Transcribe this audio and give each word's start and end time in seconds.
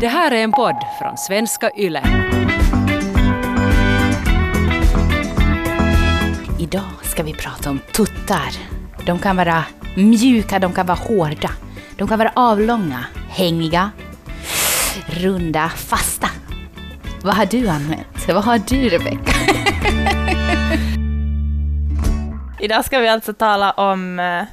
Det 0.00 0.08
här 0.08 0.30
är 0.30 0.44
en 0.44 0.52
podd 0.52 0.76
från 0.98 1.16
svenska 1.16 1.70
YLE. 1.76 2.02
Idag 6.60 6.82
ska 7.02 7.22
vi 7.22 7.34
prata 7.34 7.70
om 7.70 7.78
tuttar. 7.78 8.50
De 9.06 9.18
kan 9.18 9.36
vara 9.36 9.64
mjuka, 9.96 10.58
de 10.58 10.72
kan 10.72 10.86
vara 10.86 10.98
hårda. 10.98 11.50
De 11.96 12.08
kan 12.08 12.18
vara 12.18 12.32
avlånga, 12.36 13.04
hängiga, 13.28 13.90
runda, 15.06 15.68
fasta. 15.68 16.28
Vad 17.22 17.34
har 17.34 17.46
du 17.46 17.68
använt? 17.68 18.28
Vad 18.28 18.44
har 18.44 18.58
du, 18.58 18.88
Rebecka? 18.88 19.32
Idag 22.60 22.84
ska 22.84 22.98
vi 22.98 23.08
alltså 23.08 23.32
tala 23.32 23.72
om 23.72 24.18
eh, 24.20 24.44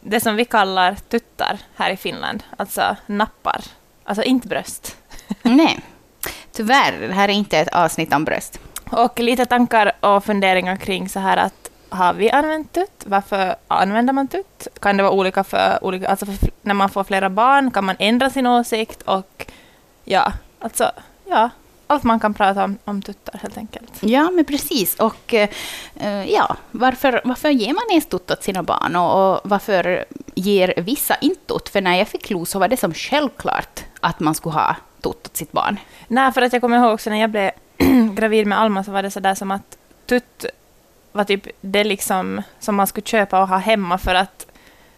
det 0.00 0.20
som 0.20 0.36
vi 0.36 0.44
kallar 0.44 0.94
tuttar 0.94 1.58
här 1.76 1.90
i 1.90 1.96
Finland, 1.96 2.42
alltså 2.56 2.96
nappar, 3.06 3.60
alltså 4.04 4.22
inte 4.22 4.48
bröst. 4.48 4.96
Nej, 5.42 5.80
tyvärr, 6.52 7.00
det 7.00 7.14
här 7.14 7.28
är 7.28 7.32
inte 7.32 7.58
ett 7.58 7.74
avsnitt 7.74 8.14
om 8.14 8.24
bröst. 8.24 8.60
Och 8.90 9.20
lite 9.20 9.46
tankar 9.46 9.92
och 10.00 10.24
funderingar 10.24 10.76
kring 10.76 11.08
så 11.08 11.20
här 11.20 11.36
att 11.36 11.70
har 11.88 12.14
vi 12.14 12.30
använt 12.30 12.72
tutt? 12.72 13.04
Varför 13.06 13.56
använder 13.68 14.12
man 14.12 14.28
tutt? 14.28 14.68
Kan 14.80 14.96
det 14.96 15.02
vara 15.02 15.12
olika 15.12 15.44
för 15.44 15.78
olika, 15.84 16.08
alltså 16.08 16.26
för, 16.26 16.50
när 16.62 16.74
man 16.74 16.90
får 16.90 17.04
flera 17.04 17.30
barn 17.30 17.70
kan 17.70 17.84
man 17.84 17.96
ändra 17.98 18.30
sin 18.30 18.46
åsikt 18.46 19.02
och 19.02 19.46
ja, 20.04 20.32
alltså 20.60 20.90
ja, 21.28 21.50
allt 21.86 22.02
man 22.02 22.20
kan 22.20 22.34
prata 22.34 22.64
om, 22.64 22.78
om 22.84 23.02
tuttar 23.02 23.38
helt 23.42 23.58
enkelt. 23.58 23.92
Ja, 24.00 24.30
men 24.30 24.44
precis. 24.44 24.94
Och 24.94 25.34
eh, 25.34 25.50
ja, 26.26 26.56
varför, 26.70 27.20
varför 27.24 27.50
ger 27.50 27.74
man 27.74 27.84
ens 27.90 28.06
tutt 28.06 28.30
åt 28.30 28.42
sina 28.42 28.62
barn 28.62 28.96
och, 28.96 29.32
och 29.32 29.40
varför 29.44 30.04
ger 30.34 30.74
vissa 30.76 31.14
inte 31.14 31.46
tutt? 31.46 31.68
För 31.68 31.80
när 31.80 31.96
jag 31.98 32.08
fick 32.08 32.30
lo 32.30 32.44
så 32.44 32.58
var 32.58 32.68
det 32.68 32.76
som 32.76 32.94
självklart 32.94 33.84
att 34.04 34.20
man 34.20 34.34
skulle 34.34 34.52
ha 34.54 34.76
tutt 35.00 35.26
åt 35.26 35.36
sitt 35.36 35.52
barn. 35.52 35.78
Nej, 36.08 36.32
för 36.32 36.42
att 36.42 36.52
jag 36.52 36.62
kommer 36.62 36.78
ihåg 36.78 36.94
också 36.94 37.10
när 37.10 37.20
jag 37.20 37.30
blev 37.30 37.50
gravid 38.14 38.46
med 38.46 38.58
Alma 38.60 38.84
så 38.84 38.90
var 38.92 39.02
det 39.02 39.10
så 39.10 39.20
där 39.20 39.34
som 39.34 39.50
att 39.50 39.78
tutt 40.06 40.44
var 41.12 41.24
typ 41.24 41.46
det 41.60 41.84
liksom 41.84 42.42
som 42.60 42.74
man 42.74 42.86
skulle 42.86 43.06
köpa 43.06 43.40
och 43.42 43.48
ha 43.48 43.56
hemma 43.56 43.98
för 43.98 44.14
att 44.14 44.46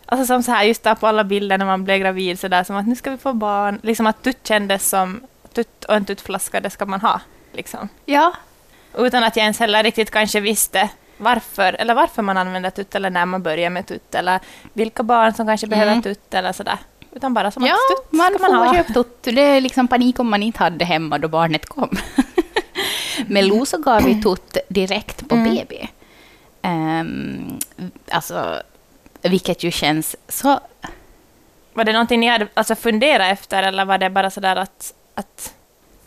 Alltså 0.08 0.26
som 0.26 0.42
så 0.42 0.52
här, 0.52 0.64
just 0.64 0.82
där 0.82 0.94
på 0.94 1.06
alla 1.06 1.24
bilder 1.24 1.58
när 1.58 1.66
man 1.66 1.84
blev 1.84 1.98
gravid, 1.98 2.40
så 2.40 2.48
där 2.48 2.64
som 2.64 2.76
att 2.76 2.86
nu 2.86 2.96
ska 2.96 3.10
vi 3.10 3.16
få 3.16 3.32
barn. 3.32 3.80
Liksom 3.82 4.06
att 4.06 4.22
tutt 4.22 4.46
kändes 4.46 4.88
som 4.88 5.20
tutt 5.52 5.84
och 5.84 5.94
en 5.94 6.04
tuttflaska, 6.04 6.60
det 6.60 6.70
ska 6.70 6.86
man 6.86 7.00
ha. 7.00 7.20
Liksom. 7.52 7.88
Ja. 8.04 8.32
Utan 8.98 9.24
att 9.24 9.36
jag 9.36 9.42
ens 9.42 9.58
heller 9.58 9.82
riktigt 9.82 10.10
kanske 10.10 10.40
visste 10.40 10.88
varför, 11.18 11.72
eller 11.72 11.94
varför 11.94 12.22
man 12.22 12.36
använder 12.36 12.70
tutt, 12.70 12.94
eller 12.94 13.10
när 13.10 13.26
man 13.26 13.42
börjar 13.42 13.70
med 13.70 13.86
tutt, 13.86 14.14
eller 14.14 14.40
vilka 14.72 15.02
barn 15.02 15.34
som 15.34 15.46
kanske 15.46 15.66
behöver 15.66 15.92
Mm. 15.92 16.02
tutt, 16.02 16.34
eller 16.34 16.52
sådär. 16.52 16.78
Utan 17.16 17.34
bara 17.34 17.50
som 17.50 17.66
Ja, 17.66 17.72
att 17.74 17.96
tutt 17.96 18.12
man 18.12 18.32
får 18.38 18.52
man 18.52 18.66
ha. 18.66 18.74
köpa 18.74 18.92
tutt. 18.92 19.22
Det 19.22 19.40
är 19.40 19.60
liksom 19.60 19.88
panik 19.88 20.18
om 20.18 20.30
man 20.30 20.42
inte 20.42 20.58
hade 20.58 20.84
hemma 20.84 21.18
då 21.18 21.28
barnet 21.28 21.66
kom. 21.66 21.90
Med 23.26 23.44
Lo 23.44 23.66
så 23.66 23.78
gav 23.78 24.02
vi 24.02 24.22
tutt 24.22 24.56
direkt 24.68 25.28
på 25.28 25.34
Mm. 25.34 25.54
BB. 25.54 25.88
Ehm, 26.62 27.58
alltså, 28.10 28.62
vilket 29.22 29.62
ju 29.62 29.70
känns 29.70 30.16
så... 30.28 30.60
Var 31.74 31.84
det 31.84 31.92
någonting 31.92 32.20
ni 32.20 32.26
hade 32.26 32.48
alltså, 32.54 32.74
funderat 32.74 33.32
efter, 33.32 33.62
eller 33.62 33.84
var 33.84 33.98
det 33.98 34.10
bara 34.10 34.30
sådär 34.30 34.56
att, 34.56 34.94
att 35.14 35.54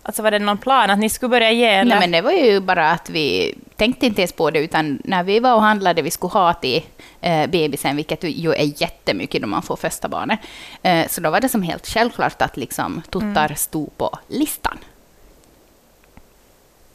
Alltså 0.09 0.21
var 0.21 0.31
det 0.31 0.39
någon 0.39 0.57
plan 0.57 0.89
att 0.89 0.99
ni 0.99 1.09
skulle 1.09 1.29
börja 1.29 1.51
ge? 1.51 1.65
Eller? 1.65 1.89
Nej, 1.89 1.99
men 1.99 2.11
det 2.11 2.21
var 2.21 2.31
ju 2.31 2.59
bara 2.59 2.91
att 2.91 3.09
vi 3.09 3.55
tänkte 3.75 4.05
inte 4.05 4.21
ens 4.21 4.31
på 4.33 4.49
det, 4.51 4.59
utan 4.59 4.99
när 5.03 5.23
vi 5.23 5.39
var 5.39 5.53
och 5.53 5.61
handlade, 5.61 6.01
vi 6.01 6.11
skulle 6.11 6.31
ha 6.31 6.53
till 6.53 6.83
eh, 7.21 7.47
bebisen, 7.47 7.95
vilket 7.95 8.23
ju 8.23 8.53
är 8.53 8.81
jättemycket 8.81 9.41
när 9.41 9.47
man 9.47 9.61
får 9.61 9.75
första 9.75 10.07
barnet. 10.07 10.39
Eh, 10.83 11.07
så 11.07 11.21
då 11.21 11.29
var 11.29 11.41
det 11.41 11.49
som 11.49 11.63
helt 11.63 11.87
självklart 11.87 12.41
att 12.41 12.57
liksom 12.57 13.01
tuttar 13.09 13.45
Mm. 13.45 13.55
stod 13.55 13.97
på 13.97 14.17
listan. 14.27 14.77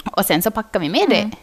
Och 0.04 0.26
sen 0.26 0.42
så 0.42 0.50
packade 0.50 0.82
vi 0.82 0.88
med 0.88 1.12
Mm. 1.12 1.30
det. 1.30 1.36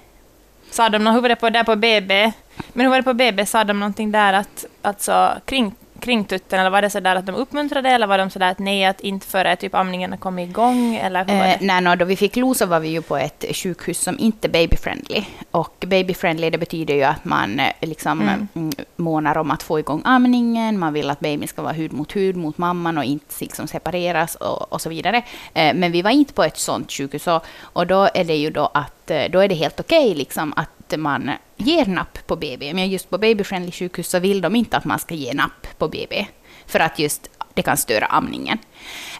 Sa 0.71 0.89
de 0.89 1.03
något, 1.03 1.15
hur 1.15 1.21
var 1.21 1.29
det 1.29 1.35
på, 1.35 1.49
där 1.49 1.63
på 1.63 1.75
BB? 1.75 2.31
Men 2.73 2.85
hur 2.85 2.89
var 2.89 2.97
det 2.97 3.03
på 3.03 3.13
BB? 3.13 3.45
Sa 3.45 3.63
de 3.63 3.79
någonting 3.79 4.11
där 4.11 4.33
att, 4.33 4.65
alltså, 4.81 5.33
kring, 5.45 5.75
kring 6.01 6.23
tutten? 6.25 6.59
Eller 6.59 6.69
var 6.69 6.81
det 6.81 6.89
så 6.89 6.99
där 6.99 7.15
att 7.15 7.25
de 7.25 7.35
uppmuntrade? 7.35 7.89
Eller 7.89 8.07
var 8.07 8.17
de 8.17 8.29
så 8.29 8.39
där 8.39 8.51
att 8.51 8.59
nej, 8.59 8.85
att 8.85 9.01
inte 9.01 9.27
före 9.27 9.55
typ 9.55 9.75
amningen 9.75 10.11
har 10.11 10.17
kommit 10.17 10.49
igång? 10.49 10.95
Eller 10.95 11.25
hur 11.25 11.37
var 11.37 11.45
Eh, 11.45 11.55
det? 11.59 11.65
nej, 11.65 11.81
no, 11.81 11.95
då 11.95 12.05
vi 12.05 12.15
fick 12.15 12.35
Lo 12.35 12.53
så 12.53 12.65
var 12.65 12.79
vi 12.79 12.87
ju 12.89 13.01
på 13.01 13.17
ett 13.17 13.45
sjukhus 13.53 13.99
som 13.99 14.19
inte 14.19 14.47
är 14.47 14.49
baby-friendly. 14.49 15.23
Och 15.51 15.75
baby-friendly 15.87 16.49
det 16.49 16.57
betyder 16.57 16.93
ju 16.93 17.03
att 17.03 17.25
man 17.25 17.59
eh, 17.59 17.67
liksom 17.81 18.21
Mm. 18.21 18.47
mm. 18.53 18.71
månar 18.95 19.37
om 19.37 19.51
att 19.51 19.63
få 19.63 19.79
igång 19.79 20.01
amningen, 20.05 20.79
man 20.79 20.93
vill 20.93 21.09
att 21.09 21.19
babyn 21.19 21.47
ska 21.47 21.61
vara 21.61 21.73
hud 21.73 21.93
mot 21.93 22.15
hud 22.15 22.35
mot 22.35 22.57
mamman 22.57 22.97
och 22.97 23.03
inte 23.03 23.35
liksom 23.39 23.67
separeras 23.67 24.35
och, 24.35 24.73
och 24.73 24.81
så 24.81 24.89
vidare. 24.89 25.17
Eh, 25.53 25.73
men 25.73 25.91
vi 25.91 26.01
var 26.01 26.11
inte 26.11 26.33
på 26.33 26.43
ett 26.43 26.57
sånt 26.57 26.91
sjukhus 26.91 27.27
och, 27.27 27.45
och 27.61 27.87
då 27.87 28.09
är 28.13 28.23
det 28.23 28.35
ju 28.35 28.49
då 28.49 28.71
att 28.73 29.11
eh, 29.11 29.23
då 29.31 29.39
är 29.39 29.47
det 29.47 29.55
helt 29.55 29.79
okej 29.79 30.15
liksom 30.15 30.53
att 30.55 30.69
man 30.97 31.31
ger 31.61 31.85
napp 31.85 32.27
på 32.27 32.35
BB. 32.35 32.73
Men 32.73 32.89
just 32.89 33.09
på 33.09 33.17
babyfriendly-sjukhus 33.17 34.09
så 34.09 34.19
vill 34.19 34.41
de 34.41 34.55
inte 34.55 34.77
att 34.77 34.85
man 34.85 34.99
ska 34.99 35.15
ge 35.15 35.33
napp 35.33 35.67
på 35.77 35.87
BB. 35.87 36.25
För 36.65 36.79
att 36.79 36.99
just 36.99 37.29
det 37.53 37.61
kan 37.61 37.77
störa 37.77 38.05
amningen. 38.05 38.57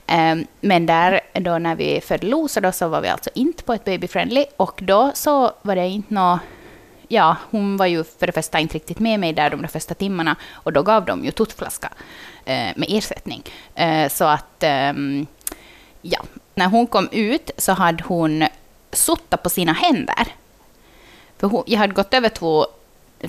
Ehm, 0.08 0.46
men 0.62 0.86
där 0.86 1.22
då 1.34 1.58
när 1.58 1.76
vi 1.76 2.02
födde 2.02 2.28
Losa 2.28 2.54
så 2.54 2.60
då 2.60 2.72
så 2.72 2.88
var 2.88 3.02
vi 3.02 3.08
alltså 3.08 3.30
inte 3.36 3.64
på 3.64 3.74
ett 3.74 3.86
babyfriendly. 3.86 4.46
och 4.58 4.80
då 4.84 5.12
så 5.14 5.52
var 5.62 5.76
det 5.76 5.88
inte 5.88 6.14
nå 6.14 6.40
Ja, 7.08 7.36
hon 7.52 7.78
var 7.78 7.86
ju 7.86 8.04
för 8.04 8.28
det 8.28 8.34
första 8.34 8.60
inte 8.60 8.76
riktigt 8.76 9.00
med 9.00 9.20
mig 9.20 9.34
där 9.34 9.50
de 9.50 9.62
där 9.62 9.68
första 9.68 9.94
timmarna 9.94 10.36
och 10.52 10.74
då 10.74 10.84
gav 10.84 11.06
de 11.06 11.26
ju 11.26 11.32
tuttflaska 11.32 11.90
eh, 12.46 12.70
med 12.76 12.86
ersättning. 12.90 13.44
Eh, 13.76 14.10
så 14.10 14.26
att, 14.26 14.64
ehm, 14.64 15.28
ja, 16.02 16.20
när 16.56 16.68
hon 16.68 16.88
kom 16.88 17.10
ut 17.12 17.52
så 17.58 17.72
hade 17.72 18.04
hon 18.04 18.46
suttit 18.92 19.44
på 19.44 19.50
sina 19.50 19.74
händer. 19.74 20.28
För 21.42 21.48
hon, 21.48 21.64
jag 21.66 21.80
hade 21.80 21.94
gått 21.94 22.14
över 22.14 22.30
två, 22.30 22.66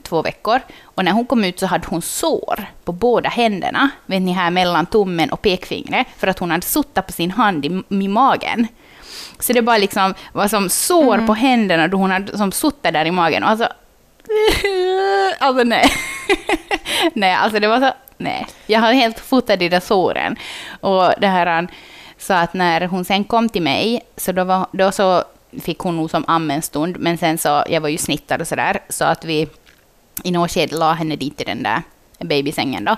två 0.02 0.22
veckor 0.22 0.60
och 0.84 1.04
när 1.04 1.12
hon 1.12 1.26
kom 1.26 1.44
ut 1.44 1.60
så 1.60 1.66
hade 1.66 1.86
hon 1.86 2.02
sår 2.02 2.64
på 2.84 2.92
båda 2.92 3.28
händerna, 3.28 3.90
vet 4.06 4.22
ni 4.22 4.32
här 4.32 4.50
mellan 4.50 4.86
tummen 4.86 5.30
och 5.30 5.42
pekfingret, 5.42 6.06
för 6.16 6.26
att 6.26 6.38
hon 6.38 6.50
hade 6.50 6.66
suttit 6.66 7.06
på 7.06 7.12
sin 7.12 7.30
hand 7.30 7.66
i, 7.66 7.82
i 7.88 8.08
magen. 8.08 8.66
Så 9.38 9.52
det 9.52 9.62
bara 9.62 9.78
liksom 9.78 10.14
var 10.32 10.48
som 10.48 10.68
sår 10.68 11.26
på 11.26 11.34
händerna 11.34 11.88
då 11.88 11.96
hon 11.96 12.10
hade 12.10 12.38
som 12.38 12.52
suttit 12.52 12.92
där 12.92 13.04
i 13.04 13.10
magen. 13.10 13.42
Och 13.42 13.50
alltså, 13.50 13.68
alltså 15.38 15.64
nej. 15.64 15.84
nej, 17.14 17.34
alltså 17.34 17.60
det 17.60 17.68
var 17.68 17.80
så, 17.80 17.90
nej. 18.16 18.46
Jag 18.66 18.80
hade 18.80 18.94
helt 18.94 19.20
fotat 19.20 19.58
de 19.58 19.68
där 19.68 19.80
såren. 19.80 20.36
Och 20.80 21.12
det 21.20 21.26
här, 21.26 21.68
så 22.18 22.34
att 22.34 22.54
när 22.54 22.86
hon 22.86 23.04
sen 23.04 23.24
kom 23.24 23.48
till 23.48 23.62
mig, 23.62 24.02
så 24.16 24.32
då, 24.32 24.44
var, 24.44 24.66
då 24.72 24.92
så 24.92 25.24
fick 25.60 25.78
hon 25.78 25.96
nog 25.96 26.10
som 26.10 26.24
amma 26.28 26.54
en 26.54 26.62
stund, 26.62 26.96
men 26.98 27.18
sen 27.18 27.38
så, 27.38 27.64
jag 27.68 27.80
var 27.80 27.88
ju 27.88 27.98
snittad 27.98 28.40
och 28.40 28.48
sådär, 28.48 28.78
så 28.88 29.04
att 29.04 29.24
vi 29.24 29.48
i 30.24 30.30
något 30.30 30.50
skede 30.50 30.76
la 30.76 30.92
henne 30.92 31.16
dit 31.16 31.40
i 31.40 31.44
den 31.44 31.62
där 31.62 31.82
babysängen 32.18 32.84
då. 32.84 32.96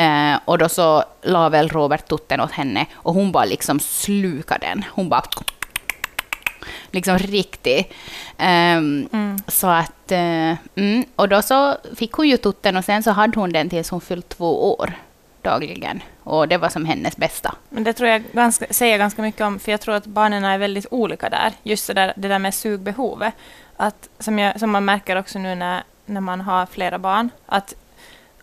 Eh, 0.00 0.38
och 0.44 0.58
då 0.58 0.68
så 0.68 1.04
la 1.22 1.48
väl 1.48 1.68
Robert 1.68 2.08
tutten 2.08 2.40
åt 2.40 2.52
henne 2.52 2.86
och 2.94 3.14
hon 3.14 3.32
bara 3.32 3.44
liksom 3.44 3.80
slukade 3.80 4.66
den. 4.66 4.84
Hon 4.90 5.08
bara 5.08 5.22
liksom 6.90 7.18
riktigt. 7.18 7.92
Ehm, 8.38 9.08
Mm. 9.12 9.38
Så 9.48 9.66
att, 9.66 10.12
eh, 10.12 10.54
mm, 10.76 11.04
och 11.16 11.28
då 11.28 11.42
så 11.42 11.76
fick 11.96 12.12
hon 12.12 12.28
ju 12.28 12.36
tutten 12.36 12.76
och 12.76 12.84
sen 12.84 13.02
så 13.02 13.10
hade 13.10 13.40
hon 13.40 13.52
den 13.52 13.70
tills 13.70 13.90
hon 13.90 14.00
fyllt 14.00 14.28
två 14.28 14.74
år 14.74 14.92
dagligen. 15.42 16.02
Och 16.24 16.48
det 16.48 16.56
var 16.56 16.68
som 16.68 16.84
hennes 16.84 17.16
bästa. 17.16 17.54
Men 17.68 17.84
det 17.84 17.92
tror 17.92 18.08
jag 18.08 18.22
ganska, 18.32 18.66
säger 18.70 18.98
ganska 18.98 19.22
mycket 19.22 19.40
om, 19.40 19.58
för 19.58 19.70
jag 19.70 19.80
tror 19.80 19.94
att 19.94 20.06
barnen 20.06 20.44
är 20.44 20.58
väldigt 20.58 20.86
olika 20.90 21.28
där. 21.28 21.52
Just 21.62 21.86
det 21.86 21.94
där, 21.94 22.12
det 22.16 22.28
där 22.28 22.38
med 22.38 22.54
sugbehovet. 22.54 23.34
Att, 23.76 24.08
som, 24.18 24.38
jag, 24.38 24.60
som 24.60 24.70
man 24.70 24.84
märker 24.84 25.16
också 25.16 25.38
nu 25.38 25.54
när, 25.54 25.82
när 26.06 26.20
man 26.20 26.40
har 26.40 26.66
flera 26.66 26.98
barn, 26.98 27.30
att, 27.46 27.74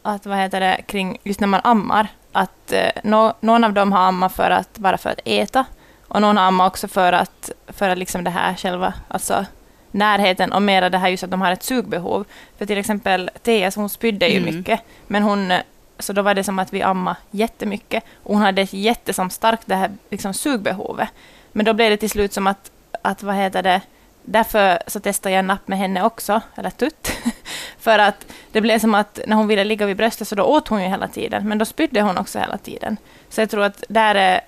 att 0.01 0.25
vad 0.25 0.37
heter 0.37 0.59
det, 0.59 0.81
kring, 0.87 1.17
just 1.23 1.39
när 1.39 1.47
man 1.47 1.61
ammar, 1.63 2.07
att 2.31 2.71
eh, 2.71 2.91
nå, 3.03 3.33
någon 3.39 3.63
av 3.63 3.73
dem 3.73 3.91
har 3.91 3.99
ammat 3.99 4.33
för 4.35 4.51
att, 4.51 4.77
bara 4.77 4.97
för 4.97 5.09
att 5.09 5.19
äta, 5.25 5.65
och 6.07 6.21
någon 6.21 6.37
har 6.37 6.43
ammat 6.43 6.67
också 6.71 6.87
för 6.87 7.13
att, 7.13 7.51
för 7.67 7.89
att 7.89 7.97
liksom 7.97 8.23
det 8.23 8.29
här 8.29 8.55
själva, 8.55 8.93
alltså 9.07 9.45
närheten 9.91 10.51
och 10.51 10.61
mera 10.61 10.89
det 10.89 10.97
här 10.97 11.09
just 11.09 11.23
att 11.23 11.31
de 11.31 11.41
har 11.41 11.51
ett 11.51 11.63
sugbehov. 11.63 12.25
För 12.57 12.65
till 12.65 12.77
exempel 12.77 13.29
Thea, 13.43 13.71
hon 13.75 13.89
spydde 13.89 14.27
ju 14.27 14.37
Mm. 14.37 14.55
mycket, 14.55 14.79
men 15.07 15.23
hon 15.23 15.53
så 16.01 16.13
då 16.13 16.21
var 16.21 16.33
det 16.33 16.43
som 16.43 16.59
att 16.59 16.73
vi 16.73 16.81
ammade 16.81 17.17
jättemycket. 17.31 18.03
Och 18.23 18.33
hon 18.33 18.41
hade 18.41 18.61
ett 18.61 18.73
jättesom 18.73 19.29
starkt 19.29 19.67
det 19.67 19.75
här 19.75 19.91
liksom, 20.09 20.33
sugbehovet. 20.33 21.09
Men 21.51 21.65
då 21.65 21.73
blev 21.73 21.89
det 21.89 21.97
till 21.97 22.09
slut 22.09 22.33
som 22.33 22.47
att, 22.47 22.71
att 23.01 23.23
vad 23.23 23.35
heter 23.35 23.63
det, 23.63 23.81
därför 24.23 24.79
så 24.87 24.99
testade 24.99 25.35
jag 25.35 25.45
napp 25.45 25.67
med 25.67 25.77
henne 25.77 26.03
också, 26.03 26.41
eller 26.55 26.69
tutt. 26.69 27.11
För 27.79 27.99
att 27.99 28.25
det 28.51 28.61
blev 28.61 28.79
som 28.79 28.95
att 28.95 29.19
när 29.27 29.35
hon 29.35 29.47
ville 29.47 29.63
ligga 29.63 29.85
vid 29.85 29.97
bröstet 29.97 30.27
så 30.27 30.35
då 30.35 30.43
åt 30.43 30.67
hon 30.67 30.83
ju 30.83 30.87
hela 30.87 31.07
tiden, 31.07 31.47
men 31.47 31.57
då 31.57 31.65
spydde 31.65 32.01
hon 32.01 32.17
också 32.17 32.39
hela 32.39 32.57
tiden. 32.57 32.97
Så 33.29 33.41
jag 33.41 33.49
tror 33.49 33.63
att 33.63 33.83
där 33.89 34.15
är, 34.15 34.41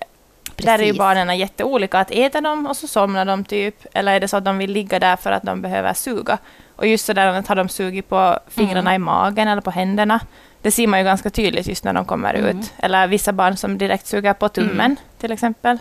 där 0.56 0.80
är 0.80 0.84
ju 0.84 0.94
barnen 0.94 1.38
jätteolika. 1.38 2.00
Att 2.00 2.12
äta 2.12 2.42
dem 2.42 2.68
och 2.68 2.78
så 2.78 2.88
somnar 2.88 3.26
de 3.26 3.44
typ, 3.44 3.86
eller 3.94 4.14
är 4.14 4.20
det 4.20 4.28
så 4.28 4.38
att 4.38 4.46
de 4.46 4.58
vill 4.58 4.72
ligga 4.72 5.00
där 5.00 5.16
för 5.16 5.32
att 5.32 5.44
de 5.44 5.62
behöver 5.62 5.94
suga. 5.94 6.38
Och 6.76 6.88
just 6.88 7.06
sådär 7.06 7.28
att 7.28 7.48
har 7.48 7.56
de 7.56 7.70
sugit 7.70 8.10
på 8.10 8.40
fingrarna 8.48 8.90
Mm. 8.90 9.02
i 9.02 9.06
magen 9.06 9.48
eller 9.48 9.62
på 9.62 9.72
händerna. 9.72 10.20
Det 10.64 10.72
ser 10.72 10.88
man 10.88 11.00
ju 11.00 11.06
ganska 11.06 11.30
tydligt 11.30 11.68
just 11.68 11.84
när 11.84 11.94
de 11.94 12.06
kommer 12.06 12.34
Mm. 12.34 12.60
ut. 12.60 12.74
Eller 12.78 13.08
vissa 13.08 13.32
barn 13.34 13.58
som 13.58 13.78
direkt 13.78 14.08
suger 14.08 14.34
på 14.34 14.50
tummen 14.50 14.80
Mm. 14.80 14.96
till 15.18 15.32
exempel. 15.32 15.78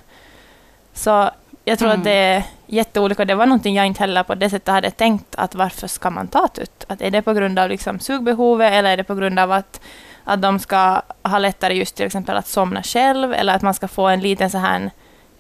Så 0.95 1.31
jag 1.65 1.79
tror 1.79 1.89
Mm. 1.89 2.01
att 2.01 2.05
det 2.05 2.13
är 2.13 2.43
jätteolika. 2.67 3.25
Det 3.25 3.35
var 3.35 3.47
någonting 3.47 3.75
jag 3.75 3.87
inte 3.87 4.01
heller 4.01 4.23
på 4.23 4.35
det 4.35 4.51
sättet 4.51 4.69
hade 4.75 4.91
tänkt 4.91 5.35
att 5.35 5.55
varför 5.55 5.87
ska 5.89 6.11
man 6.11 6.29
ta 6.29 6.49
tutt? 6.49 6.85
Att 6.89 7.03
är 7.03 7.11
det 7.11 7.23
på 7.23 7.33
grund 7.33 7.59
av 7.59 7.69
liksom 7.69 8.01
sugbehovet 8.01 8.73
eller 8.73 8.91
är 8.93 8.97
det 8.97 9.05
på 9.05 9.15
grund 9.15 9.39
av 9.39 9.53
att, 9.53 9.81
att 10.25 10.43
de 10.43 10.59
ska 10.59 11.03
ha 11.23 11.39
lättare 11.39 11.75
just 11.75 11.95
till 11.97 12.07
exempel 12.07 12.37
att 12.37 12.47
somna 12.47 12.83
själv 12.83 13.33
eller 13.35 13.55
att 13.55 13.63
man 13.63 13.75
ska 13.75 13.89
få 13.89 14.07
en 14.09 14.21
liten 14.21 14.51
så 14.51 14.59
här 14.59 14.91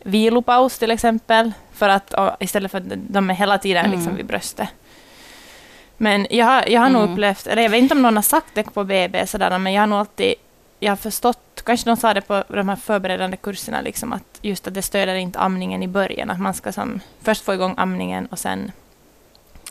vilopaus 0.02 0.78
till 0.78 0.90
exempel 0.90 1.52
för 1.72 1.88
att 1.88 2.14
istället 2.40 2.70
för 2.70 2.78
att 2.78 2.84
de 2.96 3.30
är 3.30 3.34
hela 3.34 3.58
tiden 3.58 3.84
liksom 3.84 4.02
Mm. 4.02 4.16
vid 4.16 4.26
bröstet. 4.26 4.68
Men 6.02 6.26
jag 6.30 6.46
har, 6.46 6.64
jag 6.68 6.80
har 6.80 6.88
nog 6.90 7.02
Mm. 7.02 7.12
upplevt, 7.12 7.46
eller 7.46 7.62
jag 7.62 7.70
vet 7.70 7.82
inte 7.82 7.94
om 7.94 8.02
någon 8.02 8.16
har 8.16 8.22
sagt 8.22 8.46
det 8.54 8.62
på 8.74 8.84
BB 8.84 9.26
sådär, 9.26 9.58
men 9.58 9.72
jag 9.72 9.82
har 9.82 9.86
nog 9.86 9.98
alltid 9.98 10.34
jag 10.80 10.90
har 10.90 10.96
förstått, 10.96 11.62
kanske 11.64 11.90
de 11.90 11.96
sa 11.96 12.14
det 12.14 12.20
på 12.20 12.44
de 12.48 12.68
här 12.68 12.76
förberedande 12.76 13.36
kurserna, 13.36 13.80
liksom 13.80 14.12
att 14.12 14.38
just 14.42 14.66
att 14.66 14.74
det 14.74 14.82
stöder 14.82 15.14
inte 15.14 15.38
amningen 15.38 15.82
i 15.82 15.88
början, 15.88 16.30
att 16.30 16.40
man 16.40 16.54
ska 16.54 16.72
som, 16.72 17.00
först 17.22 17.44
få 17.44 17.54
igång 17.54 17.74
amningen 17.76 18.26
och 18.26 18.38
sen, 18.38 18.72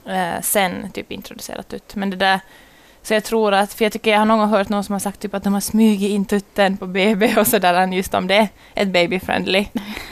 eh, 0.05 0.41
sen 0.41 0.91
typ 0.91 1.11
introducera 1.11 1.63
tutt. 1.63 1.95
Men 1.95 2.09
det 2.09 2.15
där, 2.15 2.39
så 3.03 3.13
jag 3.13 3.23
tror 3.23 3.53
att, 3.53 3.73
för 3.73 3.85
jag 3.85 3.91
tycker 3.91 4.11
jag 4.11 4.19
har 4.19 4.25
någon 4.25 4.39
gång 4.39 4.49
hört 4.49 4.69
någon 4.69 4.83
som 4.83 4.93
har 4.93 4.99
sagt 4.99 5.19
typ 5.19 5.33
att 5.33 5.43
de 5.43 5.53
har 5.53 5.61
smugit 5.61 6.09
in 6.11 6.25
tutten 6.25 6.77
på 6.77 6.87
BB 6.87 7.37
och 7.37 7.47
sådär, 7.47 7.87
just 7.93 8.13
om 8.13 8.27
det 8.27 8.35
är 8.35 8.47
ett 8.75 8.87
baby-friendly 8.87 9.65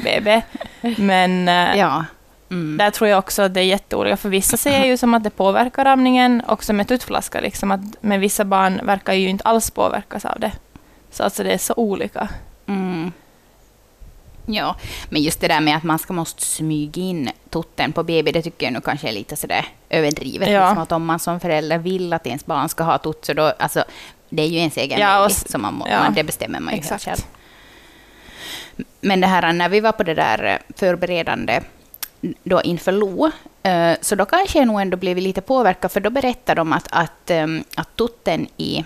BB. 0.04 0.42
Men 0.98 1.48
eh, 1.48 1.78
Ja. 1.80 2.06
Mm. 2.52 2.78
där 2.78 2.92
tror 2.92 3.10
jag 3.10 3.20
också 3.20 3.42
att 3.42 3.54
det 3.54 3.60
är 3.60 3.64
jätteolika. 3.64 4.18
För 4.18 4.30
vissa 4.30 4.58
säger 4.58 4.86
ju 4.86 4.98
som 4.98 5.14
att 5.14 5.24
det 5.24 5.30
påverkar 5.30 5.86
amningen, 5.86 6.44
också 6.48 6.74
med 6.74 6.88
tuttflaska. 6.88 7.42
Liksom, 7.42 7.72
att, 7.72 7.82
men 8.02 8.20
vissa 8.20 8.46
barn 8.46 8.82
verkar 8.84 9.14
ju 9.14 9.30
inte 9.30 9.44
alls 9.44 9.72
påverkas 9.72 10.26
av 10.26 10.40
det. 10.40 10.52
Så 11.12 11.24
alltså 11.24 11.44
det 11.44 11.52
är 11.52 11.58
så 11.58 11.74
olika. 11.78 12.30
Mm. 12.68 13.12
Ja, 14.46 14.76
men 15.10 15.22
just 15.22 15.42
det 15.42 15.48
där 15.48 15.62
med 15.62 15.78
att 15.78 15.84
man 15.84 16.00
ska 16.00 16.14
måste 16.14 16.46
smyga 16.46 17.02
in 17.02 17.30
tutten 17.50 17.94
på 17.94 18.04
BB, 18.04 18.32
det 18.32 18.42
tycker 18.42 18.66
jag 18.66 18.74
nu 18.74 18.82
kanske 18.82 19.10
är 19.10 19.12
lite 19.12 19.36
sådär 19.36 19.66
överdrivet. 19.90 20.50
Ja. 20.50 20.66
Liksom 20.66 20.84
att 20.84 20.92
om 20.92 21.06
man 21.06 21.20
som 21.20 21.40
förälder 21.40 21.78
vill 21.78 22.14
att 22.14 22.28
ens 22.28 22.46
barn 22.46 22.70
ska 22.70 22.84
ha 22.84 22.98
tutt, 22.98 23.26
så 23.26 23.34
då, 23.34 23.54
alltså, 23.60 23.84
det 24.30 24.44
är 24.44 24.48
ju 24.48 24.58
ens 24.58 24.78
egen 24.78 25.00
Ja, 25.00 25.22
baby, 25.22 25.34
så 25.34 25.58
man, 25.58 25.84
ja. 25.90 26.00
man, 26.00 26.14
det 26.14 26.24
bestämmer 26.24 26.60
man 26.60 26.74
ju 26.74 26.80
Exakt. 26.80 27.06
helt 27.06 27.20
själv. 27.20 28.86
Men 29.02 29.22
det 29.22 29.28
här 29.28 29.54
när 29.54 29.70
vi 29.70 29.80
var 29.80 29.92
på 29.92 30.04
det 30.04 30.14
där 30.14 30.44
eh, 30.44 30.76
förberedande 30.76 31.62
då 32.44 32.62
inför 32.62 32.92
LO, 32.92 33.32
eh, 33.64 33.94
så 34.02 34.16
då 34.16 34.26
kanske 34.26 34.60
jag 34.60 34.68
nog 34.68 34.82
ändå 34.82 34.98
blivit 34.98 35.24
lite 35.24 35.42
påverkad, 35.42 35.92
för 35.92 36.00
då 36.00 36.10
berättade 36.10 36.62
de 36.62 36.74
att, 36.74 36.88
att, 36.92 37.30
ehm, 37.30 37.64
att 37.76 37.96
tutten 37.96 38.48
i, 38.58 38.86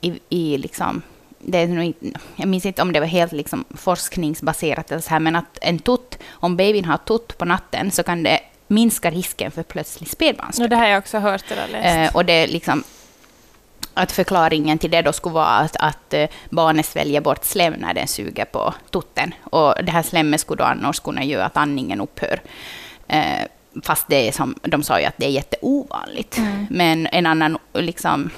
i, 0.00 0.20
i 0.28 0.58
liksom, 0.58 1.02
det 1.38 1.58
är 1.58 1.66
nog 1.66 1.94
jag 2.36 2.48
minns 2.48 2.66
inte 2.66 2.82
om 2.82 2.92
det 2.92 3.00
var 3.00 3.06
helt 3.06 3.32
liksom 3.32 3.64
forskningsbaserat 3.70 4.90
eller 4.90 5.02
så 5.02 5.10
här, 5.10 5.20
men 5.20 5.36
att 5.36 5.58
en 5.60 5.78
tutt, 5.78 6.18
om 6.30 6.56
babyn 6.56 6.84
har 6.84 6.96
tutt 6.96 7.38
på 7.38 7.44
natten 7.44 7.90
så 7.90 8.02
kan 8.02 8.22
det 8.22 8.40
minska 8.66 9.10
risken 9.10 9.50
för 9.50 9.62
plötslig 9.62 10.08
spädbarnsdöd. 10.08 10.70
det 10.70 10.76
har 10.76 10.86
jag 10.86 10.98
också 10.98 11.18
hört 11.18 11.50
eller 11.50 11.68
läst. 11.68 12.10
Eh, 12.12 12.16
och 12.16 12.24
det 12.24 12.32
är 12.32 12.48
liksom 12.48 12.84
att 13.94 14.12
förklaringen 14.12 14.78
till 14.78 14.90
det 14.90 15.02
då 15.02 15.12
skulle 15.12 15.34
vara 15.34 15.46
att, 15.46 15.76
att 15.76 16.14
eh, 16.14 16.28
barnet 16.50 16.86
sväljer 16.86 17.20
bort 17.20 17.44
slem 17.44 17.74
när 17.78 17.94
den 17.94 18.08
suger 18.08 18.44
på 18.44 18.74
tutten. 18.90 19.34
Och 19.42 19.74
det 19.84 19.92
här 19.92 20.02
slemmet 20.02 20.40
skulle 20.40 20.62
då 20.62 20.64
annars 20.64 21.00
kunna 21.00 21.24
göra 21.24 21.44
att 21.44 21.56
andningen 21.56 22.00
upphör. 22.00 22.40
Eh, 23.08 23.46
fast 23.82 24.08
det 24.08 24.28
är 24.28 24.32
som, 24.32 24.54
de 24.62 24.82
sa 24.82 25.00
ju 25.00 25.06
att 25.06 25.16
det 25.16 25.26
är 25.26 25.30
jätteovanligt. 25.30 26.38
Mm. 26.38 26.66
Men 26.70 27.06
en 27.06 27.26
annan 27.26 27.58
liksom, 27.72 28.30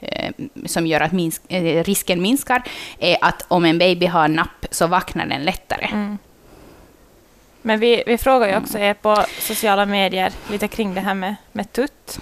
eh, 0.00 0.32
som 0.66 0.86
gör 0.86 1.00
att 1.00 1.12
minsk, 1.12 1.42
eh, 1.48 1.84
risken 1.84 2.22
minskar 2.22 2.62
är 2.98 3.16
att 3.20 3.44
om 3.48 3.64
en 3.64 3.78
baby 3.78 4.06
har 4.06 4.28
napp 4.28 4.66
så 4.70 4.86
vaknar 4.86 5.26
den 5.26 5.44
lättare. 5.44 5.86
Mm. 5.86 6.18
Men 7.62 7.80
vi, 7.80 8.02
vi 8.06 8.18
frågar 8.18 8.48
ju 8.48 8.56
också 8.56 8.78
er 8.78 8.94
på 8.94 9.24
sociala 9.38 9.86
medier 9.86 10.32
lite 10.50 10.68
kring 10.68 10.94
det 10.94 11.00
här 11.00 11.14
med, 11.14 11.34
med 11.52 11.72
tutt. 11.72 12.20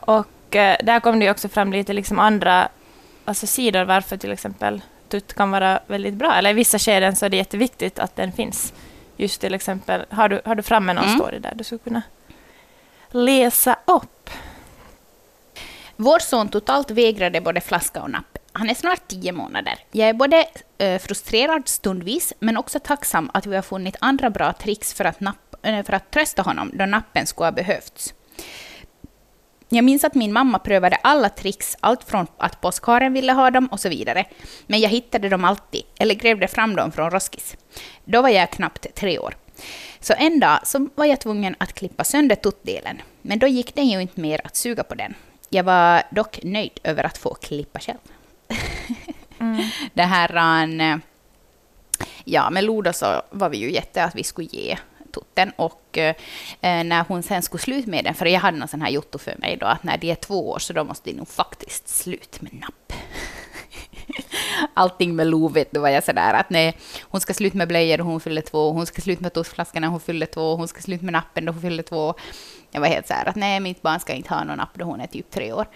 Och 0.00 0.26
eh, 0.56 0.76
där 0.82 1.00
kom 1.00 1.20
det 1.20 1.30
också 1.30 1.48
fram 1.48 1.72
lite 1.72 1.92
liksom 1.92 2.18
andra 2.18 2.68
alltså 3.24 3.46
sidor 3.46 3.84
varför 3.84 4.16
till 4.16 4.32
exempel 4.32 4.82
tutt 5.08 5.34
kan 5.34 5.50
vara 5.50 5.80
väldigt 5.86 6.14
bra. 6.14 6.34
Eller 6.34 6.50
i 6.50 6.52
vissa 6.52 6.78
skeden 6.78 7.16
så 7.16 7.24
är 7.26 7.30
det 7.30 7.36
jätteviktigt 7.36 7.98
att 7.98 8.16
den 8.16 8.32
finns. 8.32 8.72
Just 9.16 9.40
till 9.40 9.54
exempel, 9.54 10.04
har 10.10 10.28
du, 10.28 10.40
har 10.44 10.54
du 10.54 10.62
framme 10.62 10.92
någon 10.92 11.04
Mm. 11.04 11.16
story 11.18 11.38
där 11.38 11.52
du 11.54 11.64
skulle 11.64 11.78
kunna 11.78 12.02
läsa 13.10 13.76
upp? 13.84 14.30
Vår 15.96 16.18
son 16.18 16.48
totalt 16.48 16.90
vägrade 16.90 17.40
både 17.40 17.60
flaska 17.60 18.02
och 18.02 18.10
napp. 18.10 18.38
Han 18.52 18.70
är 18.70 18.74
snart 18.74 19.08
tio 19.08 19.32
månader. 19.32 19.74
Jag 19.92 20.08
är 20.08 20.12
både 20.12 20.46
eh, 20.78 20.98
frustrerad 20.98 21.68
stundvis, 21.68 22.32
men 22.38 22.56
också 22.56 22.80
tacksam 22.80 23.30
att 23.34 23.46
vi 23.46 23.54
har 23.56 23.62
funnit 23.62 23.96
andra 24.00 24.30
bra 24.30 24.52
tricks 24.52 24.94
för 24.94 25.04
att, 25.04 25.20
napp, 25.20 25.54
eh, 25.62 25.82
för 25.82 25.92
att 25.92 26.10
trösta 26.10 26.42
honom 26.42 26.70
då 26.74 26.86
nappen 26.86 27.26
skulle 27.26 27.46
ha 27.46 27.52
behövts. 27.52 28.14
Jag 29.68 29.84
minns 29.84 30.04
att 30.04 30.14
min 30.14 30.32
mamma 30.32 30.58
prövade 30.58 30.96
alla 30.96 31.28
tricks, 31.28 31.76
allt 31.80 32.04
från 32.04 32.26
att 32.36 32.60
påskharen 32.60 33.12
ville 33.12 33.32
ha 33.32 33.50
dem 33.50 33.66
och 33.66 33.80
så 33.80 33.88
vidare. 33.88 34.24
Men 34.66 34.80
jag 34.80 34.88
hittade 34.90 35.28
dem 35.28 35.44
alltid, 35.44 35.82
eller 35.98 36.14
grävde 36.14 36.48
fram 36.48 36.76
dem 36.76 36.92
från 36.92 37.10
Roskis. 37.10 37.56
Då 38.04 38.22
var 38.22 38.28
jag 38.28 38.50
knappt 38.50 38.94
tre 38.94 39.18
år. 39.18 39.36
Så 40.00 40.14
en 40.16 40.40
dag 40.40 40.58
så 40.66 40.88
var 40.94 41.04
jag 41.04 41.20
tvungen 41.20 41.56
att 41.58 41.72
klippa 41.72 42.04
sönder 42.04 42.36
tuttdelen. 42.36 43.02
Men 43.22 43.38
då 43.38 43.46
gick 43.46 43.74
det 43.74 43.82
ju 43.82 44.00
inte 44.00 44.20
mer 44.20 44.40
att 44.44 44.56
suga 44.56 44.82
på 44.82 44.94
den. 44.94 45.14
Jag 45.48 45.64
var 45.64 46.02
dock 46.10 46.38
nöjd 46.42 46.80
över 46.82 47.04
att 47.04 47.18
få 47.18 47.34
klippa 47.34 47.78
själv. 47.80 47.98
Mm. 49.38 49.62
Det 49.94 50.02
här... 50.02 50.66
eh, 50.80 50.96
Ja, 52.24 52.50
med 52.50 52.64
Loda 52.64 52.92
så 52.92 53.22
var 53.30 53.48
vi 53.48 53.58
ju 53.58 53.72
jätte 53.72 54.04
att 54.04 54.14
vi 54.14 54.24
skulle 54.24 54.48
ge 54.52 54.78
tutten 55.14 55.52
och 55.56 55.98
eh, 55.98 56.14
när 56.60 57.04
hon 57.08 57.22
sen 57.22 57.42
skulle 57.42 57.62
sluta 57.62 57.90
med 57.90 58.04
den, 58.04 58.14
för 58.14 58.26
jag 58.26 58.40
hade 58.40 58.58
någon 58.58 58.68
sån 58.68 58.82
här 58.82 58.90
jotto 58.90 59.18
för 59.18 59.36
mig 59.38 59.56
då, 59.60 59.66
att 59.66 59.82
när 59.82 59.98
de 59.98 60.10
är 60.10 60.14
två 60.14 60.50
år 60.50 60.58
så 60.58 60.72
då 60.72 60.84
måste 60.84 61.10
de 61.10 61.16
nog 61.16 61.28
faktiskt 61.28 61.88
slut 61.88 62.40
med 62.40 62.54
napp. 62.54 62.92
Allting 64.74 65.16
med 65.16 65.26
Lo 65.26 65.48
vet 65.48 65.72
du 65.72 65.80
var 65.80 65.88
jag 65.88 66.04
sådär 66.04 66.34
att 66.34 66.50
nej, 66.50 66.76
hon 67.02 67.20
ska 67.20 67.34
sluta 67.34 67.56
med 67.56 67.68
blöjor 67.68 68.00
och 68.00 68.06
hon 68.06 68.20
fyller 68.20 68.42
två, 68.42 68.72
hon 68.72 68.86
ska 68.86 69.02
sluta 69.02 69.22
med 69.22 69.32
tussflaskan 69.32 69.82
när 69.82 69.88
hon 69.88 70.00
fyller 70.00 70.26
två, 70.26 70.56
hon 70.56 70.68
ska 70.68 70.80
sluta 70.80 71.04
med 71.04 71.12
nappen 71.12 71.44
då 71.44 71.52
hon 71.52 71.62
fyller 71.62 71.82
två. 71.82 72.14
Jag 72.70 72.80
var 72.80 72.88
helt 72.88 73.06
såhär 73.08 73.26
att 73.28 73.36
nej, 73.36 73.60
mitt 73.60 73.82
barn 73.82 74.00
ska 74.00 74.12
inte 74.12 74.34
ha 74.34 74.44
någon 74.44 74.56
napp 74.56 74.74
då 74.74 74.84
hon 74.84 75.00
är 75.00 75.06
typ 75.06 75.30
tre 75.30 75.52
år. 75.52 75.66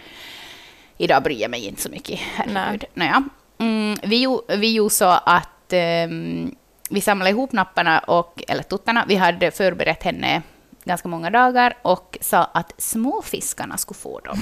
Idag 0.97 1.23
bryr 1.23 1.41
jag 1.41 1.51
mig 1.51 1.67
inte 1.67 1.81
så 1.81 1.89
mycket, 1.89 2.19
herregud. 2.35 2.85
Nåja. 2.93 3.23
Mm, 3.57 3.97
vi, 4.03 4.37
vi 4.57 4.73
gjorde 4.73 4.93
så 4.93 5.05
att 5.05 5.73
ehm, 5.73 6.55
vi 6.89 7.01
samlade 7.01 7.29
ihop 7.29 7.51
napparna, 7.51 7.99
och, 7.99 8.43
eller 8.47 8.63
tuttarna. 8.63 9.05
Vi 9.07 9.15
hade 9.15 9.51
förberett 9.51 10.03
henne 10.03 10.41
ganska 10.83 11.07
många 11.07 11.29
dagar 11.29 11.77
och 11.81 12.17
sa 12.21 12.43
att 12.43 12.73
småfiskarna 12.77 13.77
skulle 13.77 13.97
få 13.97 14.19
dem. 14.19 14.39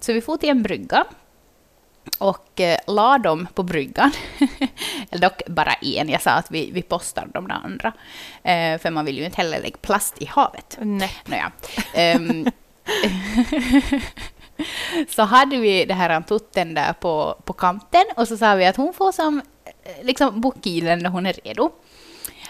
Så 0.00 0.12
vi 0.12 0.20
får 0.20 0.36
till 0.36 0.48
en 0.48 0.62
brygga 0.62 1.04
och 2.18 2.60
eh, 2.60 2.78
la 2.86 3.18
dem 3.18 3.48
på 3.54 3.62
bryggan. 3.62 4.10
Eller 5.10 5.22
dock 5.22 5.42
bara 5.46 5.72
en. 5.72 6.08
Jag 6.08 6.22
sa 6.22 6.30
att 6.30 6.50
vi, 6.50 6.70
vi 6.72 6.82
postar 6.82 7.28
de 7.34 7.48
där 7.48 7.54
andra. 7.54 7.92
Eh, 8.42 8.78
för 8.78 8.90
man 8.90 9.04
vill 9.04 9.18
ju 9.18 9.24
inte 9.24 9.36
heller 9.36 9.60
lägga 9.60 9.76
plast 9.76 10.22
i 10.22 10.24
havet. 10.26 10.78
Nej. 10.80 11.10
Nåja. 11.24 11.52
Ehm, 11.94 12.46
så 15.08 15.22
hade 15.22 15.56
vi 15.56 15.84
det 15.84 15.94
här 15.94 16.20
tutten 16.20 16.74
där 16.74 16.92
på, 16.92 17.36
på 17.44 17.52
kanten 17.52 18.04
och 18.16 18.28
så 18.28 18.36
sa 18.36 18.54
vi 18.54 18.66
att 18.66 18.76
hon 18.76 18.94
får 18.94 19.12
som 19.12 19.42
Eh, 19.88 20.04
liksom 20.04 20.40
boka 20.40 20.70
i 20.70 20.80
den 20.80 20.98
när 20.98 21.10
hon 21.10 21.26
är 21.26 21.32
redo. 21.44 21.70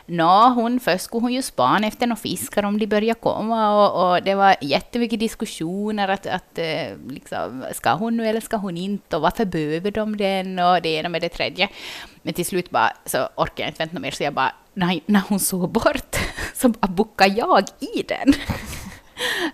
Nå, 0.06 0.48
hon, 0.48 0.80
först 0.80 1.04
skulle 1.04 1.20
hon 1.20 1.32
ju 1.32 1.42
spana 1.42 1.86
efter 1.86 2.06
några 2.06 2.20
fiskar 2.20 2.62
om 2.62 2.78
de 2.78 2.86
började 2.86 3.20
komma 3.20 3.86
och, 3.86 4.12
och 4.12 4.22
det 4.22 4.34
var 4.34 4.56
jättemycket 4.60 5.20
diskussioner 5.20 6.08
att, 6.08 6.26
att 6.26 6.58
eh, 6.58 6.96
liksom, 7.08 7.64
ska 7.74 7.92
hon 7.92 8.16
nu 8.16 8.26
eller 8.26 8.40
ska 8.40 8.56
hon 8.56 8.76
inte 8.76 9.16
och 9.16 9.22
varför 9.22 9.44
behöver 9.44 9.90
de 9.90 10.16
den 10.16 10.58
och 10.58 10.82
det 10.82 10.88
ena 10.88 11.08
med 11.08 11.22
det 11.22 11.28
tredje. 11.28 11.68
Men 12.22 12.34
till 12.34 12.46
slut 12.46 12.70
bara 12.70 12.92
så 13.04 13.28
orkade 13.36 13.62
jag 13.62 13.68
inte 13.68 13.78
vänta 13.78 13.98
mer 13.98 14.10
så 14.10 14.22
jag 14.22 14.34
bara, 14.34 14.52
när, 14.74 15.00
när 15.06 15.22
hon 15.28 15.40
såg 15.40 15.70
bort 15.70 16.16
så 16.54 16.68
bara 16.68 16.88
bockade 16.88 17.34
jag 17.34 17.64
i 17.80 18.02
den. 18.02 18.32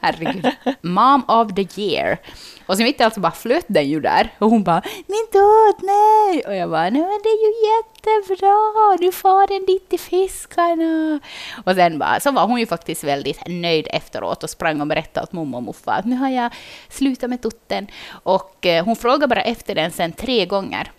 Herregud. 0.01 0.51
Mom 0.81 1.25
of 1.29 1.55
the 1.55 1.81
year. 1.81 2.19
Och 2.67 2.77
så 2.77 2.83
mitt 2.83 3.01
i 3.01 3.03
allt 3.03 3.15
så 3.15 3.21
bara 3.21 3.33
flöt 3.33 3.65
den 3.69 3.89
ju 3.89 4.01
där. 4.01 4.35
Och 4.39 4.51
hon 4.51 4.65
bara 4.65 4.83
”Min 5.07 5.27
tutt, 5.33 5.83
nej!” 5.83 6.43
Och 6.47 6.55
jag 6.55 6.71
bara 6.71 6.91
”Nej 6.91 7.03
men 7.03 7.21
det 7.23 7.29
är 7.29 7.45
ju 7.47 7.53
jättebra, 7.73 8.97
du 8.99 9.13
får 9.13 9.47
den 9.47 9.67
dit 9.67 9.89
till 9.89 10.01
fiskarna”. 10.01 11.21
Och 11.65 11.75
sen 11.75 11.99
bara, 11.99 12.21
så 12.21 12.31
var 12.31 12.47
hon 12.47 12.61
ju 12.61 12.67
faktiskt 12.67 13.05
väldigt 13.05 13.41
nöjd 13.47 13.89
efteråt 13.91 14.43
och 14.43 14.51
sprang 14.51 14.81
och 14.81 14.87
berättade 14.87 15.25
åt 15.25 15.33
mamma 15.33 15.57
och 15.57 15.63
muffa 15.63 15.93
att 15.93 16.05
nu 16.05 16.17
har 16.17 16.29
jag 16.29 16.53
slutat 16.89 17.31
med 17.31 17.43
tutten. 17.43 17.87
Och 18.11 18.67
eh, 18.67 18.85
hon 18.85 18.97
frågade 18.97 19.27
bara 19.27 19.43
efter 19.43 19.75
den 19.75 19.91
sen 19.91 20.13
tre 20.13 20.47
gånger. 20.47 20.93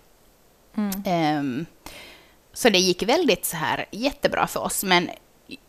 Mm. 0.77 1.03
Ehm, 1.05 1.65
så 2.53 2.69
det 2.69 2.77
gick 2.79 3.03
väldigt 3.03 3.45
så 3.45 3.57
här 3.57 3.85
jättebra 3.91 4.47
för 4.47 4.59
oss. 4.59 4.83
Men 4.83 5.09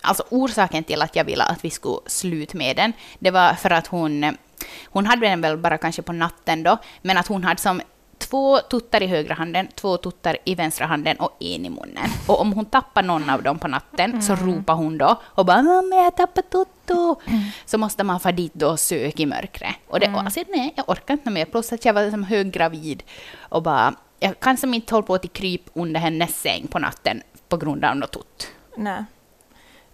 alltså 0.01 0.25
orsaken 0.31 0.85
till 0.85 1.03
att 1.03 1.17
jag 1.17 1.25
ville 1.25 1.45
att 1.45 1.65
vi 1.65 1.71
skulle 1.71 1.99
sluta 2.07 2.59
med 2.59 2.77
den, 2.77 2.93
det 3.19 3.31
var 3.31 3.55
för 3.55 3.71
att 3.71 3.87
hon, 3.87 4.37
hon 4.85 5.07
hade 5.07 5.27
den 5.27 5.41
väl 5.41 5.57
bara 5.57 5.79
kanske 5.79 6.03
på 6.03 6.13
natten 6.13 6.63
då, 6.63 6.79
men 7.03 7.19
att 7.19 7.27
hon 7.27 7.45
hade 7.45 7.61
som 7.61 7.81
två 8.19 8.59
tuttar 8.59 9.03
i 9.03 9.07
högra 9.07 9.35
handen, 9.35 9.69
två 9.75 9.97
tuttar 9.97 10.37
i 10.45 10.55
vänstra 10.55 10.87
handen 10.87 11.17
och 11.17 11.37
en 11.41 11.67
i 11.67 11.71
munnen. 11.71 12.11
Och 12.27 12.41
om 12.41 12.53
hon 12.53 12.65
tappar 12.65 13.03
någon 13.03 13.31
av 13.31 13.43
dem 13.43 13.59
på 13.59 13.69
natten 13.69 14.23
så 14.23 14.35
ropar 14.35 14.75
hon 14.75 14.99
då 14.99 15.21
och 15.25 15.47
bara 15.47 15.63
”mamma, 15.63 15.97
jag 15.97 16.17
tappar 16.17 16.43
Toto”. 16.43 17.21
Så 17.65 17.79
måste 17.79 18.05
man 18.05 18.21
få 18.21 18.31
dit 18.31 18.55
då 18.55 18.69
och 18.69 18.81
söka 18.81 19.23
i 19.23 19.27
mörkret. 19.27 19.75
Och 19.89 20.01
det, 20.01 20.07
alltså, 20.07 20.41
nej, 20.49 20.73
jag 20.77 20.89
orkar 20.89 21.15
inte 21.15 21.31
mer. 21.31 21.45
Plus 21.45 21.73
att 21.73 21.85
jag 21.85 21.95
var 21.95 22.03
liksom 22.03 22.25
höggravid 22.25 23.03
och 23.39 23.63
bara... 23.63 23.95
Jag 24.21 24.41
kan 24.41 24.57
som 24.57 24.75
inte 24.75 24.95
hålla 24.95 25.07
på 25.07 25.19
till 25.19 25.31
kryp 25.31 25.63
under 25.73 26.01
hennes 26.01 26.41
säng 26.41 26.67
på 26.67 26.79
natten 26.79 27.23
på 27.49 27.57
grund 27.57 27.85
av 27.85 27.97
något 27.97 28.13
tutt. 28.13 28.49
Nej. 28.77 29.05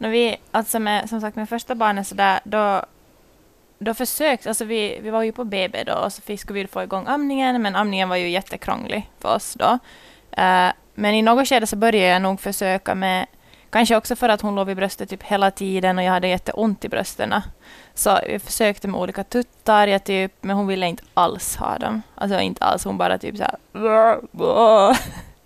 När 0.02 0.08
vi, 0.08 0.36
alltså 0.50 0.78
med, 0.78 1.08
som 1.08 1.20
sagt 1.20 1.36
med 1.36 1.48
första 1.48 1.74
barnet 1.74 2.06
så 2.06 2.14
där, 2.14 2.40
då, 2.44 2.82
då 3.78 3.94
försökte, 3.94 4.48
alltså 4.48 4.64
vi, 4.64 4.98
vi 5.02 5.10
var 5.10 5.22
ju 5.22 5.32
på 5.32 5.44
BB 5.44 5.84
då 5.84 5.94
och 5.94 6.12
så 6.12 6.22
fick, 6.22 6.40
skulle 6.40 6.60
vi 6.60 6.66
få 6.66 6.82
igång 6.82 7.04
amningen, 7.08 7.62
men 7.62 7.76
amningen 7.76 8.08
var 8.08 8.16
ju 8.16 8.28
jättekrånglig 8.28 9.10
för 9.20 9.34
oss 9.34 9.54
då. 9.54 9.78
Uh, 10.38 10.72
men 10.94 11.14
i 11.14 11.22
något 11.22 11.48
skede 11.48 11.66
så 11.66 11.76
började 11.76 12.12
jag 12.12 12.22
nog 12.22 12.40
försöka 12.40 12.94
med, 12.94 13.26
kanske 13.70 13.96
också 13.96 14.16
för 14.16 14.28
att 14.28 14.40
hon 14.40 14.54
låg 14.54 14.70
i 14.70 14.74
bröstet 14.74 15.10
typ 15.10 15.22
hela 15.22 15.50
tiden 15.50 15.98
och 15.98 16.04
jag 16.04 16.12
hade 16.12 16.28
jätteont 16.28 16.84
i 16.84 16.88
brösten. 16.88 17.34
Så 17.94 18.18
jag 18.28 18.42
försökte 18.42 18.88
med 18.88 19.00
olika 19.00 19.24
tuttar, 19.24 19.86
jag 19.86 20.04
typ, 20.04 20.32
men 20.40 20.56
hon 20.56 20.66
ville 20.66 20.86
inte 20.86 21.02
alls 21.14 21.56
ha 21.56 21.78
dem. 21.78 22.02
Alltså 22.14 22.40
inte 22.40 22.64
alls, 22.64 22.84
hon 22.84 22.98
bara 22.98 23.18
typ 23.18 23.36
så 23.36 23.42
här, 23.42 23.56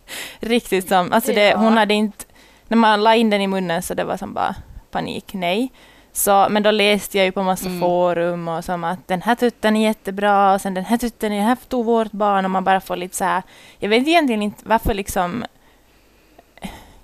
Riktigt 0.41 0.89
som, 0.89 1.13
alltså 1.13 1.33
det, 1.33 1.55
hon 1.55 1.77
hade 1.77 1.95
inte, 1.95 2.25
när 2.69 2.77
man 2.77 3.05
la 3.05 3.15
in 3.15 3.31
den 3.31 3.41
i 3.41 3.47
munnen 3.47 3.83
så 3.83 3.95
det 3.95 4.05
var 4.05 4.17
som 4.17 4.35
bara 4.35 4.55
panik, 4.91 5.35
nej. 5.35 5.73
Så, 6.13 6.47
men 6.51 6.63
då 6.63 6.71
läste 6.71 7.19
jag 7.19 7.25
ju 7.25 7.33
på 7.33 7.43
massa 7.43 7.69
mm. 7.69 7.81
forum 7.81 8.49
och 8.49 8.65
som 8.65 8.85
att 8.85 9.09
den 9.09 9.23
här 9.23 9.35
tutten 9.35 9.77
är 9.77 9.83
jättebra 9.83 10.55
och 10.55 10.61
sen 10.61 10.75
den 10.75 10.85
här 10.85 10.97
tutten 10.97 11.33
är 11.33 11.43
här 11.43 11.57
tog 11.69 11.85
vårt 11.85 12.13
barn 12.13 12.45
och 12.45 12.51
man 12.51 12.65
bara 12.65 12.81
får 12.81 12.97
lite 12.97 13.17
så 13.17 13.25
här. 13.25 13.43
Jag 13.79 13.89
vet 13.89 14.09
egentligen 14.09 14.43
inte 14.43 14.63
varför 14.67 14.95
liksom. 14.95 15.45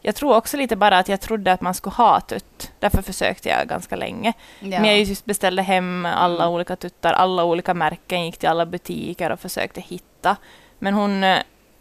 Jag 0.00 0.14
tror 0.14 0.36
också 0.36 0.56
lite 0.56 0.76
bara 0.76 0.98
att 0.98 1.08
jag 1.08 1.20
trodde 1.20 1.52
att 1.52 1.60
man 1.60 1.74
skulle 1.74 1.94
ha 1.94 2.20
tutt. 2.20 2.72
Därför 2.78 3.02
försökte 3.02 3.48
jag 3.48 3.68
ganska 3.68 3.96
länge. 3.96 4.32
Ja. 4.60 4.80
Men 4.80 4.84
jag 4.84 4.98
just 4.98 5.24
beställde 5.24 5.62
hem 5.62 6.06
alla 6.06 6.44
mm. 6.44 6.54
olika 6.54 6.76
tuttar, 6.76 7.12
alla 7.12 7.44
olika 7.44 7.74
märken, 7.74 8.24
gick 8.24 8.38
till 8.38 8.48
alla 8.48 8.66
butiker 8.66 9.32
och 9.32 9.40
försökte 9.40 9.80
hitta. 9.80 10.36
Men 10.78 10.94
hon, 10.94 11.24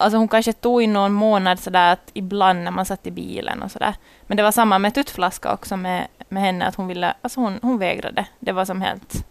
alltså 0.02 0.18
hon 0.18 0.28
kanske 0.28 0.54
tog 0.54 0.84
i 0.84 0.88
någon 0.88 1.14
månad 1.14 1.60
sådär 1.60 1.94
att 1.94 2.12
ibland 2.14 2.64
när 2.64 2.72
man 2.72 2.86
satt 2.86 3.08
i 3.08 3.12
bilen 3.12 3.62
och 3.62 3.72
sådär. 3.72 3.96
Men 4.28 4.38
det 4.38 4.44
var 4.44 4.52
samma 4.52 4.80
med 4.80 4.94
tuttflaska 4.94 5.54
också 5.54 5.78
med, 5.78 6.08
med 6.30 6.44
henne, 6.44 6.66
att 6.66 6.76
hon 6.76 6.88
ville, 6.88 7.14
alltså 7.22 7.40
hon, 7.40 7.60
hon 7.62 7.78
vägrade. 7.78 8.26
Det 8.40 8.52
var 8.52 8.66
som 8.66 8.82
helt, 8.82 9.26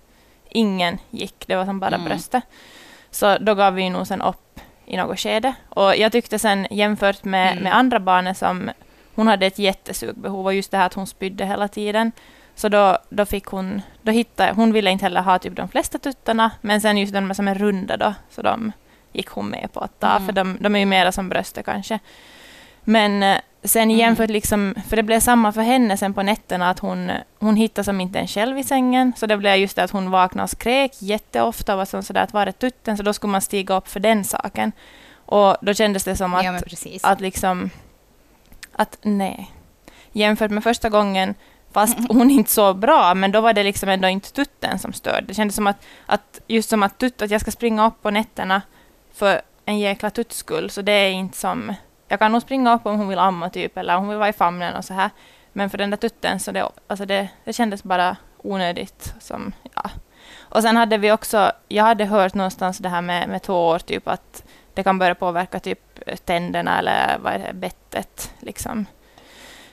ingen 0.49 0.99
gick, 1.11 1.47
det 1.47 1.57
var 1.57 1.65
som 1.65 1.81
bara 1.81 1.95
mm. 1.95 2.05
bröstet. 2.05 2.43
Så 3.11 3.39
då 3.39 3.55
gav 3.55 3.75
vi 3.75 3.91
nog 3.91 4.07
sen 4.07 4.23
upp 4.23 4.61
i 4.87 4.97
något 4.97 5.21
skede. 5.21 5.55
Och 5.69 5.97
jag 5.97 6.13
tyckte 6.13 6.39
sen 6.39 6.67
jämfört 6.71 7.25
med, 7.25 7.53
mm. 7.53 7.65
med 7.65 7.77
andra 7.77 8.01
barnen 8.01 8.35
som 8.35 8.71
hon 9.15 9.27
hade 9.27 9.47
ett 9.47 9.59
jättesugbehov 9.59 10.47
och 10.47 10.55
just 10.55 10.71
det 10.71 10.77
här 10.77 10.87
att 10.87 10.95
hon 10.95 11.07
spydde 11.07 11.47
hela 11.47 11.69
tiden. 11.69 12.13
Så 12.55 12.69
då, 12.69 12.99
då 13.09 13.27
fick 13.27 13.45
hon, 13.47 13.83
då 14.03 14.13
hittade, 14.13 14.53
hon 14.53 14.73
ville 14.73 14.91
inte 14.91 15.05
heller 15.05 15.23
ha 15.23 15.39
typ 15.39 15.57
de 15.57 15.69
flesta 15.69 15.99
tuttarna, 15.99 16.51
men 16.61 16.81
sen 16.81 16.99
just 16.99 17.13
de 17.13 17.35
som 17.35 17.49
är 17.49 17.55
runda 17.55 17.97
då, 17.97 18.15
så 18.31 18.43
de 18.43 18.73
gick 19.13 19.29
hon 19.29 19.49
med 19.49 19.69
på 19.73 19.81
att 19.81 20.01
ta, 20.01 20.11
mm. 20.11 20.27
för 20.27 20.33
de, 20.33 20.57
de 20.61 20.75
är 20.75 20.79
ju 20.79 20.87
mera 20.87 21.13
som 21.13 21.29
bröstet 21.29 21.65
kanske. 21.65 21.99
Men 22.85 23.23
eh, 23.23 23.39
sen 23.63 23.83
mm. 23.83 23.97
jämfört, 23.97 24.31
liksom, 24.31 24.75
för 24.89 24.97
det 24.97 25.03
blev 25.03 25.21
samma 25.21 25.53
för 25.53 25.63
henne 25.63 25.97
sen 25.97 26.15
på 26.15 26.23
nätterna, 26.23 26.71
att 26.71 26.79
hon, 26.79 27.11
hon 27.39 27.57
hittade 27.57 27.85
som 27.85 28.01
inte 28.01 28.19
en 28.19 28.27
själv 28.27 28.59
i 28.59 28.65
sängen, 28.65 29.13
så 29.17 29.27
det 29.27 29.37
blev 29.37 29.57
just 29.57 29.77
det 29.77 29.85
att 29.85 29.91
hon 29.91 30.11
vaknade 30.11 30.45
och 30.45 30.51
skrek 30.51 30.93
jätteofta 30.99 31.73
och 31.73 31.79
var 31.79 31.85
sån 31.85 32.03
sådär 32.03 32.23
att 32.23 32.33
var 32.33 32.47
är 32.47 32.53
tutten, 32.53 32.97
så 32.97 33.03
då 33.03 33.13
skulle 33.13 33.31
man 33.31 33.41
stiga 33.41 33.77
upp 33.77 33.89
för 33.89 34.01
den 34.01 34.25
saken. 34.25 34.73
Och 35.27 35.57
då 35.61 35.75
kändes 35.75 36.05
det 36.05 36.17
som 36.17 36.35
att, 36.35 36.45
ja, 36.45 36.61
att 37.03 37.21
liksom, 37.21 37.71
att 38.73 38.99
nej. 39.03 39.51
Jämfört 40.13 40.51
med 40.51 40.63
första 40.63 40.89
gången, 40.89 41.35
fast 41.73 41.99
hon 42.09 42.31
inte 42.31 42.51
så 42.51 42.75
bra, 42.75 43.15
men 43.15 43.33
då 43.33 43.41
var 43.41 43.53
det 43.53 43.63
liksom 43.63 43.89
ändå 43.89 44.09
inte 44.09 44.33
tutten 44.33 44.79
som 44.79 44.93
störde. 44.93 45.27
Det 45.27 45.35
kändes 45.35 45.57
som 45.57 45.67
att, 45.67 45.87
att 46.07 46.41
just 46.47 46.69
som 46.69 46.83
att 46.83 46.99
tutt, 46.99 47.23
att 47.23 47.31
jag 47.31 47.41
ska 47.41 47.51
springa 47.51 47.87
upp 47.87 48.03
på 48.03 48.11
nätterna 48.11 48.63
för 49.13 49.43
en 49.65 49.79
jäkla 49.79 50.11
tutts 50.11 50.37
skull, 50.37 50.71
så 50.71 50.83
det 50.83 50.93
är 50.93 51.11
inte 51.11 51.39
som... 51.39 51.75
Jag 52.09 52.19
kan 52.19 52.33
nog 52.33 52.43
springa 52.43 52.75
upp 52.75 52.87
om 52.87 52.99
hon 52.99 53.09
vill 53.09 53.19
amma 53.19 53.51
typ, 53.51 53.77
eller 53.77 53.97
om 53.97 54.01
hon 54.01 54.09
vill 54.09 54.19
vara 54.19 54.29
i 54.29 54.33
famnen 54.33 54.77
och 54.77 54.85
så 54.85 54.95
här. 54.95 55.11
Men 55.53 55.71
för 55.71 55.79
den 55.79 55.91
där 55.91 55.97
tutten, 55.97 56.41
så 56.41 56.53
det, 56.53 56.69
alltså 56.87 57.07
det, 57.07 57.29
det 57.45 57.53
kändes 57.53 57.83
bara 57.83 58.17
onödigt. 58.37 59.15
Som, 59.21 59.53
ja. 59.75 59.91
Och 60.39 60.63
sen 60.63 60.77
hade 60.77 60.99
vi 60.99 61.13
också, 61.13 61.53
jag 61.69 61.85
hade 61.85 62.05
hört 62.05 62.35
någonstans 62.35 62.79
det 62.79 62.89
här 62.89 63.03
med, 63.03 63.29
med 63.29 63.43
två 63.43 63.67
år, 63.67 63.79
typ 63.79 64.09
att 64.09 64.45
det 64.75 64.83
kan 64.83 64.99
börja 64.99 65.15
påverka 65.15 65.61
typ 65.61 65.81
tänderna 66.25 66.79
eller 66.79 67.19
vad 67.19 67.33
är 67.33 67.39
det, 67.39 67.53
bettet, 67.55 68.35
liksom 68.39 68.87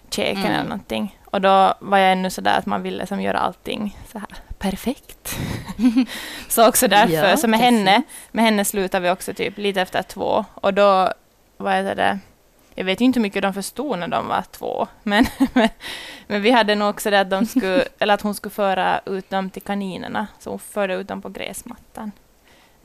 käken 0.10 0.38
mm. 0.38 0.51
eller 0.51 0.63
någonting. 0.63 1.20
Och 1.25 1.41
då 1.41 1.74
var 1.79 1.98
jag 1.98 2.12
ännu 2.12 2.29
sådär 2.29 2.58
att 2.58 2.65
man 2.65 2.82
ville 2.82 3.08
som 3.08 3.22
göra 3.22 3.39
allting 3.39 3.98
så 4.12 4.20
här 4.20 4.29
perfekt. 4.59 5.37
så 6.47 6.67
också 6.67 6.87
därför, 6.87 7.29
ja, 7.29 7.37
så 7.37 7.47
med 7.47 7.59
henne, 7.59 8.01
med 8.31 8.45
henne 8.45 8.65
slutade 8.65 9.03
vi 9.03 9.09
också 9.09 9.33
typ 9.33 9.57
lite 9.57 9.81
efter 9.81 10.01
två. 10.01 10.45
Och 10.53 10.73
då, 10.73 11.13
vad 11.57 11.73
är 11.73 11.95
det, 11.95 12.19
jag 12.75 12.85
vet 12.85 13.01
inte 13.01 13.19
hur 13.19 13.21
mycket 13.21 13.41
de 13.41 13.53
förstod 13.53 13.99
när 13.99 14.07
de 14.07 14.27
var 14.27 14.43
två, 14.51 14.87
men, 15.03 15.25
men, 15.53 15.69
men 16.27 16.41
vi 16.41 16.51
hade 16.51 16.75
nog 16.75 16.89
också 16.89 17.09
det 17.09 17.19
att, 17.19 17.29
de 17.29 17.45
skulle, 17.45 17.83
eller 17.99 18.13
att 18.13 18.21
hon 18.21 18.35
skulle 18.35 18.53
föra 18.53 18.99
ut 19.05 19.29
dem 19.29 19.49
till 19.49 19.61
kaninerna, 19.61 20.27
så 20.39 20.49
hon 20.49 20.59
förde 20.59 20.93
ut 20.93 21.07
dem 21.07 21.21
på 21.21 21.29
gräsmattan. 21.29 22.11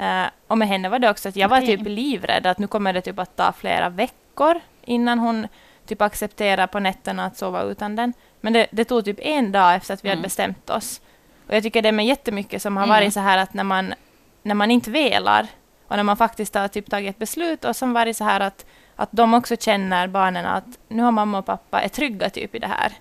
Uh, 0.00 0.26
och 0.46 0.58
med 0.58 0.68
henne 0.68 0.88
var 0.88 0.98
det 0.98 1.10
också 1.10 1.28
att 1.28 1.36
jag 1.36 1.48
var 1.48 1.60
typ 1.60 1.80
livrädd 1.84 2.46
att 2.46 2.58
nu 2.58 2.66
kommer 2.66 2.92
det 2.92 3.00
typ 3.00 3.18
att 3.18 3.36
ta 3.36 3.52
flera 3.52 3.88
veckor 3.88 4.60
innan 4.84 5.18
hon 5.18 5.48
typ 5.86 6.02
accepterar 6.02 6.66
på 6.66 6.80
nätterna 6.80 7.26
att 7.26 7.36
sova 7.36 7.62
utan 7.62 7.96
den. 7.96 8.12
Men 8.40 8.52
det, 8.52 8.66
det 8.70 8.84
tog 8.84 9.04
typ 9.04 9.18
en 9.20 9.52
dag 9.52 9.74
efter 9.74 9.94
att 9.94 10.04
vi 10.04 10.08
mm. 10.08 10.18
hade 10.18 10.26
bestämt 10.26 10.70
oss. 10.70 11.00
Och 11.46 11.54
jag 11.54 11.62
tycker 11.62 11.82
det 11.82 11.88
är 11.88 11.92
med 11.92 12.06
jättemycket 12.06 12.62
som 12.62 12.76
har 12.76 12.84
mm. 12.84 12.96
varit 12.96 13.14
så 13.14 13.20
här 13.20 13.38
att 13.38 13.54
när 13.54 13.64
man, 13.64 13.94
när 14.42 14.54
man 14.54 14.70
inte 14.70 14.90
velar 14.90 15.46
och 15.88 15.96
när 15.96 16.02
man 16.02 16.16
faktiskt 16.16 16.54
har 16.54 16.68
typ 16.68 16.90
tagit 16.90 17.10
ett 17.10 17.18
beslut 17.18 17.64
och 17.64 17.76
som 17.76 17.92
varit 17.92 18.16
så 18.16 18.24
här 18.24 18.40
att, 18.40 18.66
att 18.96 19.08
de 19.12 19.34
också 19.34 19.56
känner 19.56 20.08
barnen 20.08 20.46
att 20.46 20.64
nu 20.88 21.02
har 21.02 21.12
mamma 21.12 21.38
och 21.38 21.46
pappa 21.46 21.80
är 21.80 21.88
trygga 21.88 22.30
typ 22.30 22.54
i 22.54 22.58
det 22.58 22.66
här. 22.66 22.92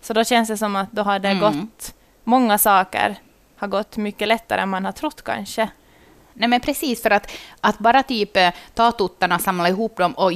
Så 0.00 0.12
då 0.12 0.24
känns 0.24 0.48
det 0.48 0.56
som 0.56 0.76
att 0.76 0.92
då 0.92 1.02
har 1.02 1.18
det 1.18 1.28
mm. 1.28 1.40
gått, 1.40 1.94
många 2.24 2.58
saker 2.58 3.16
har 3.56 3.68
gått 3.68 3.96
mycket 3.96 4.28
lättare 4.28 4.60
än 4.60 4.68
man 4.68 4.84
har 4.84 4.92
trott 4.92 5.22
kanske. 5.22 5.68
Nej 6.32 6.48
men 6.48 6.60
precis, 6.60 7.02
för 7.02 7.10
att, 7.10 7.30
att 7.60 7.78
bara 7.78 8.02
typ 8.02 8.36
eh, 8.36 8.50
ta 8.74 8.92
tuttarna, 8.92 9.38
samla 9.38 9.68
ihop 9.68 9.96
dem 9.96 10.12
och 10.12 10.32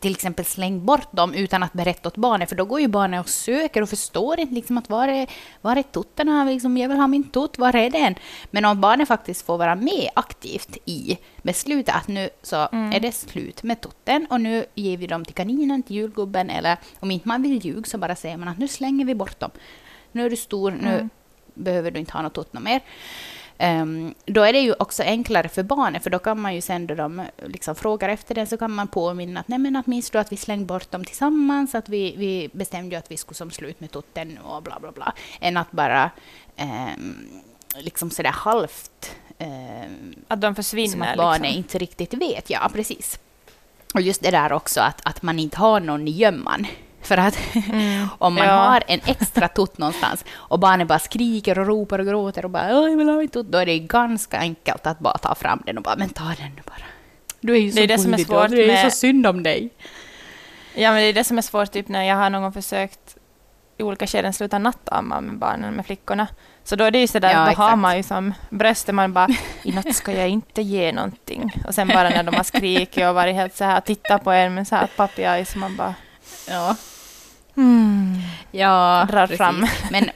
till 0.00 0.12
exempel 0.12 0.44
släng 0.44 0.84
bort 0.84 1.12
dem 1.12 1.34
utan 1.34 1.62
att 1.62 1.72
berätta 1.72 2.08
åt 2.08 2.16
barnet, 2.16 2.48
för 2.48 2.56
då 2.56 2.64
går 2.64 2.80
ju 2.80 2.88
barnet 2.88 3.20
och 3.20 3.28
söker 3.28 3.82
och 3.82 3.88
förstår 3.88 4.40
inte 4.40 4.54
liksom 4.54 4.78
att 4.78 4.90
var 4.90 5.08
är, 5.08 5.30
var 5.60 5.76
är 5.76 5.82
tuttarna, 5.82 6.44
liksom, 6.44 6.76
jag 6.76 6.88
vill 6.88 6.98
ha 6.98 7.06
min 7.06 7.30
tutt, 7.30 7.58
var 7.58 7.76
är 7.76 7.90
den? 7.90 8.14
Men 8.50 8.64
om 8.64 8.80
barnet 8.80 9.08
faktiskt 9.08 9.46
får 9.46 9.58
vara 9.58 9.74
med 9.74 10.10
aktivt 10.14 10.76
i 10.84 11.18
beslutet 11.42 11.94
att 11.94 12.08
nu 12.08 12.30
så 12.42 12.68
mm. 12.72 12.92
är 12.92 13.00
det 13.00 13.12
slut 13.12 13.62
med 13.62 13.80
tutten 13.80 14.26
och 14.30 14.40
nu 14.40 14.64
ger 14.74 14.96
vi 14.96 15.06
dem 15.06 15.24
till 15.24 15.34
kaninen, 15.34 15.82
till 15.82 15.96
julgubben, 15.96 16.50
eller 16.50 16.76
om 17.00 17.10
inte 17.10 17.28
man 17.28 17.42
vill 17.42 17.64
ljuga 17.64 17.84
så 17.84 17.98
bara 17.98 18.16
säger 18.16 18.36
man 18.36 18.48
att 18.48 18.58
nu 18.58 18.68
slänger 18.68 19.04
vi 19.04 19.14
bort 19.14 19.40
dem. 19.40 19.50
Nu 20.12 20.26
är 20.26 20.30
du 20.30 20.36
stor, 20.36 20.70
nu 20.70 20.94
mm. 20.94 21.10
behöver 21.54 21.90
du 21.90 22.00
inte 22.00 22.12
ha 22.12 22.22
något 22.22 22.34
tutt 22.34 22.52
mer. 22.52 22.80
Um, 23.58 24.14
då 24.26 24.42
är 24.42 24.52
det 24.52 24.60
ju 24.60 24.74
också 24.78 25.02
enklare 25.02 25.48
för 25.48 25.62
barnen, 25.62 26.00
för 26.00 26.10
då 26.10 26.18
kan 26.18 26.40
man 26.40 26.54
ju 26.54 26.60
sen 26.60 26.86
då 26.86 26.94
de 26.94 27.22
liksom 27.46 27.74
frågar 27.74 28.08
efter 28.08 28.34
det, 28.34 28.46
så 28.46 28.56
kan 28.56 28.70
man 28.70 28.88
påminna 28.88 29.40
att, 29.40 29.48
nej 29.48 29.58
men 29.58 29.76
att 29.76 29.86
minns 29.86 30.10
du 30.10 30.18
att 30.18 30.32
vi 30.32 30.36
slängde 30.36 30.64
bort 30.64 30.90
dem 30.90 31.04
tillsammans, 31.04 31.74
att 31.74 31.88
vi, 31.88 32.14
vi 32.16 32.50
bestämde 32.52 32.94
ju 32.94 32.98
att 32.98 33.10
vi 33.10 33.16
skulle 33.16 33.36
som 33.36 33.50
slut 33.50 33.80
med 33.80 33.90
tutten 33.90 34.38
och 34.38 34.62
bla 34.62 34.80
bla 34.80 34.92
bla, 34.92 35.12
än 35.40 35.56
att 35.56 35.72
bara 35.72 36.10
um, 36.60 37.42
liksom 37.76 38.10
sådär 38.10 38.30
halvt... 38.30 39.16
Um, 39.38 40.14
att 40.28 40.40
de 40.40 40.54
försvinner? 40.54 40.92
Som 40.92 41.02
att 41.02 41.16
barnen 41.16 41.42
liksom. 41.42 41.58
inte 41.58 41.78
riktigt 41.78 42.14
vet, 42.14 42.50
ja 42.50 42.70
precis. 42.72 43.18
Och 43.94 44.00
just 44.00 44.22
det 44.22 44.30
där 44.30 44.52
också 44.52 44.80
att, 44.80 45.00
att 45.04 45.22
man 45.22 45.38
inte 45.38 45.58
har 45.58 45.80
någon 45.80 46.08
i 46.08 46.10
gömman. 46.10 46.66
För 47.04 47.16
att 47.16 47.38
mm. 47.54 48.08
om 48.18 48.34
man 48.34 48.46
ja. 48.46 48.54
har 48.54 48.82
en 48.86 49.00
extra 49.06 49.48
tutt 49.48 49.78
någonstans 49.78 50.24
och 50.32 50.58
barnet 50.58 50.88
bara 50.88 50.98
skriker 50.98 51.58
och 51.58 51.66
ropar 51.66 51.98
och 51.98 52.06
gråter 52.06 52.44
och 52.44 52.50
bara 52.50 52.70
jag 52.70 52.96
vill 52.96 53.08
ha 53.08 53.16
min 53.16 53.28
tutt, 53.28 53.46
då 53.46 53.58
är 53.58 53.66
det 53.66 53.78
ganska 53.78 54.38
enkelt 54.38 54.86
att 54.86 54.98
bara 54.98 55.18
ta 55.18 55.34
fram 55.34 55.62
den 55.66 55.76
och 55.76 55.82
bara 55.82 55.96
men 55.96 56.08
ta 56.08 56.24
den 56.24 56.50
nu 56.56 56.62
bara. 56.66 56.84
Du 57.40 57.54
är 57.54 57.58
ju 57.58 57.70
så 57.70 57.76
det 57.76 57.82
är 57.82 57.88
det 57.88 57.98
som 57.98 58.14
är 58.14 58.18
svårt 58.18 58.50
det 58.50 58.64
är 58.64 58.66
med... 58.66 58.92
så 58.92 58.98
synd 58.98 59.26
om 59.26 59.42
dig. 59.42 59.70
Ja, 60.74 60.92
men 60.92 61.02
det 61.02 61.08
är 61.08 61.12
det 61.12 61.24
som 61.24 61.38
är 61.38 61.42
svårt 61.42 61.72
typ 61.72 61.88
när 61.88 62.02
jag 62.02 62.16
har 62.16 62.30
någon 62.30 62.42
gång 62.42 62.52
försökt 62.52 63.16
i 63.78 63.82
olika 63.82 64.06
skeden 64.06 64.32
sluta 64.32 64.58
nattamma 64.58 65.20
med 65.20 65.38
barnen, 65.38 65.74
med 65.74 65.86
flickorna. 65.86 66.26
Så 66.64 66.76
då 66.76 66.84
är 66.84 66.90
det 66.90 66.98
ju 66.98 67.06
sådär, 67.06 67.32
ja, 67.32 67.38
då 67.38 67.50
exakt. 67.50 67.58
har 67.58 67.76
man 67.76 67.96
ju 67.96 68.02
som 68.02 68.34
bröstet, 68.50 68.94
man 68.94 69.12
bara 69.12 69.28
i 69.62 69.72
natt 69.72 69.96
ska 69.96 70.12
jag 70.12 70.28
inte 70.28 70.62
ge 70.62 70.92
någonting. 70.92 71.52
Och 71.66 71.74
sen 71.74 71.88
bara 71.88 72.08
när 72.08 72.22
de 72.22 72.34
har 72.34 72.44
skrikit 72.44 73.06
och 73.06 73.14
varit 73.14 73.34
helt 73.34 73.56
så 73.56 73.64
här, 73.64 73.80
tittat 73.80 74.24
på 74.24 74.30
en 74.30 74.54
med 74.54 74.68
så 74.68 74.76
här 74.76 74.88
puppy 74.96 75.58
man 75.58 75.76
bara 75.76 75.94
Ja. 76.48 76.76
Mm. 77.56 78.14
Ja, 78.50 79.06
Drar 79.10 79.20
precis. 79.26 79.36
fram. 79.38 79.66
Men, 79.90 80.10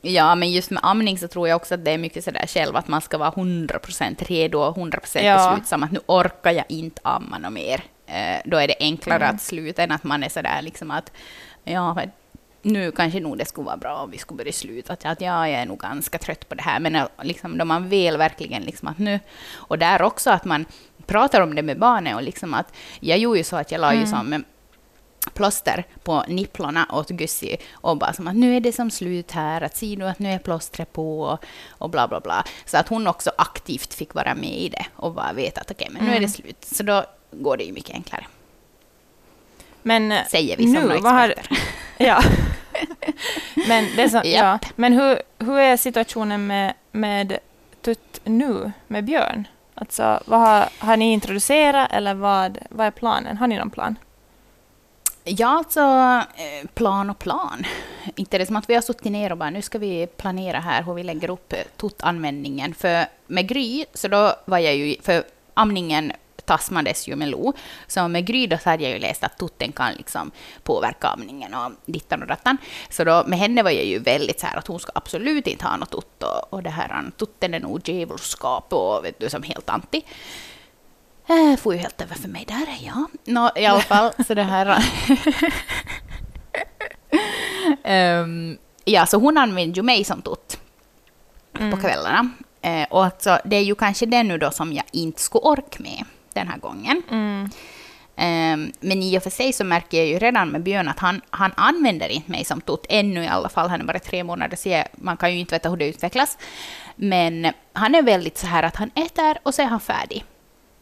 Ja, 0.00 0.34
men 0.34 0.50
just 0.52 0.70
med 0.70 0.80
amning 0.82 1.18
så 1.18 1.28
tror 1.28 1.48
jag 1.48 1.56
också 1.56 1.74
att 1.74 1.84
det 1.84 1.90
är 1.90 1.98
mycket 1.98 2.24
sådär 2.24 2.46
själv 2.46 2.76
att 2.76 2.88
man 2.88 3.00
ska 3.00 3.18
vara 3.18 3.30
100% 3.30 4.24
redo 4.28 4.58
och 4.58 4.76
100% 4.76 5.22
Ja. 5.22 5.50
beslutsam 5.50 5.82
att 5.82 5.92
nu 5.92 6.00
orkar 6.06 6.50
jag 6.52 6.64
inte 6.68 7.00
amma 7.04 7.38
något 7.38 7.52
mer. 7.52 7.82
Eh, 8.06 8.40
då 8.44 8.56
är 8.56 8.68
det 8.68 8.74
enklare 8.80 9.24
Mm. 9.24 9.34
att 9.34 9.42
sluta 9.42 9.82
än 9.82 9.92
att 9.92 10.04
man 10.04 10.22
är 10.22 10.28
sådär 10.28 10.62
liksom 10.62 10.90
att 10.90 11.12
ja, 11.64 11.96
nu 12.62 12.90
kanske 12.92 13.20
nog 13.20 13.38
det 13.38 13.44
skulle 13.44 13.66
vara 13.66 13.76
bra 13.76 13.96
om 13.96 14.10
vi 14.10 14.18
skulle 14.18 14.38
börja 14.38 14.52
sluta. 14.52 14.92
Att, 14.92 15.04
att 15.06 15.20
ja, 15.20 15.48
jag 15.48 15.60
är 15.60 15.66
nog 15.66 15.78
ganska 15.78 16.18
trött 16.18 16.48
på 16.48 16.54
det 16.54 16.62
här. 16.62 16.80
Men 16.80 16.96
eh, 16.96 17.06
liksom, 17.22 17.58
då 17.58 17.64
man 17.64 17.88
vill 17.88 18.16
verkligen 18.16 18.62
liksom 18.62 18.88
att 18.88 18.98
nu... 18.98 19.20
Och 19.54 19.78
där 19.78 20.02
också 20.02 20.30
att 20.30 20.44
man 20.44 20.64
pratar 21.06 21.40
om 21.40 21.54
det 21.54 21.62
med 21.62 21.78
barnen 21.78 22.14
och 22.16 22.22
liksom 22.22 22.54
att 22.54 22.72
jag 23.00 23.18
gjorde 23.18 23.38
ju 23.38 23.44
så 23.44 23.56
att 23.56 23.72
jag 23.72 23.80
la 23.80 23.92
ju 23.92 23.98
Mm. 24.02 24.10
som 24.10 24.44
plåster 25.34 25.84
på 26.04 26.24
nipplorna 26.28 26.86
åt 26.92 27.08
Gussi 27.08 27.56
och 27.72 27.96
bara 27.98 28.12
som 28.12 28.28
att 28.28 28.36
nu 28.36 28.56
är 28.56 28.60
det 28.60 28.72
som 28.72 28.90
slut 28.90 29.30
här, 29.32 29.60
att 29.60 29.76
se 29.76 29.96
nu 29.96 30.08
att 30.08 30.18
nu 30.18 30.32
är 30.32 30.38
plåstret 30.38 30.92
på 30.92 31.20
och, 31.22 31.44
och 31.68 31.90
bla 31.90 32.08
bla 32.08 32.20
bla. 32.20 32.44
Så 32.66 32.76
att 32.76 32.88
hon 32.88 33.06
också 33.06 33.30
aktivt 33.38 33.94
fick 33.94 34.14
vara 34.14 34.34
med 34.34 34.58
i 34.58 34.68
det 34.68 34.86
och 34.96 35.12
bara 35.14 35.32
veta 35.32 35.60
att 35.60 35.70
okej, 35.70 35.88
men 35.90 36.02
nu 36.04 36.08
är 36.08 36.12
det 36.12 36.18
Mm. 36.18 36.30
slut. 36.30 36.64
Så 36.64 36.82
då 36.82 37.04
går 37.30 37.56
det 37.56 37.64
ju 37.64 37.72
mycket 37.72 37.94
enklare, 37.94 38.26
Men 39.82 40.12
eh, 40.12 40.24
säger 40.30 40.56
vi 40.56 40.62
som 40.62 40.72
nu, 40.72 40.98
vad 40.98 41.12
har, 41.12 41.28
experter. 41.28 41.58
Ja. 41.98 42.22
men 43.68 43.86
det 43.96 44.08
som, 44.08 44.22
ja. 44.24 44.58
Men 44.76 44.92
hur, 44.92 45.18
hur 45.38 45.58
är 45.58 45.76
situationen 45.76 46.46
med, 46.46 46.74
med 46.92 47.38
Tutt 47.82 48.20
nu, 48.24 48.72
med 48.86 49.04
Björn? 49.04 49.48
Alltså, 49.74 50.20
vad 50.26 50.40
har, 50.40 50.68
har 50.78 50.96
ni 50.96 51.12
introducerat 51.12 51.92
eller 51.92 52.14
vad, 52.14 52.58
vad 52.70 52.86
är 52.86 52.90
planen? 52.90 53.36
Har 53.36 53.46
ni 53.46 53.56
någon 53.58 53.70
plan? 53.70 53.96
Ja, 55.30 55.48
alltså 55.48 55.80
eh, 56.36 56.68
plan 56.74 57.10
och 57.10 57.18
plan. 57.18 57.64
Inte 58.16 58.38
det 58.38 58.46
som 58.46 58.56
att 58.56 58.70
vi 58.70 58.74
har 58.74 58.82
suttit 58.82 59.12
ner 59.12 59.32
och 59.32 59.38
bara 59.38 59.50
nu 59.50 59.62
ska 59.62 59.78
vi 59.78 60.06
planera 60.06 60.60
här 60.60 60.82
hur 60.82 60.94
vi 60.94 61.02
lägger 61.02 61.30
upp 61.30 61.52
eh, 61.52 61.58
tuttanvändningen. 61.76 62.74
För 62.74 63.06
med 63.26 63.48
Gry, 63.48 63.84
så 63.94 64.08
då 64.08 64.34
var 64.44 64.58
jag 64.58 64.76
ju, 64.76 64.96
för 65.02 65.22
amningen 65.54 66.12
tasmades 66.44 67.08
ju 67.08 67.16
med 67.16 67.28
Lo, 67.28 67.52
så 67.86 68.08
med 68.08 68.26
Gry 68.26 68.46
då 68.46 68.58
så 68.58 68.70
hade 68.70 68.82
jag 68.82 68.92
ju 68.92 68.98
läst 68.98 69.24
att 69.24 69.38
tutten 69.38 69.72
kan 69.72 69.92
liksom 69.92 70.30
påverka 70.62 71.08
amningen 71.08 71.54
och 71.54 71.72
dittan 71.86 72.22
och 72.22 72.28
dattan. 72.28 72.58
Så 72.90 73.04
då 73.04 73.24
med 73.26 73.38
henne 73.38 73.62
var 73.62 73.70
jag 73.70 73.84
ju 73.84 73.98
väldigt 73.98 74.40
så 74.40 74.46
här 74.46 74.56
att 74.56 74.66
hon 74.66 74.80
ska 74.80 74.92
absolut 74.94 75.46
inte 75.46 75.64
ha 75.64 75.76
något 75.76 75.90
tutt 75.90 76.22
och, 76.22 76.52
och 76.52 76.62
det 76.62 76.70
här 76.70 77.10
tutten 77.16 77.54
är 77.54 77.60
nog 77.60 77.88
djävulskap 77.88 78.72
och 78.72 79.04
vet 79.04 79.20
du 79.20 79.30
som 79.30 79.42
helt 79.42 79.68
anti. 79.70 80.02
Eh, 81.28 81.56
får 81.56 81.74
ju 81.74 81.80
helt 81.80 82.00
över 82.00 82.14
för 82.14 82.28
mig 82.28 82.44
där, 82.48 82.66
ja. 82.80 83.06
Nå, 83.24 83.50
I 83.56 83.66
alla 83.66 83.80
fall, 83.80 84.12
så 84.26 84.34
det 84.34 84.42
här... 84.42 84.84
Ehm, 87.84 88.58
ja, 88.84 89.06
så 89.06 89.18
hon 89.18 89.38
använder 89.38 89.76
ju 89.76 89.82
mig 89.82 90.04
som 90.04 90.22
tutt 90.22 90.60
på 91.52 91.76
kvällarna. 91.76 92.30
Eh, 92.62 92.86
och 92.90 93.04
alltså, 93.04 93.38
det 93.44 93.56
är 93.56 93.62
ju 93.62 93.74
kanske 93.74 94.06
det 94.06 94.22
nu 94.22 94.38
då 94.38 94.50
som 94.50 94.72
jag 94.72 94.84
inte 94.92 95.20
skulle 95.22 95.42
orka 95.42 95.82
med 95.82 96.04
den 96.32 96.48
här 96.48 96.58
gången. 96.58 97.02
Mm. 97.10 97.50
Ehm, 98.16 98.72
men 98.80 99.02
i 99.02 99.18
och 99.18 99.22
för 99.22 99.30
sig 99.30 99.52
så 99.52 99.64
märker 99.64 99.98
jag 99.98 100.06
ju 100.06 100.18
redan 100.18 100.48
med 100.48 100.62
Björn 100.62 100.88
att 100.88 100.98
han, 100.98 101.20
han 101.30 101.52
använder 101.56 102.08
inte 102.08 102.30
mig 102.30 102.44
som 102.44 102.60
tutt 102.60 102.86
ännu 102.88 103.24
i 103.24 103.28
alla 103.28 103.48
fall. 103.48 103.68
Han 103.68 103.80
är 103.80 103.84
bara 103.84 103.98
tre 103.98 104.24
månader, 104.24 104.56
så 104.56 104.68
jag, 104.68 104.84
man 104.92 105.16
kan 105.16 105.32
ju 105.32 105.38
inte 105.38 105.54
veta 105.54 105.68
hur 105.68 105.76
det 105.76 105.88
utvecklas. 105.88 106.38
Men 106.96 107.52
han 107.72 107.94
är 107.94 108.02
väldigt 108.02 108.38
så 108.38 108.46
här 108.46 108.62
att 108.62 108.76
han 108.76 108.90
äter 108.94 109.38
och 109.42 109.54
så 109.54 109.62
är 109.62 109.66
han 109.66 109.80
färdig. 109.80 110.24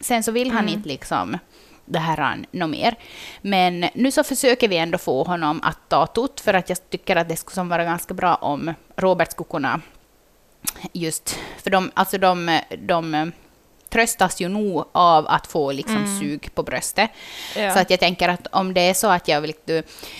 Sen 0.01 0.23
så 0.23 0.33
vill 0.33 0.51
han 0.51 0.65
Mm. 0.65 0.75
inte 0.75 0.89
liksom 0.89 1.39
det 1.85 1.99
här 1.99 2.17
han 2.17 2.47
något 2.51 2.71
mer. 2.71 2.95
Men 3.43 3.89
nu 3.95 4.11
så 4.11 4.25
försöker 4.25 4.69
vi 4.69 4.77
ändå 4.77 4.99
få 4.99 5.25
honom 5.25 5.61
att 5.63 5.89
ta 5.89 6.07
tutt 6.07 6.41
för 6.41 6.55
att 6.55 6.69
jag 6.69 6.91
tycker 6.91 7.17
att 7.17 7.29
det 7.29 7.37
skulle 7.37 7.63
vara 7.69 7.85
ganska 7.85 8.15
bra 8.15 8.35
om 8.35 8.75
Robert 8.97 9.31
skulle 9.33 9.49
kunna 9.51 9.81
just, 10.93 11.39
för 11.63 11.71
de, 11.71 11.91
alltså 11.95 12.19
de, 12.19 12.61
de 12.79 13.33
tröstas 13.89 14.41
ju 14.41 14.49
nog 14.49 14.85
av 14.93 15.27
att 15.29 15.47
få 15.47 15.73
liksom 15.73 15.97
Mm. 15.97 16.19
sug 16.21 16.55
på 16.55 16.63
bröstet. 16.63 17.11
Ja. 17.57 17.71
Så 17.75 17.79
att 17.79 17.91
jag 17.91 18.01
tänker 18.01 18.29
att 18.29 18.47
om 18.53 18.75
det 18.75 18.81
är 18.81 18.95
så 18.95 19.09
att 19.09 19.29
jag 19.29 19.41
vill, 19.41 19.55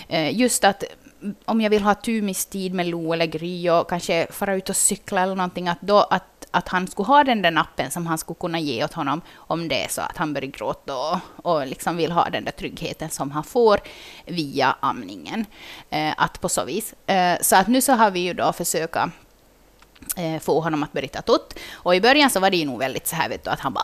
eh, 0.09 0.37
just 0.39 0.63
att 0.63 0.83
om 1.45 1.61
jag 1.61 1.69
vill 1.69 1.83
ha 1.83 1.93
tumistid 1.95 2.73
med 2.73 2.85
Lo 2.87 3.13
eller 3.13 3.25
Gry 3.25 3.69
och 3.69 3.89
kanske 3.89 4.27
fara 4.31 4.55
ut 4.55 4.69
och 4.69 4.75
cykla 4.75 5.21
eller 5.23 5.35
någonting, 5.35 5.67
att, 5.67 5.81
då, 5.81 5.99
att, 5.99 6.36
att 6.57 6.67
han 6.67 6.87
skulle 6.87 7.07
ha 7.07 7.23
den 7.23 7.41
där 7.41 7.51
nappen 7.51 7.91
som 7.91 8.07
han 8.07 8.17
skulle 8.17 8.39
kunna 8.39 8.59
ge 8.59 8.83
åt 8.83 8.93
honom 8.93 9.21
om 9.35 9.67
det 9.67 9.83
är 9.83 9.87
så 9.87 10.01
att 10.01 10.17
han 10.17 10.33
börjar 10.33 10.49
gråta 10.51 10.95
och, 10.97 11.19
och 11.35 11.67
liksom 11.67 11.97
vill 11.97 12.11
ha 12.11 12.29
den 12.29 12.43
där 12.45 12.51
tryggheten 12.51 13.09
som 13.09 13.31
han 13.31 13.43
får 13.43 13.79
via 14.25 14.75
amningen. 14.79 15.45
Eh, 15.89 16.13
att 16.17 16.41
på 16.41 16.49
så 16.49 16.65
vis. 16.65 16.93
Eh, 17.07 17.37
så 17.41 17.55
att 17.55 17.67
nu 17.67 17.81
så 17.81 17.93
har 17.93 18.11
vi 18.11 18.19
ju 18.19 18.33
då 18.33 18.53
försöka 18.53 19.11
eh, 20.17 20.39
få 20.41 20.59
honom 20.61 20.83
att 20.83 20.93
börja 20.93 21.07
ta 21.07 21.21
tutt. 21.21 21.59
Och 21.73 21.95
i 21.95 22.01
början 22.01 22.29
så 22.29 22.39
var 22.39 22.49
det 22.49 22.57
ju 22.57 22.65
nog 22.65 22.79
väldigt 22.79 23.07
så 23.07 23.15
här 23.15 23.29
vet 23.29 23.43
du, 23.43 23.49
att 23.49 23.59
han 23.59 23.73
bara 23.73 23.83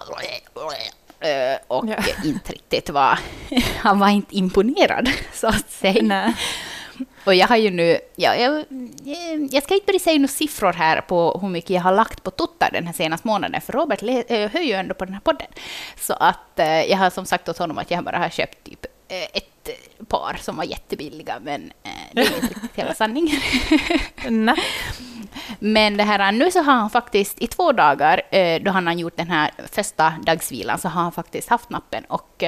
eh, 1.29 1.57
och 1.67 1.85
Ja. 1.89 1.95
inte 2.25 2.53
riktigt 2.53 2.89
var, 2.89 3.19
han 3.77 3.99
var 3.99 4.09
inte 4.09 4.35
imponerad 4.37 5.09
så 5.33 5.47
att 5.47 5.71
säga. 5.71 6.03
Nej. 6.03 6.33
Och 7.25 7.35
jag 7.35 7.47
har 7.47 7.57
ju 7.57 7.71
nu, 7.71 7.99
ja, 8.15 8.35
jag, 8.35 8.65
jag 9.51 9.63
ska 9.63 9.73
inte 9.73 9.85
börja 9.85 9.99
säga 9.99 10.19
några 10.19 10.27
siffror 10.27 10.73
här 10.73 11.01
på 11.01 11.39
hur 11.41 11.49
mycket 11.49 11.69
jag 11.69 11.81
har 11.81 11.91
lagt 11.91 12.23
på 12.23 12.31
tuttar 12.31 12.69
den 12.73 12.87
här 12.87 12.93
senaste 12.93 13.27
månaden, 13.27 13.61
för 13.61 13.73
Robert 13.73 14.03
eh, 14.03 14.51
hör 14.51 14.59
ju 14.61 14.73
ändå 14.73 14.93
på 14.93 15.05
den 15.05 15.13
här 15.13 15.21
podden. 15.21 15.47
Så 15.99 16.13
att 16.13 16.59
eh, 16.59 16.83
jag 16.83 16.97
har 16.97 17.09
som 17.09 17.25
sagt 17.25 17.49
åt 17.49 17.57
honom 17.57 17.77
att 17.77 17.91
jag 17.91 18.03
bara 18.03 18.17
har 18.17 18.29
köpt 18.29 18.63
typ 18.63 18.85
eh, 19.07 19.23
ett 19.23 19.69
par 20.07 20.37
som 20.41 20.55
var 20.55 20.63
jättebilliga, 20.63 21.39
men 21.41 21.73
det 22.11 22.21
är 22.21 22.35
inte 22.35 22.47
riktigt 22.47 22.75
hela 22.75 22.93
sanningen. 22.93 23.41
Nej. 24.29 24.63
Men 25.59 25.97
det 25.97 26.03
här, 26.03 26.31
nu 26.31 26.51
så 26.51 26.61
har 26.61 26.73
han 26.73 26.89
faktiskt 26.89 27.41
i 27.41 27.47
två 27.47 27.71
dagar, 27.71 28.21
då 28.59 28.71
han 28.71 28.87
har 28.87 28.93
gjort 28.93 29.17
den 29.17 29.29
här 29.29 29.51
första 29.71 30.13
dagsvilan, 30.25 30.79
så 30.79 30.87
har 30.87 31.01
han 31.01 31.11
faktiskt 31.11 31.49
haft 31.49 31.69
nappen. 31.69 32.05
Och 32.05 32.43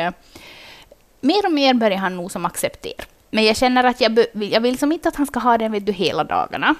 mer 1.21 1.45
och 1.45 1.51
mer 1.51 1.73
börjar 1.73 1.97
han 1.97 2.15
nog 2.15 2.31
som 2.31 2.45
acceptera. 2.45 3.03
Men 3.35 3.45
jag 3.45 3.57
känner 3.57 3.83
att 3.83 4.01
jag, 4.01 4.25
jag 4.33 4.61
vill 4.61 4.77
som 4.77 4.91
inte 4.91 5.09
att 5.09 5.15
han 5.15 5.27
ska 5.27 5.39
ha 5.39 5.57
den 5.57 5.71
vet 5.71 5.85
du, 5.85 5.91
hela 5.91 6.23
dagarna. 6.23 6.75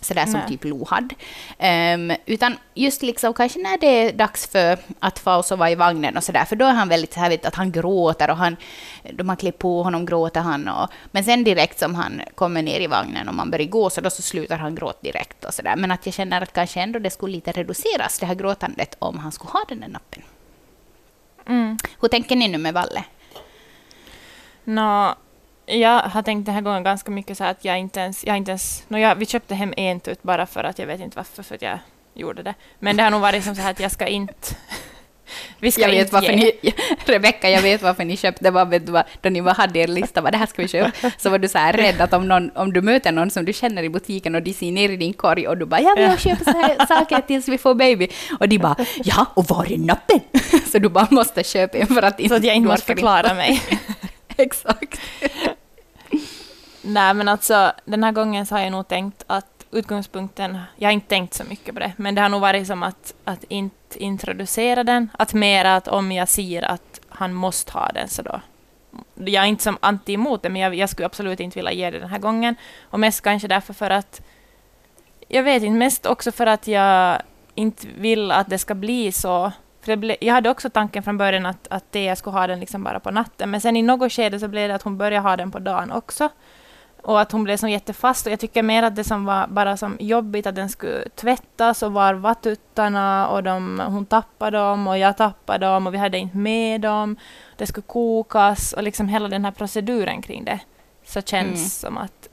Sådär 0.00 0.24
som 0.24 0.32
Nej. 0.32 0.48
typ 0.48 0.64
Lo 0.64 0.84
hade. 0.84 1.14
Ehm, 1.58 2.12
utan 2.26 2.56
just 2.74 3.02
liksom 3.02 3.34
kanske 3.34 3.58
när 3.58 3.78
det 3.78 3.86
är 3.86 4.12
dags 4.12 4.46
för 4.46 4.78
att 4.98 5.18
få 5.18 5.36
och 5.36 5.44
sova 5.44 5.70
i 5.70 5.74
vagnen 5.74 6.16
och 6.16 6.24
sådär, 6.24 6.44
för 6.44 6.56
då 6.56 6.64
är 6.64 6.72
han 6.72 6.88
väldigt 6.88 7.12
så 7.12 7.20
här, 7.20 7.28
vet, 7.28 7.46
att 7.46 7.54
han 7.54 7.72
gråter 7.72 8.30
och 8.30 8.36
han, 8.36 8.56
då 9.12 9.24
man 9.24 9.36
klär 9.36 9.52
på 9.52 9.82
honom 9.82 10.06
gråter 10.06 10.40
han. 10.40 10.68
Och, 10.68 10.90
men 11.10 11.24
sen 11.24 11.44
direkt 11.44 11.78
som 11.78 11.94
han 11.94 12.22
kommer 12.34 12.62
ner 12.62 12.80
i 12.80 12.86
vagnen 12.86 13.28
och 13.28 13.34
man 13.34 13.50
börjar 13.50 13.66
gå 13.68 13.90
så 13.90 14.00
då 14.00 14.10
så 14.10 14.22
slutar 14.22 14.56
han 14.56 14.74
gråta 14.74 14.98
direkt 15.00 15.44
och 15.44 15.54
sådär. 15.54 15.76
Men 15.76 15.90
att 15.90 16.06
jag 16.06 16.14
känner 16.14 16.40
att 16.40 16.52
kanske 16.52 16.80
ändå 16.80 16.98
det 16.98 17.10
skulle 17.10 17.34
lite 17.34 17.52
reduceras, 17.52 18.18
det 18.18 18.26
här 18.26 18.34
gråtandet, 18.34 18.96
om 18.98 19.18
han 19.18 19.32
skulle 19.32 19.50
ha 19.50 19.64
den 19.68 19.80
där 19.80 19.88
nappen. 19.88 20.22
Mm. 21.46 21.78
Hur 22.00 22.08
tänker 22.08 22.36
ni 22.36 22.48
nu 22.48 22.58
med 22.58 22.74
Valle? 22.74 23.04
Nå, 24.64 25.14
jag 25.66 26.00
har 26.00 26.22
tänkt 26.22 26.46
den 26.46 26.54
här 26.54 26.62
gången 26.62 26.84
ganska 26.84 27.10
mycket 27.10 27.38
så 27.38 27.44
att 27.44 27.64
jag 27.64 27.78
inte 27.78 28.00
ens... 28.00 28.24
Jag 28.24 28.36
inte 28.36 28.50
ens 28.50 28.84
nå, 28.88 28.98
jag, 28.98 29.14
vi 29.14 29.26
köpte 29.26 29.54
hem 29.54 29.74
en 29.76 30.00
tutt 30.00 30.22
bara 30.22 30.46
för 30.46 30.64
att 30.64 30.78
jag 30.78 30.86
vet 30.86 31.00
inte 31.00 31.16
varför, 31.16 31.42
för 31.42 31.54
att 31.54 31.62
jag 31.62 31.78
gjorde 32.14 32.42
det. 32.42 32.54
Men 32.78 32.96
det 32.96 33.02
har 33.02 33.10
nog 33.10 33.20
varit 33.20 33.44
som 33.44 33.54
så 33.54 33.62
här 33.62 33.70
att 33.70 33.80
jag 33.80 33.90
ska 33.90 34.06
inte... 34.06 34.34
Vi 35.58 35.70
ska 35.70 35.82
Jag 35.82 35.88
vet 35.88 36.00
inte 36.00 36.14
varför 36.14 36.32
ge. 36.32 36.52
ni, 36.62 36.74
Rebecka, 37.04 37.50
jag 37.50 37.62
vet 37.62 37.82
varför 37.82 38.04
ni 38.04 38.16
köpte, 38.16 38.50
var, 38.50 38.64
vet 38.64 38.86
du, 38.86 39.02
då 39.20 39.30
ni 39.30 39.40
var, 39.40 39.54
hade 39.54 39.78
er 39.78 39.86
lista, 39.86 40.20
vad 40.20 40.32
det 40.32 40.38
här 40.38 40.46
ska 40.46 40.62
vi 40.62 40.68
köpa, 40.68 41.10
så 41.18 41.30
var 41.30 41.38
du 41.38 41.48
så 41.48 41.58
här 41.58 41.72
rädd 41.72 42.00
att 42.00 42.12
om, 42.12 42.28
någon, 42.28 42.50
om 42.54 42.72
du 42.72 42.82
möter 42.82 43.12
någon 43.12 43.30
som 43.30 43.44
du 43.44 43.52
känner 43.52 43.82
i 43.82 43.88
butiken 43.88 44.34
och 44.34 44.42
de 44.42 44.52
ser 44.52 44.72
ner 44.72 44.88
i 44.88 44.96
din 44.96 45.12
korg 45.12 45.48
och 45.48 45.58
du 45.58 45.64
bara 45.64 45.80
jag 45.80 45.96
vill 45.96 46.18
köpa 46.18 46.44
så 46.44 46.58
här 46.58 46.86
saker 46.86 47.20
tills 47.20 47.48
vi 47.48 47.58
får 47.58 47.74
baby, 47.74 48.08
och 48.40 48.48
de 48.48 48.58
bara 48.58 48.76
ja, 49.04 49.26
och 49.34 49.44
var 49.44 49.72
är 49.72 49.78
nappen? 49.78 50.20
Så 50.72 50.78
du 50.78 50.88
bara 50.88 51.08
måste 51.10 51.44
köpa 51.44 51.78
en 51.78 51.86
för 51.86 52.02
att 52.02 52.28
Så 52.28 52.34
att 52.34 52.44
jag 52.44 52.56
inte 52.56 52.68
måste 52.68 52.86
förklara 52.86 53.34
mig. 53.34 53.62
Exakt. 54.36 54.73
Nej, 56.94 57.14
men 57.14 57.28
alltså 57.28 57.72
den 57.84 58.04
här 58.04 58.12
gången 58.12 58.46
så 58.46 58.54
har 58.54 58.62
jag 58.62 58.72
nog 58.72 58.88
tänkt 58.88 59.24
att 59.26 59.66
utgångspunkten, 59.70 60.58
jag 60.76 60.88
har 60.88 60.92
inte 60.92 61.08
tänkt 61.08 61.34
så 61.34 61.44
mycket 61.44 61.74
på 61.74 61.80
det, 61.80 61.92
men 61.96 62.14
det 62.14 62.20
har 62.20 62.28
nog 62.28 62.40
varit 62.40 62.66
som 62.66 62.82
att, 62.82 63.14
att 63.24 63.44
inte 63.48 64.02
introducera 64.02 64.84
den, 64.84 65.10
att 65.18 65.34
mera 65.34 65.76
att 65.76 65.88
om 65.88 66.12
jag 66.12 66.28
ser 66.28 66.62
att 66.62 67.00
han 67.08 67.34
måste 67.34 67.72
ha 67.72 67.88
den 67.94 68.08
så 68.08 68.22
då. 68.22 68.40
Jag 69.14 69.44
är 69.44 69.48
inte 69.48 69.62
som 69.62 69.78
anti 69.80 70.12
emot 70.12 70.42
det, 70.42 70.48
men 70.48 70.62
jag, 70.62 70.74
jag 70.74 70.88
skulle 70.88 71.06
absolut 71.06 71.40
inte 71.40 71.58
vilja 71.58 71.72
ge 71.72 71.90
det 71.90 71.98
den 71.98 72.08
här 72.08 72.18
gången. 72.18 72.56
Och 72.90 73.00
mest 73.00 73.20
kanske 73.20 73.48
därför 73.48 73.74
för 73.74 73.90
att, 73.90 74.22
jag 75.28 75.42
vet 75.42 75.62
inte, 75.62 75.78
mest 75.78 76.06
också 76.06 76.32
för 76.32 76.46
att 76.46 76.66
jag 76.66 77.22
inte 77.54 77.86
vill 77.98 78.30
att 78.30 78.50
det 78.50 78.58
ska 78.58 78.74
bli 78.74 79.12
så. 79.12 79.52
För 79.80 79.96
ble, 79.96 80.16
jag 80.20 80.34
hade 80.34 80.50
också 80.50 80.70
tanken 80.70 81.02
från 81.02 81.18
början 81.18 81.46
att, 81.46 81.68
att 81.70 81.92
det 81.92 82.16
skulle 82.16 82.36
ha 82.36 82.46
den 82.46 82.60
liksom 82.60 82.84
bara 82.84 83.00
på 83.00 83.10
natten, 83.10 83.50
men 83.50 83.60
sen 83.60 83.76
i 83.76 83.82
något 83.82 84.12
skede 84.12 84.40
så 84.40 84.48
blev 84.48 84.68
det 84.68 84.74
att 84.74 84.82
hon 84.82 84.98
började 84.98 85.28
ha 85.28 85.36
den 85.36 85.50
på 85.50 85.58
dagen 85.58 85.92
också. 85.92 86.28
Och 87.04 87.20
att 87.20 87.32
hon 87.32 87.44
blev 87.44 87.56
så 87.56 87.68
jättefast. 87.68 88.26
Och 88.26 88.32
jag 88.32 88.40
tycker 88.40 88.62
mer 88.62 88.82
att 88.82 88.96
det 88.96 89.04
som 89.04 89.24
var 89.24 89.46
bara 89.46 89.76
som 89.76 89.96
jobbigt 90.00 90.46
att 90.46 90.54
den 90.54 90.68
skulle 90.68 91.08
tvättas 91.08 91.82
och 91.82 91.92
var 91.92 92.14
var 92.14 92.34
tuttarna 92.34 93.28
och 93.28 93.42
de, 93.42 93.82
hon 93.86 94.06
tappade 94.06 94.58
dem 94.58 94.86
och 94.86 94.98
jag 94.98 95.16
tappade 95.16 95.66
dem 95.66 95.86
och 95.86 95.94
vi 95.94 95.98
hade 95.98 96.18
inte 96.18 96.36
med 96.36 96.80
dem. 96.80 97.16
Det 97.56 97.66
skulle 97.66 97.86
kokas 97.86 98.72
och 98.72 98.82
liksom 98.82 99.08
hela 99.08 99.28
den 99.28 99.44
här 99.44 99.52
proceduren 99.52 100.22
kring 100.22 100.44
det. 100.44 100.60
Så 101.04 101.22
känns 101.22 101.48
Mm. 101.48 101.56
som 101.56 101.98
att, 101.98 102.28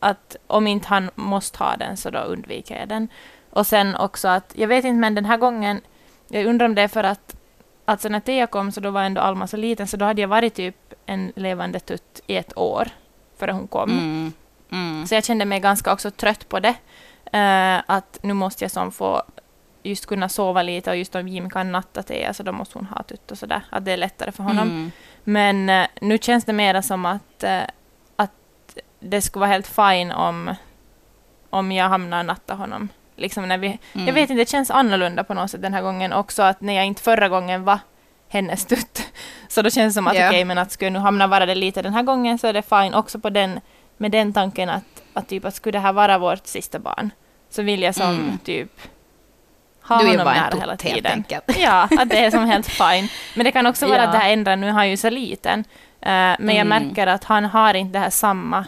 att 0.00 0.36
om 0.46 0.66
inte 0.66 0.88
han 0.88 1.10
måste 1.14 1.58
ha 1.58 1.76
den 1.76 1.96
så 1.96 2.10
då 2.10 2.18
undviker 2.18 2.78
jag 2.78 2.88
den. 2.88 3.08
Och 3.50 3.66
sen 3.66 3.96
också 3.96 4.28
att, 4.28 4.52
jag 4.56 4.68
vet 4.68 4.84
inte 4.84 4.98
men 5.00 5.14
den 5.14 5.24
här 5.24 5.36
gången, 5.36 5.80
jag 6.28 6.46
undrar 6.46 6.66
om 6.66 6.74
det 6.74 6.82
är 6.82 6.88
för 6.88 7.04
att 7.04 7.36
alltså 7.84 8.08
när 8.08 8.20
Tia 8.20 8.46
kom 8.46 8.72
så 8.72 8.80
då 8.80 8.90
var 8.90 9.02
ändå 9.02 9.20
Alma 9.20 9.46
så 9.46 9.56
liten 9.56 9.86
så 9.86 9.96
då 9.96 10.04
hade 10.04 10.20
jag 10.20 10.28
varit 10.28 10.54
typ 10.54 10.76
en 11.06 11.32
levande 11.36 11.80
tutt 11.80 12.20
i 12.26 12.36
ett 12.36 12.58
år 12.58 12.88
före 13.38 13.52
hon 13.52 13.68
kom. 13.68 13.90
Mm. 13.90 14.32
Mm. 14.72 15.06
Så 15.06 15.14
jag 15.14 15.24
kände 15.24 15.44
mig 15.44 15.60
ganska 15.60 15.92
också 15.92 16.10
trött 16.10 16.48
på 16.48 16.60
det. 16.60 16.74
Eh, 17.32 17.82
att 17.86 18.18
nu 18.22 18.32
måste 18.32 18.64
jag 18.64 18.70
som 18.70 18.92
få 18.92 19.22
just 19.82 20.06
kunna 20.06 20.28
sova 20.28 20.62
lite 20.62 20.90
och 20.90 20.96
just 20.96 21.14
om 21.14 21.28
Jim 21.28 21.50
kan 21.50 21.72
natta 21.72 22.02
Tia 22.02 22.34
så 22.34 22.42
då 22.42 22.52
måste 22.52 22.78
hon 22.78 22.86
ha 22.86 23.02
tutt 23.02 23.30
och 23.30 23.38
sådär. 23.38 23.62
Att 23.70 23.84
det 23.84 23.92
är 23.92 23.96
lättare 23.96 24.32
för 24.32 24.42
honom. 24.42 24.68
Mm. 24.68 24.90
Men 25.24 25.70
eh, 25.70 25.86
nu 26.00 26.18
känns 26.18 26.44
det 26.44 26.52
mer 26.52 26.80
som 26.80 27.06
att, 27.06 27.42
eh, 27.42 27.62
att 28.16 28.30
det 29.00 29.22
skulle 29.22 29.40
vara 29.40 29.50
helt 29.50 29.66
fine 29.66 30.12
om, 30.12 30.54
om 31.50 31.72
jag 31.72 31.88
hamnar 31.88 32.18
och 32.18 32.26
nattar 32.26 32.54
honom. 32.54 32.88
Liksom 33.16 33.48
när 33.48 33.58
vi, 33.58 33.78
Mm. 33.92 34.06
Jag 34.06 34.14
vet 34.14 34.30
inte, 34.30 34.42
det 34.42 34.48
känns 34.48 34.70
annorlunda 34.70 35.24
på 35.24 35.34
något 35.34 35.50
sätt 35.50 35.62
den 35.62 35.74
här 35.74 35.82
gången 35.82 36.12
också. 36.12 36.42
Att 36.42 36.60
när 36.60 36.72
jag 36.72 36.86
inte 36.86 37.02
förra 37.02 37.28
gången 37.28 37.64
var 37.64 37.78
hennes 38.34 38.64
tutt. 38.64 39.02
Så 39.48 39.62
då 39.62 39.70
känns 39.70 39.94
det 39.94 39.98
som 39.98 40.06
att 40.06 40.16
Ja. 40.16 40.28
okej, 40.28 40.44
men 40.44 40.58
att 40.58 40.72
skulle 40.72 40.86
jag 40.86 40.92
nu 40.92 40.98
hamna 40.98 41.26
vara 41.26 41.46
det 41.46 41.54
lite 41.54 41.82
den 41.82 41.94
här 41.94 42.02
gången 42.02 42.38
så 42.38 42.46
är 42.46 42.52
det 42.52 42.62
fine. 42.62 42.94
Också 42.94 43.18
på 43.18 43.30
den, 43.30 43.60
med 43.96 44.10
den 44.10 44.32
tanken 44.32 44.68
att, 44.68 44.84
att 45.14 45.28
typ 45.28 45.44
att 45.44 45.54
skulle 45.54 45.78
det 45.78 45.82
här 45.82 45.92
vara 45.92 46.18
vårt 46.18 46.46
sista 46.46 46.78
barn 46.78 47.10
så 47.50 47.62
vill 47.62 47.82
jag 47.82 47.94
som 47.94 48.10
Mm. 48.10 48.38
typ 48.38 48.80
ha 49.82 49.98
Du 49.98 50.06
honom 50.06 50.24
nära 50.26 50.60
hela 50.60 50.76
tiden. 50.76 51.24
Ja, 51.58 51.88
att 51.98 52.08
det 52.10 52.18
är 52.24 52.30
som 52.30 52.44
helt 52.44 52.66
fine. 52.66 53.08
Men 53.34 53.44
det 53.44 53.52
kan 53.52 53.66
också 53.66 53.86
vara 53.86 53.98
Ja. 53.98 54.04
att 54.04 54.12
det 54.12 54.18
här 54.18 54.32
ändrar, 54.32 54.56
nu 54.56 54.68
är 54.68 54.72
han 54.72 54.90
ju 54.90 54.96
så 54.96 55.10
liten. 55.10 55.60
Eh, 56.00 56.08
men 56.10 56.48
jag 56.48 56.56
Mm. 56.66 56.68
märker 56.86 57.06
att 57.06 57.24
han 57.24 57.44
har 57.44 57.74
inte 57.74 57.92
det 57.92 57.98
här 57.98 58.10
samma, 58.10 58.64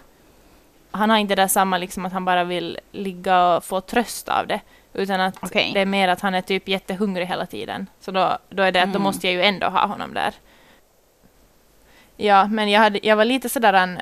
han 0.91 1.11
har 1.11 1.17
inte 1.17 1.35
det 1.35 1.43
där 1.43 1.49
samma 1.49 1.79
liksom 1.79 2.07
att 2.07 2.13
han 2.13 2.25
bara 2.25 2.45
vill 2.45 2.79
ligga 2.93 3.47
och 3.57 3.65
få 3.65 3.81
tröst 3.81 4.29
av 4.29 4.47
det. 4.47 4.61
Utan 4.97 5.21
att 5.21 5.37
Okej. 5.43 5.71
det 5.75 5.81
är 5.81 5.87
mer 5.87 6.09
att 6.09 6.21
han 6.21 6.35
är 6.35 6.41
typ 6.41 6.69
jättehungrig 6.69 7.27
hela 7.27 7.47
tiden. 7.47 7.87
Så 8.01 8.11
då, 8.11 8.39
då 8.51 8.63
är 8.63 8.73
det 8.73 8.81
att 8.83 8.89
då 8.93 8.97
Mm. 8.97 9.03
måste 9.03 9.27
jag 9.27 9.35
ju 9.35 9.43
ändå 9.43 9.67
ha 9.67 9.87
honom 9.87 10.15
där. 10.15 10.35
Ja, 12.17 12.47
men 12.49 12.71
jag, 12.71 12.81
hade, 12.81 12.99
jag 13.03 13.17
var 13.17 13.25
lite 13.25 13.49
sådär, 13.49 14.01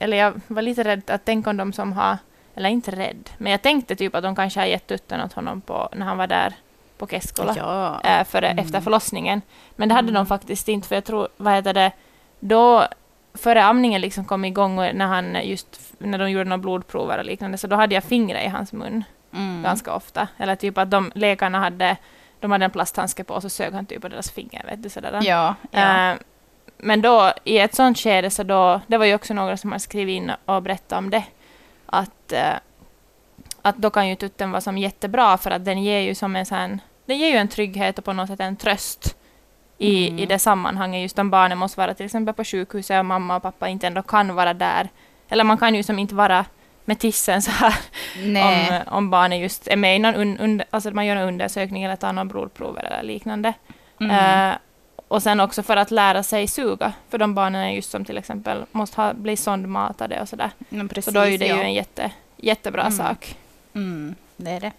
eller 0.00 0.16
jag 0.16 0.40
var 0.46 0.62
lite 0.62 0.84
rädd 0.84 1.02
att 1.10 1.24
tänk 1.24 1.46
om 1.46 1.56
de 1.56 1.72
som 1.72 1.92
har, 1.92 2.18
eller 2.54 2.68
inte 2.70 2.90
rädd, 2.90 3.30
men 3.38 3.52
jag 3.52 3.62
tänkte 3.62 3.96
typ 3.96 4.14
att 4.14 4.22
de 4.22 4.36
kanske 4.36 4.60
har 4.60 4.66
gett 4.66 4.86
tutten 4.86 5.20
åt 5.20 5.32
honom 5.32 5.60
på, 5.60 5.88
när 5.96 6.06
han 6.06 6.18
var 6.18 6.26
där 6.26 6.54
på 6.98 7.06
Keskola 7.06 7.54
Ja. 7.56 8.00
eh, 8.04 8.24
före, 8.24 8.46
Mm. 8.48 8.64
efter 8.64 8.80
förlossningen. 8.80 9.42
Men 9.76 9.88
det 9.88 9.94
hade 9.94 10.08
de 10.08 10.16
Mm. 10.16 10.26
faktiskt 10.26 10.68
inte, 10.68 10.88
för 10.88 10.94
jag 10.94 11.04
tror, 11.04 11.28
vad 11.36 11.52
heter 11.54 11.74
det, 11.74 11.92
då, 12.40 12.86
före 13.34 13.64
amningen 13.64 14.00
liksom 14.00 14.24
kom 14.24 14.44
igång 14.44 14.78
och 14.78 14.94
när 14.94 15.06
han 15.06 15.36
just, 15.44 15.80
när 15.98 16.18
de 16.18 16.30
gjorde 16.30 16.44
några 16.44 16.58
blodprover 16.62 17.18
och 17.18 17.24
liknande, 17.24 17.58
så 17.58 17.66
då 17.66 17.76
hade 17.76 17.94
jag 17.94 18.04
fingret 18.04 18.44
i 18.44 18.48
hans 18.48 18.72
mun 18.72 19.04
Mm. 19.32 19.62
ganska 19.62 19.94
ofta. 19.94 20.28
Eller 20.38 20.56
typ 20.56 20.78
att 20.78 20.90
de 20.90 21.12
läkarna 21.14 21.58
hade, 21.58 21.96
de 22.40 22.50
hade 22.50 22.64
en 22.64 22.70
plasthandske 22.70 23.24
på 23.24 23.34
och 23.34 23.42
så 23.42 23.48
sög 23.48 23.72
han 23.74 23.86
typ 23.86 24.02
på 24.02 24.08
deras 24.08 24.30
finger, 24.30 24.64
vet 24.64 24.82
du 24.82 24.88
sådär. 24.88 25.20
Ja. 25.22 25.54
ja. 25.70 26.10
Eh, 26.10 26.16
men 26.78 27.02
då, 27.02 27.32
i 27.44 27.58
ett 27.58 27.74
sånt 27.74 27.98
skede, 27.98 28.30
så 28.30 28.42
då, 28.42 28.80
det 28.86 28.98
var 28.98 29.04
ju 29.06 29.14
också 29.14 29.34
några 29.34 29.56
som 29.56 29.72
har 29.72 29.78
skrivit 29.78 30.16
in 30.16 30.32
och 30.44 30.62
berättat 30.62 30.98
om 30.98 31.10
det, 31.10 31.24
att, 31.86 32.32
eh, 32.32 32.54
att 33.62 33.76
då 33.76 33.90
kan 33.90 34.08
ju 34.08 34.14
tutten 34.16 34.50
vara 34.50 34.60
som 34.60 34.78
jättebra, 34.78 35.38
för 35.38 35.50
att 35.50 35.64
den 35.64 35.82
ger 35.82 36.00
ju 36.00 36.14
som 36.14 36.36
en 36.36 36.46
sån, 36.46 36.80
den 37.06 37.18
ger 37.18 37.30
ju 37.30 37.36
en 37.36 37.48
trygghet 37.48 37.98
och 37.98 38.04
på 38.04 38.12
något 38.12 38.28
sätt 38.28 38.40
en 38.40 38.56
tröst 38.56 39.16
i, 39.78 40.08
Mm. 40.08 40.18
i 40.18 40.26
det 40.26 40.38
sammanhanget, 40.38 41.02
just 41.02 41.18
om 41.18 41.30
barnet 41.30 41.58
måste 41.58 41.80
vara 41.80 41.94
till 41.94 42.06
exempel 42.06 42.34
på 42.34 42.44
sjukhuset 42.44 42.98
och 42.98 43.04
mamma 43.04 43.36
och 43.36 43.42
pappa 43.42 43.68
inte 43.68 43.86
ändå 43.86 44.02
kan 44.02 44.34
vara 44.34 44.54
där. 44.54 44.88
Eller 45.28 45.44
man 45.44 45.58
kan 45.58 45.74
ju 45.74 45.82
som 45.82 45.98
inte 45.98 46.14
vara 46.14 46.44
med 46.88 46.98
tissen 46.98 47.42
så 47.42 47.50
här 47.50 47.74
Nej. 48.24 48.82
om, 48.86 48.96
om 48.96 49.10
barnet 49.10 49.40
just 49.40 49.68
är 49.68 49.76
med 49.76 49.96
i 49.96 49.98
någon 49.98 50.14
un, 50.14 50.38
under, 50.38 50.66
alltså 50.70 50.90
man 50.90 51.06
gör 51.06 51.16
en 51.16 51.28
undersökning 51.28 51.84
eller 51.84 51.96
tar 51.96 52.12
några 52.12 52.24
blodprover 52.24 52.84
eller 52.84 53.02
liknande. 53.02 53.52
Mm. 54.00 54.50
Eh, 54.50 54.56
och 55.08 55.22
sen 55.22 55.40
också 55.40 55.62
för 55.62 55.76
att 55.76 55.90
lära 55.90 56.22
sig 56.22 56.48
suga, 56.48 56.92
för 57.10 57.18
de 57.18 57.34
barnen 57.34 57.62
är 57.62 57.70
just 57.70 57.90
som 57.90 58.04
till 58.04 58.18
exempel 58.18 58.64
måste 58.72 59.00
ha, 59.00 59.12
bli 59.14 59.36
sondmatade 59.36 60.20
och 60.20 60.28
sådär. 60.28 60.50
Men 60.68 60.88
precis, 60.88 61.04
Så 61.04 61.10
då 61.10 61.20
är 61.20 61.38
det 61.38 61.46
ja. 61.46 61.56
ju 61.56 61.62
en 61.62 61.74
jätte, 61.74 62.10
jättebra 62.36 62.82
Mm. 62.82 62.92
sak. 62.92 63.36
Mm, 63.74 64.14
det 64.36 64.50
är 64.50 64.60
det. 64.60 64.72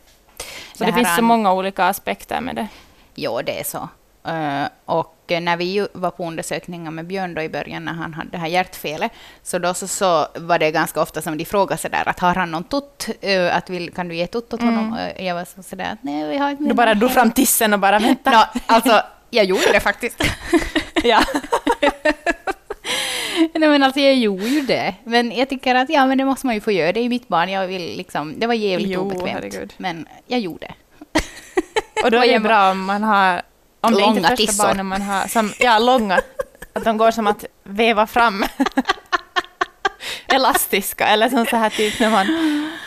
Så 0.74 0.84
det, 0.84 0.94
finns 0.94 1.16
så 1.16 1.22
många 1.22 1.54
olika 1.54 1.86
aspekter 1.86 2.42
med 2.42 2.56
det. 2.56 2.68
Ja, 3.16 3.42
det 3.42 3.60
är 3.60 3.64
så. 3.64 3.90
Eh, 4.28 4.68
och 4.86 5.14
när 5.28 5.58
vi 5.58 5.88
var 5.94 6.12
på 6.12 6.28
undersökningar 6.28 6.92
med 6.92 7.06
Björn 7.06 7.34
då 7.34 7.42
i 7.42 7.50
början 7.50 7.86
när 7.86 7.94
han 7.94 8.14
hade 8.14 8.30
det 8.30 8.38
här 8.38 8.48
hjärtfelet, 8.48 9.12
så 9.44 9.60
då 9.60 9.74
så, 9.74 9.88
så 9.88 10.28
var 10.36 10.60
det 10.60 10.72
ganska 10.72 11.02
ofta 11.02 11.22
som 11.22 11.38
de 11.38 11.46
frågade 11.46 11.82
sådär 11.82 12.04
att 12.06 12.20
har 12.20 12.36
han 12.36 12.52
någon 12.52 12.64
tutt? 12.64 13.08
Eh, 13.22 13.56
att 13.58 13.70
vill, 13.70 13.94
kan 13.94 14.08
du 14.08 14.16
ge 14.16 14.28
tutt 14.28 14.54
åt 14.54 14.62
honom? 14.62 14.94
Mm. 14.94 15.26
Jag 15.26 15.36
var 15.36 15.46
så 15.46 15.64
sådär 15.64 15.92
att 15.94 16.04
nej, 16.04 16.28
vi 16.28 16.38
har 16.38 16.50
inte 16.50 16.64
Du 16.64 16.74
bara 16.74 16.94
drog 16.94 17.12
fram 17.12 17.32
tissen 17.32 17.74
och 17.74 17.80
bara 17.80 18.00
vänta. 18.00 18.32
Nå, 18.32 18.44
alltså, 18.66 19.02
jag 19.30 19.46
gjorde 19.46 19.72
det 19.72 19.80
faktiskt. 19.80 20.24
ja. 21.04 21.20
nej, 23.54 23.70
men 23.70 23.84
alltså 23.84 24.00
jag 24.00 24.16
gjorde 24.16 24.48
ju 24.48 24.62
det. 24.62 24.96
Men 25.04 25.32
jag 25.32 25.50
tycker 25.50 25.76
att 25.76 25.90
ja, 25.90 26.06
men 26.06 26.18
det 26.18 26.26
måste 26.26 26.46
man 26.46 26.56
ju 26.56 26.62
få 26.62 26.72
göra. 26.72 26.92
Det 26.92 27.00
är 27.00 27.04
ju 27.04 27.10
mitt 27.10 27.28
barn. 27.28 27.50
Jag 27.50 27.68
vill 27.68 27.98
liksom, 27.98 28.40
det 28.40 28.48
var 28.48 28.54
jävligt 28.54 28.90
Jo, 28.90 29.02
obekvämt. 29.02 29.30
herregud. 29.30 29.74
Men 29.78 30.08
jag 30.28 30.40
gjorde 30.40 30.68
det. 30.68 30.74
Och 32.04 32.12
då 32.12 32.24
är 32.24 32.34
det 32.34 32.40
bra 32.40 32.72
om 32.72 32.86
man 32.86 33.04
har, 33.04 33.42
om 33.82 33.94
det 33.94 34.02
inte 34.02 34.20
Långa 34.20 34.28
är 34.28 34.36
första 34.36 34.52
tissor. 34.52 34.64
barnen 34.64 34.86
man 34.86 35.02
har, 35.02 35.28
som, 35.28 35.54
ja 35.60 35.80
långa, 35.80 36.22
att 36.74 36.84
de 36.84 36.98
går 36.98 37.12
som 37.12 37.28
att 37.28 37.46
veva 37.64 38.08
fram 38.08 38.46
elastiska, 40.28 41.08
eller 41.08 41.30
som 41.30 41.46
så 41.46 41.56
här 41.56 41.70
typ 41.70 42.00
när 42.00 42.10
man, 42.10 42.28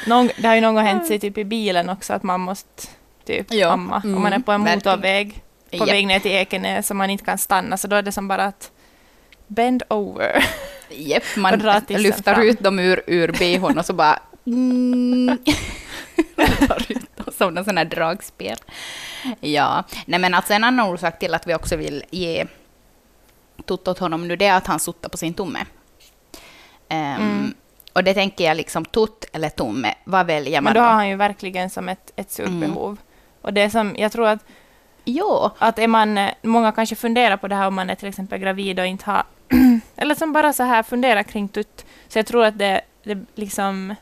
någon, 0.06 0.30
det 0.36 0.48
har 0.48 0.54
ju 0.54 0.60
någon 0.60 0.74
gång 0.74 0.84
hänt 0.84 1.06
sig 1.06 1.18
typ 1.18 1.38
i 1.38 1.44
bilen 1.44 1.88
också 1.88 2.12
att 2.12 2.22
man 2.22 2.40
måste 2.40 2.86
typ 3.26 3.46
Ja, 3.52 3.72
amma, 3.72 3.96
om 3.96 4.10
mm, 4.10 4.22
man 4.22 4.32
är 4.32 4.38
på 4.38 4.52
en 4.52 4.60
motorväg 4.60 5.42
på 5.70 5.76
Japp. 5.76 5.88
väg 5.88 6.06
ner 6.06 6.20
till 6.20 6.30
Ekenäs 6.30 6.90
och 6.90 6.96
man 6.96 7.10
inte 7.10 7.24
kan 7.24 7.38
stanna, 7.38 7.76
så 7.76 7.88
då 7.88 7.96
är 7.96 8.02
det 8.02 8.12
som 8.12 8.28
bara 8.28 8.44
att 8.44 8.70
bend 9.46 9.82
over. 9.88 10.44
Och 11.34 11.38
man 11.38 11.60
lyfter 11.88 12.34
fram. 12.34 12.42
ut 12.42 12.60
dem 12.60 12.78
ur, 12.78 13.02
ur 13.06 13.32
bhn 13.32 13.78
och 13.78 13.86
så 13.86 13.92
bara... 13.92 14.18
Mm, 14.46 15.38
som 17.38 17.54
någon 17.54 17.64
sån 17.64 17.78
här 17.78 17.84
dragspel. 17.84 18.56
Ja, 19.40 19.84
nej 20.06 20.20
men 20.20 20.34
alltså 20.34 20.52
en 20.52 20.64
annan 20.64 20.86
orsak 20.86 21.18
till 21.18 21.34
att 21.34 21.46
vi 21.46 21.54
också 21.54 21.76
vill 21.76 22.04
ge 22.10 22.46
tutt 23.66 23.88
åt 23.88 23.98
honom 23.98 24.28
nu, 24.28 24.36
det 24.36 24.46
är 24.46 24.56
att 24.56 24.66
han 24.66 24.80
suttar 24.80 25.08
på 25.08 25.16
sin 25.16 25.34
tumme. 25.34 25.58
Ehm, 26.88 27.20
Mm. 27.20 27.54
Och 27.92 28.04
det 28.04 28.14
tänker 28.14 28.44
jag 28.44 28.56
liksom, 28.56 28.84
tutt 28.84 29.24
eller 29.32 29.48
tumme, 29.48 29.94
vad 30.04 30.26
väljer 30.26 30.60
man 30.60 30.64
Men 30.64 30.74
då 30.74 30.80
har 30.80 30.92
han 30.92 31.08
ju 31.08 31.16
verkligen 31.16 31.70
som 31.70 31.88
ett, 31.88 32.12
ett 32.16 32.30
sugbehov. 32.30 32.90
Mm. 32.90 32.98
Och 33.42 33.52
det 33.52 33.70
som, 33.70 33.94
jag 33.98 34.12
tror 34.12 34.26
att 34.26 34.44
Jo, 35.04 35.50
att 35.58 35.78
är 35.78 35.88
man, 35.88 36.28
många 36.42 36.72
kanske 36.72 36.96
funderar 36.96 37.36
på 37.36 37.48
det 37.48 37.54
här 37.54 37.66
om 37.66 37.74
man 37.74 37.90
är 37.90 37.94
till 37.94 38.08
exempel 38.08 38.38
gravid 38.38 38.80
och 38.80 38.86
inte 38.86 39.10
har, 39.10 39.24
eller 39.96 40.14
som 40.14 40.32
bara 40.32 40.52
så 40.52 40.62
här 40.62 40.82
funderar 40.82 41.22
kring 41.22 41.48
tutt. 41.48 41.84
Så 42.08 42.18
jag 42.18 42.26
tror 42.26 42.44
att 42.44 42.58
det, 42.58 42.80
det 43.04 43.18
liksom, 43.34 43.94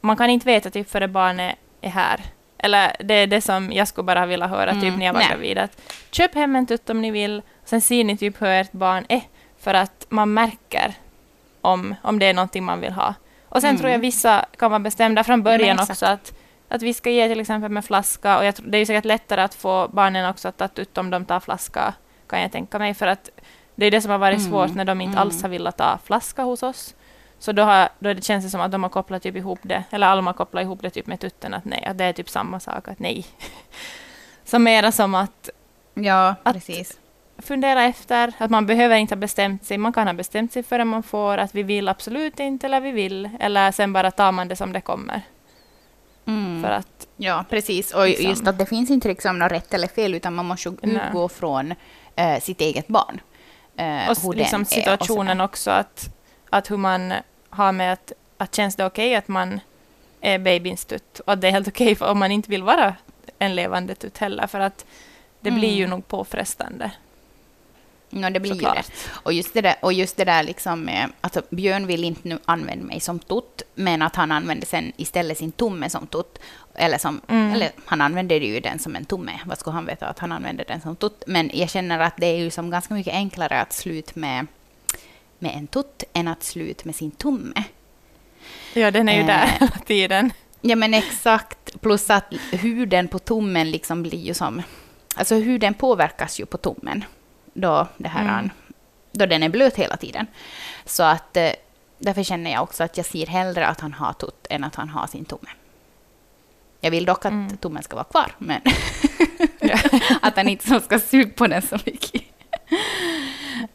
man 0.00 0.16
kan 0.16 0.30
inte 0.30 0.46
veta 0.46 0.70
typ 0.70 0.90
före 0.90 1.08
barnet 1.08 1.56
är 1.80 1.90
här. 1.90 2.20
Eller 2.64 2.96
det 2.98 3.14
är 3.14 3.26
det 3.26 3.40
som 3.40 3.72
jag 3.72 3.88
skulle 3.88 4.04
bara 4.04 4.26
vilja 4.26 4.46
höra 4.46 4.72
typ 4.72 4.82
Mm, 4.82 4.98
när 4.98 5.06
jag 5.06 5.12
var 5.12 5.20
nej. 5.20 5.28
gravid. 5.30 5.58
Att 5.58 5.80
köp 6.10 6.34
hem 6.34 6.56
en 6.56 6.66
tutt 6.66 6.90
om 6.90 7.02
ni 7.02 7.10
vill, 7.10 7.42
sen 7.64 7.80
ser 7.80 8.04
ni 8.04 8.16
typ 8.16 8.42
hur 8.42 8.48
ert 8.48 8.72
barn 8.72 9.04
är. 9.08 9.20
För 9.60 9.74
att 9.74 10.06
man 10.08 10.34
märker 10.34 10.94
om, 11.60 11.94
om 12.02 12.18
det 12.18 12.26
är 12.26 12.34
någonting 12.34 12.64
man 12.64 12.80
vill 12.80 12.92
ha. 12.92 13.14
Och 13.48 13.60
sen 13.60 13.70
Mm. 13.70 13.80
tror 13.80 13.90
jag 13.90 13.98
vissa 13.98 14.44
kan 14.58 14.70
vara 14.70 14.78
bestämda 14.80 15.24
från 15.24 15.42
början 15.42 15.78
också 15.80 16.06
att 16.06 16.32
att 16.68 16.82
vi 16.82 16.94
ska 16.94 17.10
ge 17.10 17.28
till 17.28 17.40
exempel 17.40 17.70
med 17.70 17.84
flaska, 17.84 18.38
och 18.38 18.44
jag 18.44 18.54
tror, 18.54 18.66
det 18.66 18.76
är 18.76 18.80
ju 18.80 18.86
säkert 18.86 19.04
lättare 19.04 19.40
att 19.40 19.54
få 19.54 19.88
barnen 19.92 20.30
också 20.30 20.48
att 20.48 20.56
ta 20.58 20.68
ut 20.76 20.98
om 20.98 21.10
de 21.10 21.24
tar 21.24 21.40
flaska, 21.40 21.94
kan 22.26 22.40
jag 22.42 22.52
tänka 22.52 22.78
mig, 22.78 22.94
för 22.94 23.06
att 23.06 23.30
det 23.74 23.86
är 23.86 23.90
det 23.90 24.00
som 24.00 24.10
har 24.10 24.18
varit 24.18 24.38
Mm, 24.38 24.50
svårt 24.50 24.74
när 24.74 24.84
de 24.84 25.00
inte 25.00 25.12
mm. 25.12 25.18
alls 25.22 25.42
har 25.42 25.48
velat 25.48 25.76
ta 25.78 25.98
flaska 26.04 26.42
hos 26.42 26.62
oss. 26.62 26.94
Så 27.38 27.52
då, 27.52 27.62
har, 27.62 27.88
då 27.98 28.12
det 28.14 28.24
känns 28.24 28.44
det 28.44 28.50
som 28.50 28.60
att 28.60 28.72
de 28.72 28.82
har 28.82 28.90
kopplat 28.90 29.22
typ 29.22 29.36
ihop 29.36 29.58
det, 29.62 29.84
eller 29.90 30.06
Alma 30.06 30.28
har 30.28 30.34
kopplat 30.34 30.62
ihop 30.62 30.82
det 30.82 30.90
typ 30.90 31.06
med 31.06 31.20
tutten, 31.20 31.54
att 31.54 31.64
nej, 31.64 31.84
att 31.84 31.98
det 31.98 32.04
är 32.04 32.12
typ 32.12 32.28
samma 32.30 32.60
sak, 32.60 32.88
att 32.88 32.98
nej. 32.98 33.26
Så 34.44 34.58
mera 34.58 34.92
som 34.92 35.14
att 35.14 35.50
ja, 35.94 36.34
Att- 36.42 36.54
precis. 36.54 36.98
fundera 37.38 37.82
efter, 37.84 38.32
att 38.38 38.50
man 38.50 38.66
behöver 38.66 38.96
inte 38.96 39.14
ha 39.14 39.20
bestämt 39.20 39.64
sig, 39.64 39.78
man 39.78 39.92
kan 39.92 40.06
ha 40.06 40.14
bestämt 40.14 40.52
sig 40.52 40.62
förrän 40.62 40.88
man 40.88 41.02
får, 41.02 41.38
att 41.38 41.54
vi 41.54 41.62
vill 41.62 41.88
absolut 41.88 42.40
inte, 42.40 42.66
eller 42.66 42.80
vi 42.80 42.90
vill, 42.90 43.30
eller 43.40 43.72
sen 43.72 43.92
bara 43.92 44.10
tar 44.10 44.32
man 44.32 44.48
det 44.48 44.56
som 44.56 44.72
det 44.72 44.80
kommer. 44.80 45.22
Mm. 46.26 46.62
För 46.62 46.70
att, 46.70 47.06
Ja, 47.16 47.44
precis. 47.50 47.94
Och 47.94 48.06
Liksom. 48.06 48.30
just 48.30 48.46
att 48.46 48.58
det 48.58 48.66
finns 48.66 48.90
inte 48.90 49.08
liksom 49.08 49.38
något 49.38 49.52
rätt 49.52 49.74
eller 49.74 49.88
fel, 49.88 50.14
utan 50.14 50.34
man 50.34 50.46
måste 50.46 50.68
utgå 50.82 51.28
från 51.28 51.74
eh, 52.16 52.40
sitt 52.40 52.60
eget 52.60 52.86
barn. 52.88 53.20
Eh, 53.76 54.10
och 54.26 54.34
liksom 54.34 54.60
är 54.60 54.64
situationen 54.64 55.40
också, 55.40 55.70
att, 55.70 56.08
att 56.58 56.70
hur 56.70 56.76
man 56.76 57.14
har 57.50 57.72
med 57.72 57.92
att, 57.92 58.12
att 58.38 58.54
känns 58.54 58.76
det 58.76 58.86
okej 58.86 59.14
att 59.14 59.28
man 59.28 59.60
är 60.20 60.38
babyns 60.38 60.84
tutt, 60.84 61.20
och 61.20 61.32
att 61.32 61.40
det 61.40 61.48
är 61.48 61.52
helt 61.52 61.68
okej 61.68 61.94
för 61.94 62.10
om 62.10 62.18
man 62.18 62.32
inte 62.32 62.50
vill 62.50 62.62
vara 62.62 62.94
en 63.38 63.54
levande 63.54 63.94
tutt 63.94 64.18
heller, 64.18 64.46
för 64.46 64.60
att 64.60 64.84
det 65.40 65.50
blir 65.50 65.70
ju 65.74 65.84
Mm. 65.84 65.90
nog 65.90 66.08
påfrestande. 66.08 66.90
No, 68.10 68.30
det 68.30 68.40
blir 68.40 68.52
Såklart. 68.54 68.76
ju 68.76 68.82
det. 68.82 69.20
Och 69.22 69.32
just 69.32 69.54
det 69.54 69.60
där, 69.60 69.74
och 69.82 69.92
just 69.92 70.16
det 70.16 70.24
där 70.24 70.42
liksom, 70.42 70.90
alltså 71.20 71.42
Björn 71.50 71.86
vill 71.86 72.04
inte 72.04 72.28
nu 72.28 72.38
använda 72.44 72.84
mig 72.84 73.00
som 73.00 73.18
tutt, 73.18 73.62
men 73.74 74.02
att 74.02 74.16
han 74.16 74.32
använder 74.32 74.66
sen 74.66 74.92
istället 74.96 75.38
sin 75.38 75.52
tumme 75.52 75.90
som 75.90 76.06
tutt. 76.06 76.38
Eller, 76.74 76.98
som, 76.98 77.20
Mm. 77.28 77.52
eller 77.52 77.70
han 77.84 78.00
använder 78.00 78.40
ju 78.40 78.60
den 78.60 78.78
som 78.78 78.96
en 78.96 79.04
tumme. 79.04 79.40
Vad 79.46 79.58
skulle 79.58 79.74
han 79.74 79.86
veta 79.86 80.06
att 80.06 80.18
han 80.18 80.32
använder 80.32 80.64
den 80.64 80.80
som 80.80 80.96
tutt? 80.96 81.24
Men 81.26 81.50
jag 81.54 81.70
känner 81.70 81.98
att 81.98 82.16
det 82.16 82.26
är 82.26 82.36
ju 82.38 82.50
som 82.50 82.70
ganska 82.70 82.94
mycket 82.94 83.14
enklare 83.14 83.60
att 83.60 83.72
sluta 83.72 84.12
med, 84.14 84.46
med 85.44 85.54
en 85.56 85.66
tutt 85.66 86.04
än 86.12 86.28
att 86.28 86.42
sluta 86.42 86.82
med 86.84 86.94
sin 86.94 87.10
tumme. 87.10 87.64
Ja, 88.74 88.90
den 88.90 89.08
är 89.08 89.14
ju 89.14 89.20
Eh. 89.20 89.26
där 89.26 89.46
hela 89.60 89.78
tiden. 89.86 90.32
Ja, 90.60 90.76
men 90.76 90.94
exakt. 90.94 91.80
Plus 91.80 92.10
att 92.10 92.24
huden 92.52 93.08
på 93.08 93.18
tummen 93.18 93.70
liksom 93.70 94.02
blir 94.02 94.18
ju 94.18 94.34
som... 94.34 94.62
Alltså 95.16 95.34
huden 95.34 95.74
påverkas 95.74 96.40
ju 96.40 96.46
på 96.46 96.58
tummen 96.58 97.04
då, 97.54 97.86
det 97.96 98.08
här, 98.08 98.38
Mm. 98.38 98.50
då 99.12 99.26
den 99.26 99.42
är 99.42 99.48
blöt 99.48 99.76
hela 99.76 99.96
tiden. 99.96 100.26
Så 100.84 101.02
att 101.02 101.36
eh, 101.36 101.50
därför 101.98 102.22
känner 102.22 102.52
jag 102.52 102.62
också 102.62 102.84
att 102.84 102.96
jag 102.96 103.06
ser 103.06 103.26
hellre 103.26 103.66
att 103.66 103.80
han 103.80 103.92
har 103.92 104.12
tutt 104.12 104.46
än 104.50 104.64
att 104.64 104.74
han 104.74 104.88
har 104.88 105.06
sin 105.06 105.24
tumme. 105.24 105.50
Jag 106.80 106.90
vill 106.90 107.04
dock 107.04 107.24
att 107.24 107.32
Mm. 107.32 107.56
tummen 107.56 107.82
ska 107.82 107.96
vara 107.96 108.04
kvar, 108.04 108.32
men 108.38 108.60
att 110.22 110.36
han 110.36 110.48
inte 110.48 110.80
ska 110.80 110.98
suga 111.00 111.30
på 111.30 111.46
den 111.46 111.62
så 111.62 111.78
mycket. 111.86 112.22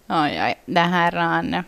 Oj, 0.10 0.42
oj. 0.44 0.56
Det 0.66 0.80
här... 0.80 1.44
eh, 1.54 1.62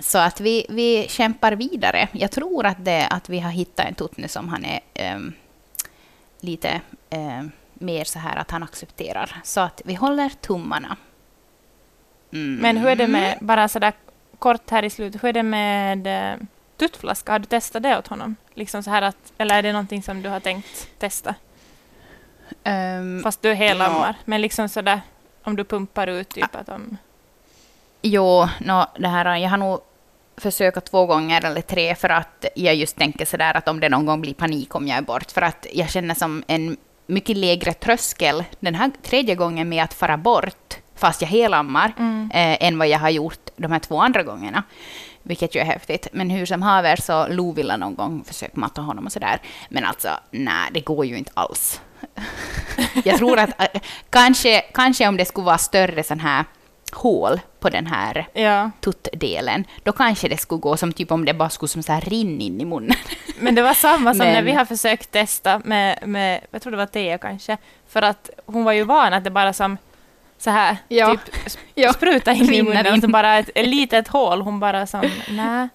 Så 0.00 0.18
att 0.18 0.40
vi, 0.40 0.66
vi 0.68 1.06
kämpar 1.08 1.52
vidare. 1.52 2.08
Jag 2.12 2.30
tror 2.30 2.66
att, 2.66 2.84
det, 2.84 3.06
att 3.10 3.28
vi 3.28 3.40
har 3.40 3.50
hittat 3.50 3.86
en 3.86 3.94
tutt 3.94 4.16
nu 4.16 4.28
som 4.28 4.48
han 4.48 4.64
är 4.64 4.80
ehm, 4.94 5.32
lite 6.40 6.80
ehm, 7.10 7.50
mer 7.74 8.04
så 8.04 8.18
här 8.18 8.36
att 8.36 8.50
han 8.50 8.62
accepterar. 8.62 9.40
Så 9.44 9.60
att 9.60 9.82
vi 9.84 9.94
håller 9.94 10.28
tummarna. 10.28 10.96
Mm. 12.32 12.56
Men 12.56 12.76
hur 12.76 12.88
är 12.88 12.96
det 12.96 13.06
med, 13.08 13.38
bara 13.40 13.68
sådär 13.68 13.92
kort 14.38 14.70
här 14.70 14.82
i 14.82 14.90
slutet, 14.90 15.22
hur 15.22 15.28
är 15.28 15.32
det 15.32 15.42
med 15.42 16.06
eh, 16.06 16.38
tuttflaska? 16.76 17.32
Har 17.32 17.38
du 17.38 17.44
testat 17.46 17.82
det 17.82 17.98
åt 17.98 18.08
honom? 18.08 18.36
Liksom 18.54 18.82
så 18.82 18.90
här 18.90 19.02
att, 19.02 19.32
eller 19.38 19.54
är 19.58 19.62
det 19.62 19.72
någonting 19.72 20.02
som 20.02 20.22
du 20.22 20.28
har 20.28 20.40
tänkt 20.40 20.88
testa? 20.98 21.34
Ehm, 22.64 23.20
Fast 23.22 23.42
du 23.42 23.52
helammar. 23.54 24.14
Men 24.24 24.40
liksom 24.40 24.68
sådär, 24.68 25.00
om 25.42 25.56
du 25.56 25.64
pumpar 25.64 26.06
ut 26.06 26.28
typ 26.28 26.54
att 26.54 26.68
om... 26.68 26.96
Jo, 28.02 28.48
nå, 28.60 28.86
det 28.98 29.08
här, 29.08 29.36
jag 29.36 29.50
har 29.50 29.56
nog 29.56 29.80
försökt 30.36 30.90
två 30.90 31.06
gånger 31.06 31.44
eller 31.44 31.60
tre 31.60 31.94
för 31.94 32.08
att 32.08 32.44
jag 32.54 32.74
just 32.74 32.96
tänker 32.96 33.24
sådär 33.24 33.56
att 33.56 33.68
om 33.68 33.80
det 33.80 33.88
någon 33.88 34.06
gång 34.06 34.20
blir 34.20 34.34
panik 34.34 34.74
om 34.74 34.88
jag 34.88 34.98
är 34.98 35.02
bort. 35.02 35.30
För 35.30 35.42
att 35.42 35.66
jag 35.72 35.90
känner 35.90 36.14
som 36.14 36.44
en 36.46 36.76
mycket 37.06 37.36
lägre 37.36 37.72
tröskel 37.72 38.44
den 38.60 38.74
här 38.74 38.90
tredje 39.02 39.34
gången 39.34 39.68
med 39.68 39.84
att 39.84 39.94
fara 39.94 40.16
bort 40.16 40.76
fast 40.96 41.22
jag 41.22 41.28
helammar 41.28 41.92
Mm. 41.98 42.30
eh, 42.34 42.66
än 42.68 42.78
vad 42.78 42.88
jag 42.88 42.98
har 42.98 43.10
gjort 43.10 43.50
de 43.56 43.72
här 43.72 43.78
två 43.78 44.00
andra 44.00 44.22
gångerna. 44.22 44.62
Vilket 45.22 45.54
ju 45.54 45.60
är 45.60 45.64
häftigt. 45.64 46.08
Men 46.12 46.30
hur 46.30 46.46
som 46.46 46.62
haver 46.62 46.96
så 46.96 47.26
Lo 47.28 47.52
ville 47.52 47.76
någon 47.76 47.94
gång 47.94 48.24
försöka 48.24 48.52
matta 48.54 48.80
honom 48.82 49.06
och 49.06 49.12
sådär. 49.12 49.40
Men 49.68 49.84
alltså, 49.84 50.08
nej, 50.30 50.68
det 50.72 50.80
går 50.80 51.06
ju 51.06 51.16
inte 51.18 51.30
alls. 51.34 51.80
jag 53.04 53.18
tror 53.18 53.38
att 53.38 53.60
eh, 53.74 53.80
kanske, 54.10 54.60
kanske 54.60 55.08
om 55.08 55.16
det 55.16 55.24
skulle 55.24 55.44
vara 55.44 55.58
större 55.58 56.02
sån 56.02 56.20
här 56.20 56.44
hål 56.94 57.40
på 57.60 57.68
den 57.68 57.86
här 57.86 58.26
Ja, 58.32 58.70
tuttdelen, 58.80 59.64
då 59.82 59.92
kanske 59.92 60.28
det 60.28 60.36
skulle 60.36 60.60
gå 60.60 60.76
som 60.76 60.92
typ 60.92 61.12
om 61.12 61.24
det 61.24 61.34
bara 61.34 61.48
skulle 61.50 61.68
som 61.68 61.82
så 61.82 61.92
här 61.92 62.00
rinna 62.00 62.42
in 62.42 62.60
i 62.60 62.64
munnen. 62.64 62.96
men 63.38 63.54
det 63.54 63.62
var 63.62 63.74
samma 63.74 64.10
som 64.14 64.18
Men- 64.18 64.32
när 64.32 64.42
vi 64.42 64.52
har 64.52 64.64
försökt 64.64 65.10
testa 65.12 65.58
med, 65.64 65.98
med, 66.08 66.40
jag 66.50 66.62
tror 66.62 66.70
det 66.70 66.76
var 66.76 66.86
Tea 66.86 67.18
kanske, 67.18 67.56
för 67.88 68.02
att 68.02 68.30
hon 68.46 68.64
var 68.64 68.72
ju 68.72 68.84
van 68.84 69.12
att 69.14 69.24
det 69.24 69.30
bara 69.30 69.52
som 69.52 69.76
så 70.38 70.50
här 70.50 70.76
Ja. 70.88 71.10
typ 71.10 71.20
Ja. 71.74 71.92
spruta 71.92 72.32
in 72.32 72.54
i 72.54 72.62
munnen 72.62 72.94
och 72.94 73.00
så 73.00 73.08
bara 73.08 73.38
ett, 73.38 73.50
ett 73.54 73.68
litet 73.68 74.08
hål, 74.08 74.42
hon 74.42 74.60
bara 74.60 74.86
som, 74.86 75.02
nej. 75.28 75.68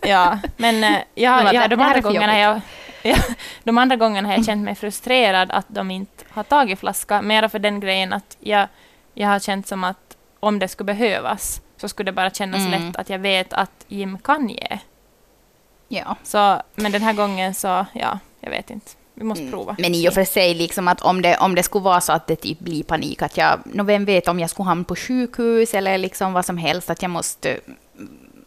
Ja, 0.00 0.38
men 0.56 0.84
eh, 0.84 0.98
ja, 1.14 1.42
var- 1.44 1.52
ja, 1.54 1.68
de 1.68 1.80
andra 1.80 2.00
gångerna 2.00 2.38
jag 2.38 2.60
Ja, 3.02 3.16
de 3.64 3.78
andra 3.78 3.96
gångerna 3.96 4.28
har 4.28 4.36
jag 4.36 4.44
känt 4.44 4.64
mig 4.64 4.74
frustrerad 4.74 5.50
att 5.50 5.66
de 5.68 5.90
inte 5.90 6.24
har 6.30 6.42
tagit 6.42 6.78
flaska, 6.80 7.22
mera 7.22 7.48
för 7.48 7.58
den 7.58 7.80
grejen 7.80 8.12
att 8.12 8.36
jag, 8.40 8.68
jag 9.14 9.28
har 9.28 9.38
känt 9.38 9.66
som 9.66 9.84
att 9.84 10.16
om 10.40 10.58
det 10.58 10.68
skulle 10.68 10.86
behövas 10.86 11.60
så 11.76 11.88
skulle 11.88 12.08
det 12.10 12.14
bara 12.14 12.30
kännas 12.30 12.60
Mm. 12.60 12.70
lätt 12.86 12.96
att 12.96 13.10
jag 13.10 13.18
vet 13.18 13.52
att 13.52 13.84
Jim 13.88 14.18
kan 14.18 14.48
ge. 14.48 14.78
Ja. 15.88 16.16
Så, 16.22 16.62
men 16.74 16.92
den 16.92 17.02
här 17.02 17.12
gången 17.12 17.54
så, 17.54 17.86
ja, 17.92 18.18
jag 18.40 18.50
vet 18.50 18.70
inte. 18.70 18.90
Vi 19.14 19.24
måste 19.24 19.50
prova. 19.50 19.70
Mm. 19.70 19.82
Men 19.82 19.94
i 19.94 20.08
och 20.08 20.12
för 20.12 20.24
sig, 20.24 20.54
liksom 20.54 20.88
att 20.88 21.00
om 21.02 21.22
det, 21.22 21.36
om 21.36 21.54
det 21.54 21.62
skulle 21.62 21.82
vara 21.82 22.00
så 22.00 22.12
att 22.12 22.26
det 22.26 22.36
typ 22.36 22.58
blir 22.58 22.82
panik, 22.82 23.22
att 23.22 23.36
jag, 23.36 23.60
nå 23.64 23.84
vem 23.84 24.04
vet 24.04 24.28
om 24.28 24.40
jag 24.40 24.50
skulle 24.50 24.68
hamna 24.68 24.84
på 24.84 24.96
sjukhus 24.96 25.74
eller 25.74 25.98
liksom 25.98 26.32
vad 26.32 26.44
som 26.44 26.58
helst, 26.58 26.90
att 26.90 27.02
jag 27.02 27.10
måste 27.10 27.60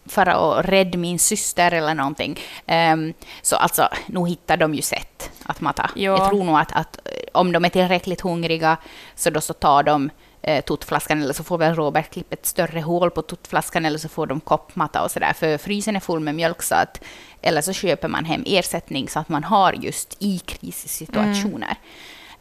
fara 0.06 0.38
och 0.38 0.63
rädda 0.63 0.97
min 0.97 1.19
syster 1.19 1.71
eller 1.71 1.93
någonting. 1.93 2.39
Ehm, 2.65 3.13
så 3.41 3.56
alltså, 3.56 3.88
nu 4.08 4.26
hittar 4.28 4.58
de 4.58 4.76
ju 4.76 4.82
sätt 4.82 5.32
att 5.45 5.62
matta. 5.62 5.89
Ja. 5.95 6.02
Jag 6.02 6.30
tror 6.30 6.43
nog 6.43 6.58
att, 6.60 6.71
att 6.71 6.97
eh, 7.06 7.12
om 7.32 7.52
de 7.52 7.65
är 7.65 7.69
tillräckligt 7.69 8.21
hungriga 8.21 8.78
så 9.15 9.30
då 9.30 9.41
så 9.41 9.54
tar 9.54 9.84
de 9.84 10.10
eh, 10.43 10.63
tuttflaskan 10.63 11.21
eller 11.21 11.34
så 11.34 11.43
får 11.43 11.58
väl 11.58 11.75
Robert 11.75 12.12
klippa 12.12 12.34
ett 12.34 12.45
större 12.45 12.82
hål 12.82 13.12
på 13.12 13.21
tuttflaskan 13.21 13.86
eller 13.86 13.97
så 13.97 14.10
får 14.10 14.27
de 14.27 14.39
koppmatta 14.39 15.03
och 15.03 15.12
sådär. 15.12 15.34
För 15.34 15.58
frysen 15.58 15.95
är 15.95 15.99
full 15.99 16.19
med 16.19 16.36
mjölk 16.36 16.62
så 16.62 16.75
att, 16.75 17.03
eller 17.41 17.62
så 17.62 17.73
köper 17.73 18.08
man 18.08 18.25
hem 18.25 18.43
ersättning 18.45 19.10
så 19.10 19.19
att 19.19 19.29
man 19.29 19.43
har 19.43 19.73
just 19.73 20.17
i 20.19 20.39
krissituationer. 20.39 21.75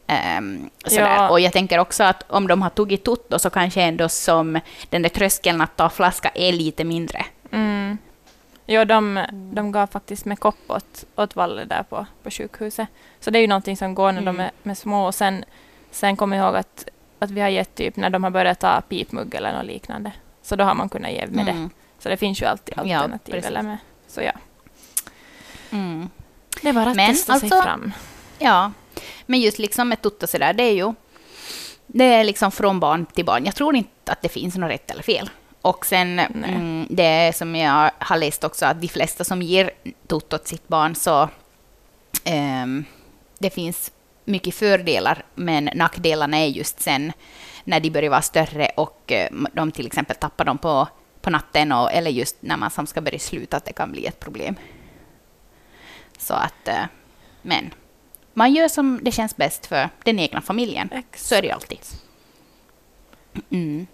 Ehm, 0.06 0.70
sådär. 0.86 1.14
Ja. 1.16 1.30
Och 1.30 1.40
jag 1.40 1.52
tänker 1.52 1.78
också 1.78 2.04
att 2.04 2.24
om 2.30 2.46
de 2.48 2.62
har 2.62 2.70
tagit 2.70 3.04
då 3.04 3.38
så 3.38 3.50
kanske 3.50 3.82
ändå 3.82 4.08
som 4.08 4.60
den 4.90 5.02
där 5.02 5.08
tröskeln 5.08 5.60
att 5.60 5.76
ta 5.76 5.90
flaska 5.90 6.30
är 6.34 6.52
lite 6.52 6.84
mindre. 6.84 7.24
Mm. 7.50 7.98
Ja, 8.66 8.84
de, 8.84 9.24
de 9.32 9.72
gav 9.72 9.86
faktiskt 9.86 10.24
med 10.24 10.38
kopp 10.40 10.58
åt, 10.66 11.04
åt 11.16 11.36
Valle 11.36 11.64
där 11.64 11.82
på, 11.82 12.06
på 12.22 12.30
sjukhuset. 12.30 12.88
Så 13.20 13.30
det 13.30 13.38
är 13.38 13.40
ju 13.40 13.46
någonting 13.46 13.76
som 13.76 13.94
går 13.94 14.12
när 14.12 14.20
de 14.20 14.28
Mm. 14.28 14.40
är 14.40 14.50
med 14.62 14.78
små. 14.78 15.06
Och 15.06 15.14
sen, 15.14 15.44
sen 15.90 16.16
kommer 16.16 16.36
jag 16.36 16.46
ihåg 16.46 16.56
att, 16.56 16.88
att 17.22 17.30
vi 17.30 17.40
har 17.40 17.48
gett 17.48 17.74
typ 17.74 17.96
när 17.96 18.10
de 18.10 18.24
har 18.24 18.30
börjat 18.30 18.60
ta 18.60 18.80
pipmugg 18.80 19.34
eller 19.34 19.52
något 19.56 19.66
liknande. 19.66 20.12
Så 20.42 20.56
då 20.56 20.64
har 20.64 20.74
man 20.74 20.88
kunnat 20.88 21.10
ge 21.12 21.26
med 21.26 21.46
det. 21.46 21.52
Mm. 21.52 21.70
Så 21.98 22.08
det 22.08 22.16
finns 22.16 22.42
ju 22.42 22.46
alltid 22.46 22.74
Ja, 22.76 22.96
alternativ. 22.98 23.32
precis. 23.32 23.50
eller 23.50 23.62
med. 23.62 23.76
Så 24.08 24.20
ja, 24.22 24.32
Mm. 25.70 26.08
det 26.62 26.72
bara 26.72 26.90
att 26.90 26.96
Men 26.96 27.12
testa 27.12 27.38
sig 27.40 27.46
alltså- 27.52 27.62
fram. 27.62 27.92
Ja, 28.38 28.72
men 29.26 29.40
just 29.40 29.58
liksom 29.58 29.88
med 29.88 30.02
och 30.22 30.28
sådär, 30.28 30.52
det 30.52 30.62
är 30.62 30.72
ju 30.72 30.94
det 31.86 32.04
är 32.04 32.24
liksom 32.24 32.52
från 32.52 32.80
barn 32.80 33.06
till 33.06 33.24
barn. 33.24 33.44
Jag 33.44 33.54
tror 33.54 33.76
inte 33.76 34.12
att 34.12 34.22
det 34.22 34.28
finns 34.28 34.56
något 34.56 34.70
rätt 34.70 34.90
eller 34.90 35.02
fel. 35.02 35.30
Och 35.62 35.86
sen, 35.86 36.18
mm, 36.18 36.86
det 36.90 37.36
som 37.36 37.56
jag 37.56 37.90
har 37.98 38.16
läst 38.16 38.44
också, 38.44 38.66
att 38.66 38.80
de 38.80 38.88
flesta 38.88 39.24
som 39.24 39.42
ger 39.42 39.70
tutt 40.06 40.32
åt 40.32 40.46
sitt 40.48 40.68
barn 40.68 40.94
så 40.94 41.28
ehm, 42.24 42.84
det 43.38 43.50
finns 43.50 43.92
mycket 44.24 44.54
fördelar, 44.54 45.24
men 45.34 45.70
nackdelarna 45.74 46.36
är 46.36 46.46
just 46.46 46.80
sen 46.80 47.12
när 47.64 47.80
de 47.80 47.90
börjar 47.90 48.10
vara 48.10 48.22
större 48.22 48.70
och 48.76 49.12
eh, 49.12 49.28
de 49.52 49.72
till 49.72 49.86
exempel 49.86 50.16
tappar 50.16 50.44
dem 50.44 50.58
på, 50.58 50.88
på 51.20 51.30
natten, 51.30 51.72
och, 51.72 51.92
eller 51.92 52.10
just 52.10 52.36
när 52.40 52.56
man 52.56 52.70
som 52.70 52.86
ska 52.86 53.00
börja 53.00 53.18
sluta, 53.18 53.56
att 53.56 53.64
det 53.64 53.72
kan 53.72 53.92
bli 53.92 54.06
ett 54.06 54.20
problem. 54.20 54.56
Så 56.18 56.34
att, 56.34 56.68
eh, 56.68 56.84
men 57.42 57.74
man 58.34 58.54
gör 58.54 58.68
som 58.68 59.00
det 59.02 59.12
känns 59.12 59.36
bäst 59.36 59.66
för 59.66 59.90
den 60.04 60.18
egna 60.18 60.40
familjen. 60.40 60.90
Så 61.16 61.34
är 61.34 61.42
det 61.42 61.48
ju 61.48 61.54
alltid. 61.54 61.78
Mm. 63.50 63.86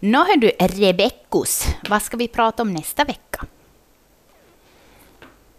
Nå 0.00 0.18
hör 0.18 0.36
du, 0.36 0.48
Rebeckus, 0.48 1.66
vad 1.88 2.02
ska 2.02 2.16
vi 2.16 2.28
prata 2.28 2.62
om 2.62 2.72
nästa 2.72 3.04
vecka? 3.04 3.46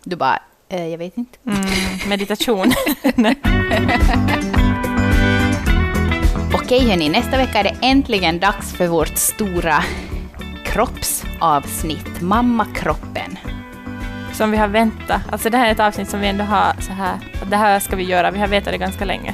Du 0.04 0.16
bara, 0.16 0.42
eh, 0.70 0.88
jag 0.88 0.98
vet 0.98 1.18
inte. 1.18 1.38
Mm, 1.48 1.62
meditation. 2.10 2.74
Okej 6.54 6.90
hörni, 6.90 7.10
nästa 7.10 7.38
vecka 7.38 7.60
är 7.60 7.64
det 7.64 7.76
äntligen 7.82 8.40
dags 8.40 8.74
för 8.74 8.88
vårt 8.88 9.18
stora 9.18 9.84
kroppsavsnitt, 10.66 12.22
Mammakroppen. 12.22 13.38
som 14.34 14.52
vi 14.52 14.58
har 14.58 14.68
väntat. 14.68 15.22
Alltså 15.32 15.50
det 15.50 15.58
här 15.58 15.68
är 15.68 15.72
ett 15.72 15.80
avsnitt 15.80 16.10
som 16.10 16.20
vi 16.22 16.28
ändå 16.28 16.44
har 16.44 16.74
så 16.82 16.92
här, 16.92 17.18
det 17.50 17.56
här 17.58 17.80
ska 17.80 17.96
vi 17.96 18.04
göra. 18.04 18.32
Vi 18.32 18.40
har 18.40 18.48
vetat 18.48 18.72
det 18.74 18.78
ganska 18.78 19.06
länge. 19.06 19.34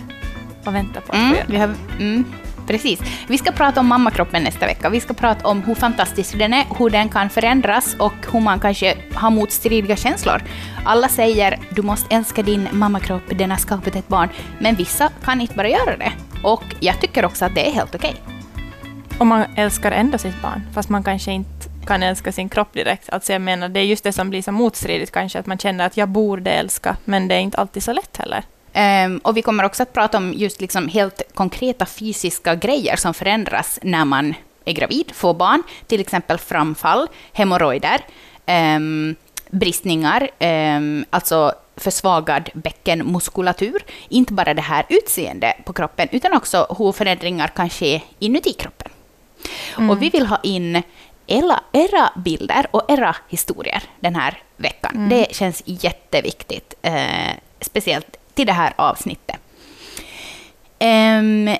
Och 0.65 0.75
väntat 0.75 1.05
på 1.07 1.11
att 1.13 1.17
få 1.19 1.23
Mm, 1.25 1.35
göra. 1.35 1.45
vi 1.47 1.57
har, 1.57 1.73
mm, 1.99 2.25
precis. 2.67 2.99
Vi 3.27 3.37
ska 3.37 3.51
prata 3.51 3.79
om 3.79 3.87
mammakroppen 3.87 4.43
nästa 4.43 4.65
vecka. 4.65 4.89
Vi 4.89 4.99
ska 4.99 5.13
prata 5.13 5.47
om 5.47 5.63
hur 5.63 5.75
fantastisk 5.75 6.37
den 6.37 6.53
är, 6.53 6.65
hur 6.77 6.89
den 6.89 7.09
kan 7.09 7.29
förändras 7.29 7.95
och 7.99 8.13
hur 8.31 8.39
man 8.39 8.59
kanske 8.59 8.97
har 9.13 9.29
motstridiga 9.29 9.95
känslor. 9.95 10.41
Alla 10.85 11.07
säger 11.07 11.59
du 11.69 11.81
måste 11.81 12.15
älska 12.15 12.43
din 12.43 12.67
mammakropp, 12.71 13.23
den 13.29 13.51
har 13.51 13.57
skapat 13.57 13.95
ett 13.95 14.07
barn. 14.07 14.29
Men 14.59 14.75
vissa 14.75 15.09
kan 15.23 15.41
inte 15.41 15.55
bara 15.55 15.69
göra 15.69 15.97
det. 15.97 16.11
Och 16.43 16.63
jag 16.79 17.01
tycker 17.01 17.25
också 17.25 17.45
att 17.45 17.55
det 17.55 17.69
är 17.69 17.71
helt 17.71 17.95
okej. 17.95 18.15
Och 19.19 19.27
man 19.27 19.45
älskar 19.55 19.91
ändå 19.91 20.17
sitt 20.17 20.41
barn, 20.41 20.61
fast 20.73 20.89
man 20.89 21.03
kanske 21.03 21.31
inte 21.31 21.69
kan 21.87 22.03
älska 22.03 22.31
sin 22.31 22.49
kropp 22.49 22.73
direkt. 22.73 23.09
Alltså 23.09 23.33
jag 23.33 23.41
menar, 23.41 23.69
det 23.69 23.79
är 23.79 23.83
just 23.83 24.03
det 24.03 24.11
som 24.11 24.29
blir 24.29 24.41
så 24.41 24.51
motstridigt 24.51 25.11
kanske, 25.11 25.39
att 25.39 25.45
man 25.45 25.57
känner 25.57 25.85
att 25.85 25.97
jag 25.97 26.09
borde 26.09 26.51
älska, 26.51 26.97
men 27.05 27.27
det 27.27 27.35
är 27.35 27.39
inte 27.39 27.57
alltid 27.57 27.83
så 27.83 27.93
lätt 27.93 28.17
heller. 28.17 28.43
Um, 28.73 29.17
och 29.17 29.37
vi 29.37 29.41
kommer 29.41 29.63
också 29.63 29.83
att 29.83 29.93
prata 29.93 30.17
om 30.17 30.33
just 30.33 30.61
liksom 30.61 30.87
helt 30.87 31.21
konkreta 31.33 31.85
fysiska 31.85 32.55
grejer 32.55 32.95
som 32.95 33.13
förändras 33.13 33.79
när 33.81 34.05
man 34.05 34.33
är 34.65 34.73
gravid, 34.73 35.11
får 35.13 35.33
barn, 35.33 35.63
till 35.87 36.01
exempel 36.01 36.37
framfall, 36.37 37.07
hemorrojder, 37.33 38.01
um, 38.47 39.15
bristningar, 39.49 40.29
um, 40.39 41.05
alltså 41.09 41.53
försvagad 41.75 42.49
bäckenmuskulatur. 42.53 43.83
Inte 44.09 44.33
bara 44.33 44.53
det 44.53 44.61
här 44.61 44.85
utseendet 44.89 45.65
på 45.65 45.73
kroppen, 45.73 46.07
utan 46.11 46.33
också 46.33 46.75
hur 46.77 46.91
förändringar 46.91 47.47
kan 47.47 47.69
ske 47.69 48.01
inuti 48.19 48.53
kroppen. 48.53 48.91
Mm. 49.77 49.89
Och 49.89 50.01
vi 50.01 50.09
vill 50.09 50.25
ha 50.25 50.39
in 50.43 50.83
era, 51.27 51.59
era 51.71 52.11
bilder 52.15 52.67
och 52.71 52.91
era 52.91 53.15
historier 53.29 53.83
den 53.99 54.15
här 54.15 54.37
veckan. 54.57 54.91
Mm. 54.95 55.09
Det 55.09 55.35
känns 55.35 55.63
jätteviktigt, 55.65 56.73
eh, 56.81 57.31
speciellt 57.59 58.17
till 58.33 58.47
det 58.47 58.53
här 58.53 58.73
avsnittet. 58.75 59.35
Um, 60.79 61.57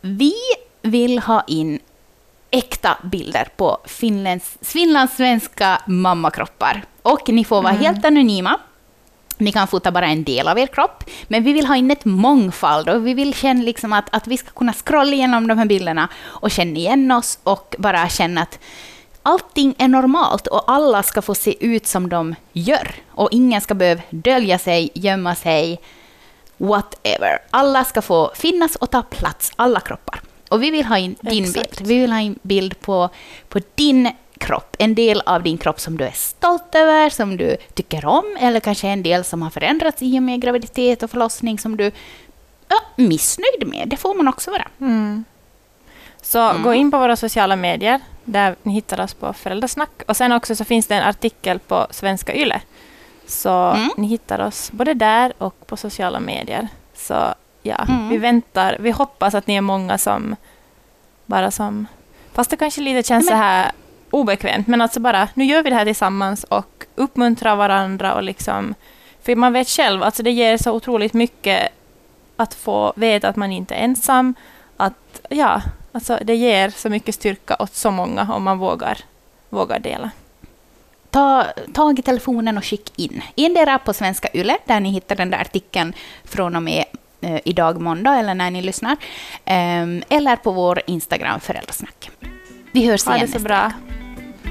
vi 0.00 0.34
vill 0.82 1.18
ha 1.18 1.44
in 1.46 1.78
äkta 2.50 2.98
bilder 3.02 3.48
på 3.56 3.78
Finlands, 3.84 4.58
finlandssvenska 4.60 5.82
mammakroppar. 5.86 6.82
Och 7.02 7.28
ni 7.28 7.44
får 7.44 7.62
vara 7.62 7.72
mm. 7.72 7.84
helt 7.84 8.04
anonyma. 8.04 8.60
Ni 9.38 9.52
kan 9.52 9.68
fota 9.68 9.90
bara 9.90 10.06
en 10.06 10.24
del 10.24 10.48
av 10.48 10.58
er 10.58 10.66
kropp, 10.66 11.04
men 11.28 11.44
vi 11.44 11.52
vill 11.52 11.66
ha 11.66 11.76
in 11.76 11.90
ett 11.90 12.04
mångfald 12.04 12.88
och 12.88 13.06
vi 13.06 13.14
vill 13.14 13.34
känna 13.34 13.62
liksom 13.62 13.92
att, 13.92 14.14
att 14.14 14.26
vi 14.26 14.36
ska 14.36 14.50
kunna 14.50 14.72
scrolla 14.72 15.12
igenom 15.12 15.46
de 15.46 15.58
här 15.58 15.66
bilderna 15.66 16.08
och 16.22 16.50
känna 16.50 16.78
igen 16.78 17.10
oss 17.10 17.38
och 17.42 17.74
bara 17.78 18.08
känna 18.08 18.42
att 18.42 18.58
allting 19.22 19.74
är 19.78 19.88
normalt 19.88 20.46
och 20.46 20.64
alla 20.66 21.02
ska 21.02 21.22
få 21.22 21.34
se 21.34 21.66
ut 21.66 21.86
som 21.86 22.08
de 22.08 22.34
gör. 22.52 22.94
Och 23.08 23.28
ingen 23.32 23.60
ska 23.60 23.74
behöva 23.74 24.02
dölja 24.10 24.58
sig, 24.58 24.90
gömma 24.94 25.34
sig, 25.34 25.80
whatever. 26.56 27.38
Alla 27.50 27.84
ska 27.84 28.02
få 28.02 28.30
finnas 28.34 28.76
och 28.76 28.90
ta 28.90 29.02
plats, 29.02 29.52
alla 29.56 29.80
kroppar. 29.80 30.20
Och 30.48 30.62
vi 30.62 30.70
vill 30.70 30.86
ha 30.86 30.98
in 30.98 31.16
din 31.20 31.44
Exakt. 31.44 31.78
bild. 31.78 31.88
Vi 31.88 31.98
vill 31.98 32.12
ha 32.12 32.20
in 32.20 32.38
bild 32.42 32.80
på, 32.80 33.08
på 33.48 33.60
din 33.74 34.10
kropp. 34.38 34.76
En 34.78 34.94
del 34.94 35.22
av 35.26 35.42
din 35.42 35.58
kropp 35.58 35.80
som 35.80 35.96
du 35.96 36.04
är 36.04 36.12
stolt 36.12 36.74
över, 36.74 37.10
som 37.10 37.36
du 37.36 37.56
tycker 37.74 38.06
om, 38.06 38.36
eller 38.40 38.60
kanske 38.60 38.88
en 38.88 39.02
del 39.02 39.24
som 39.24 39.42
har 39.42 39.50
förändrats 39.50 40.02
i 40.02 40.18
och 40.18 40.22
med 40.22 40.40
graviditet 40.40 41.02
och 41.02 41.10
förlossning 41.10 41.58
som 41.58 41.76
du 41.76 41.86
är 41.86 42.80
missnöjd 42.96 43.66
med. 43.66 43.88
Det 43.88 43.96
får 43.96 44.14
man 44.14 44.28
också 44.28 44.50
vara. 44.50 44.68
Mm. 44.80 45.24
Så 46.22 46.38
mm. 46.38 46.62
gå 46.62 46.74
in 46.74 46.90
på 46.90 46.98
våra 46.98 47.16
sociala 47.16 47.56
medier, 47.56 48.00
där 48.24 48.56
ni 48.62 48.72
hittar 48.72 49.00
oss 49.00 49.14
på 49.14 49.32
Föräldrasnack. 49.32 49.90
Och 50.08 50.16
sen 50.16 50.32
också 50.32 50.56
så 50.56 50.64
finns 50.64 50.86
det 50.86 50.94
en 50.94 51.08
artikel 51.08 51.58
på 51.58 51.86
Svenska 51.90 52.34
Yle. 52.34 52.60
Så 53.26 53.70
mm. 53.70 53.90
ni 53.96 54.06
hittar 54.06 54.38
oss 54.38 54.72
både 54.72 54.94
där 54.94 55.32
och 55.38 55.66
på 55.66 55.76
sociala 55.76 56.20
medier. 56.20 56.68
Så 56.94 57.34
ja, 57.62 57.84
mm. 57.88 58.08
vi 58.08 58.16
väntar. 58.16 58.76
Vi 58.80 58.90
hoppas 58.90 59.34
att 59.34 59.46
ni 59.46 59.56
är 59.56 59.60
många 59.60 59.98
som 59.98 60.36
bara 61.26 61.50
som... 61.50 61.86
Fast 62.32 62.50
det 62.50 62.56
kanske 62.56 62.80
lite 62.80 63.08
känns 63.08 63.30
men, 63.30 63.38
så 63.38 63.42
här 63.42 63.72
obekvämt, 64.10 64.66
men 64.66 64.80
alltså 64.80 65.00
bara 65.00 65.28
nu 65.34 65.44
gör 65.44 65.62
vi 65.62 65.70
det 65.70 65.76
här 65.76 65.84
tillsammans 65.84 66.44
och 66.44 66.84
uppmuntrar 66.94 67.56
varandra 67.56 68.14
och 68.14 68.22
liksom... 68.22 68.74
För 69.22 69.36
man 69.36 69.52
vet 69.52 69.68
själv, 69.68 70.02
alltså 70.02 70.22
det 70.22 70.30
ger 70.30 70.58
så 70.58 70.72
otroligt 70.72 71.12
mycket 71.12 71.68
att 72.36 72.54
få 72.54 72.92
veta 72.96 73.28
att 73.28 73.36
man 73.36 73.52
inte 73.52 73.74
är 73.74 73.84
ensam. 73.84 74.34
Att 74.76 75.20
ja, 75.28 75.62
alltså 75.92 76.18
det 76.22 76.34
ger 76.34 76.70
så 76.70 76.88
mycket 76.88 77.14
styrka 77.14 77.56
åt 77.58 77.74
så 77.74 77.90
många 77.90 78.32
om 78.32 78.42
man 78.42 78.58
vågar, 78.58 78.98
vågar 79.48 79.78
dela 79.78 80.10
ta 81.14 81.46
tag 81.72 81.98
i 81.98 82.02
telefonen 82.02 82.58
och 82.58 82.64
skicka 82.64 82.92
in. 82.96 83.22
Endera 83.36 83.78
på 83.78 83.92
Svenska 83.92 84.28
Yle, 84.34 84.58
där 84.64 84.80
ni 84.80 84.90
hittar 84.90 85.16
den 85.16 85.30
där 85.30 85.40
artikeln 85.40 85.92
från 86.24 86.56
och 86.56 86.62
med 86.62 86.84
eh, 87.20 87.40
idag 87.44 87.80
måndag, 87.80 88.14
eller 88.14 88.34
när 88.34 88.50
ni 88.50 88.62
lyssnar. 88.62 88.96
Eh, 89.44 89.86
eller 90.08 90.36
på 90.36 90.50
vår 90.50 90.82
Instagram 90.86 91.40
Föräldrasnack. 91.40 92.10
Vi 92.72 92.86
hörs 92.86 93.06
ha 93.06 93.16
igen 93.16 93.26
nästa 93.26 93.38
bra. 93.38 93.72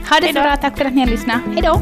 Ha 0.10 0.20
det 0.20 0.26
Hejdå. 0.26 0.40
så 0.40 0.44
bra. 0.44 0.58
Tack 0.58 0.78
för 0.78 0.86
att 0.86 0.94
ni 0.94 1.00
har 1.00 1.08
lyssnat. 1.08 1.42
Hej 1.54 1.62
då! 1.62 1.82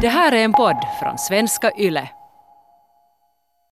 Det 0.00 0.08
här 0.08 0.32
är 0.32 0.44
en 0.44 0.52
podd 0.52 0.76
från 1.00 1.18
svenska 1.18 1.70
YLE. 1.78 2.08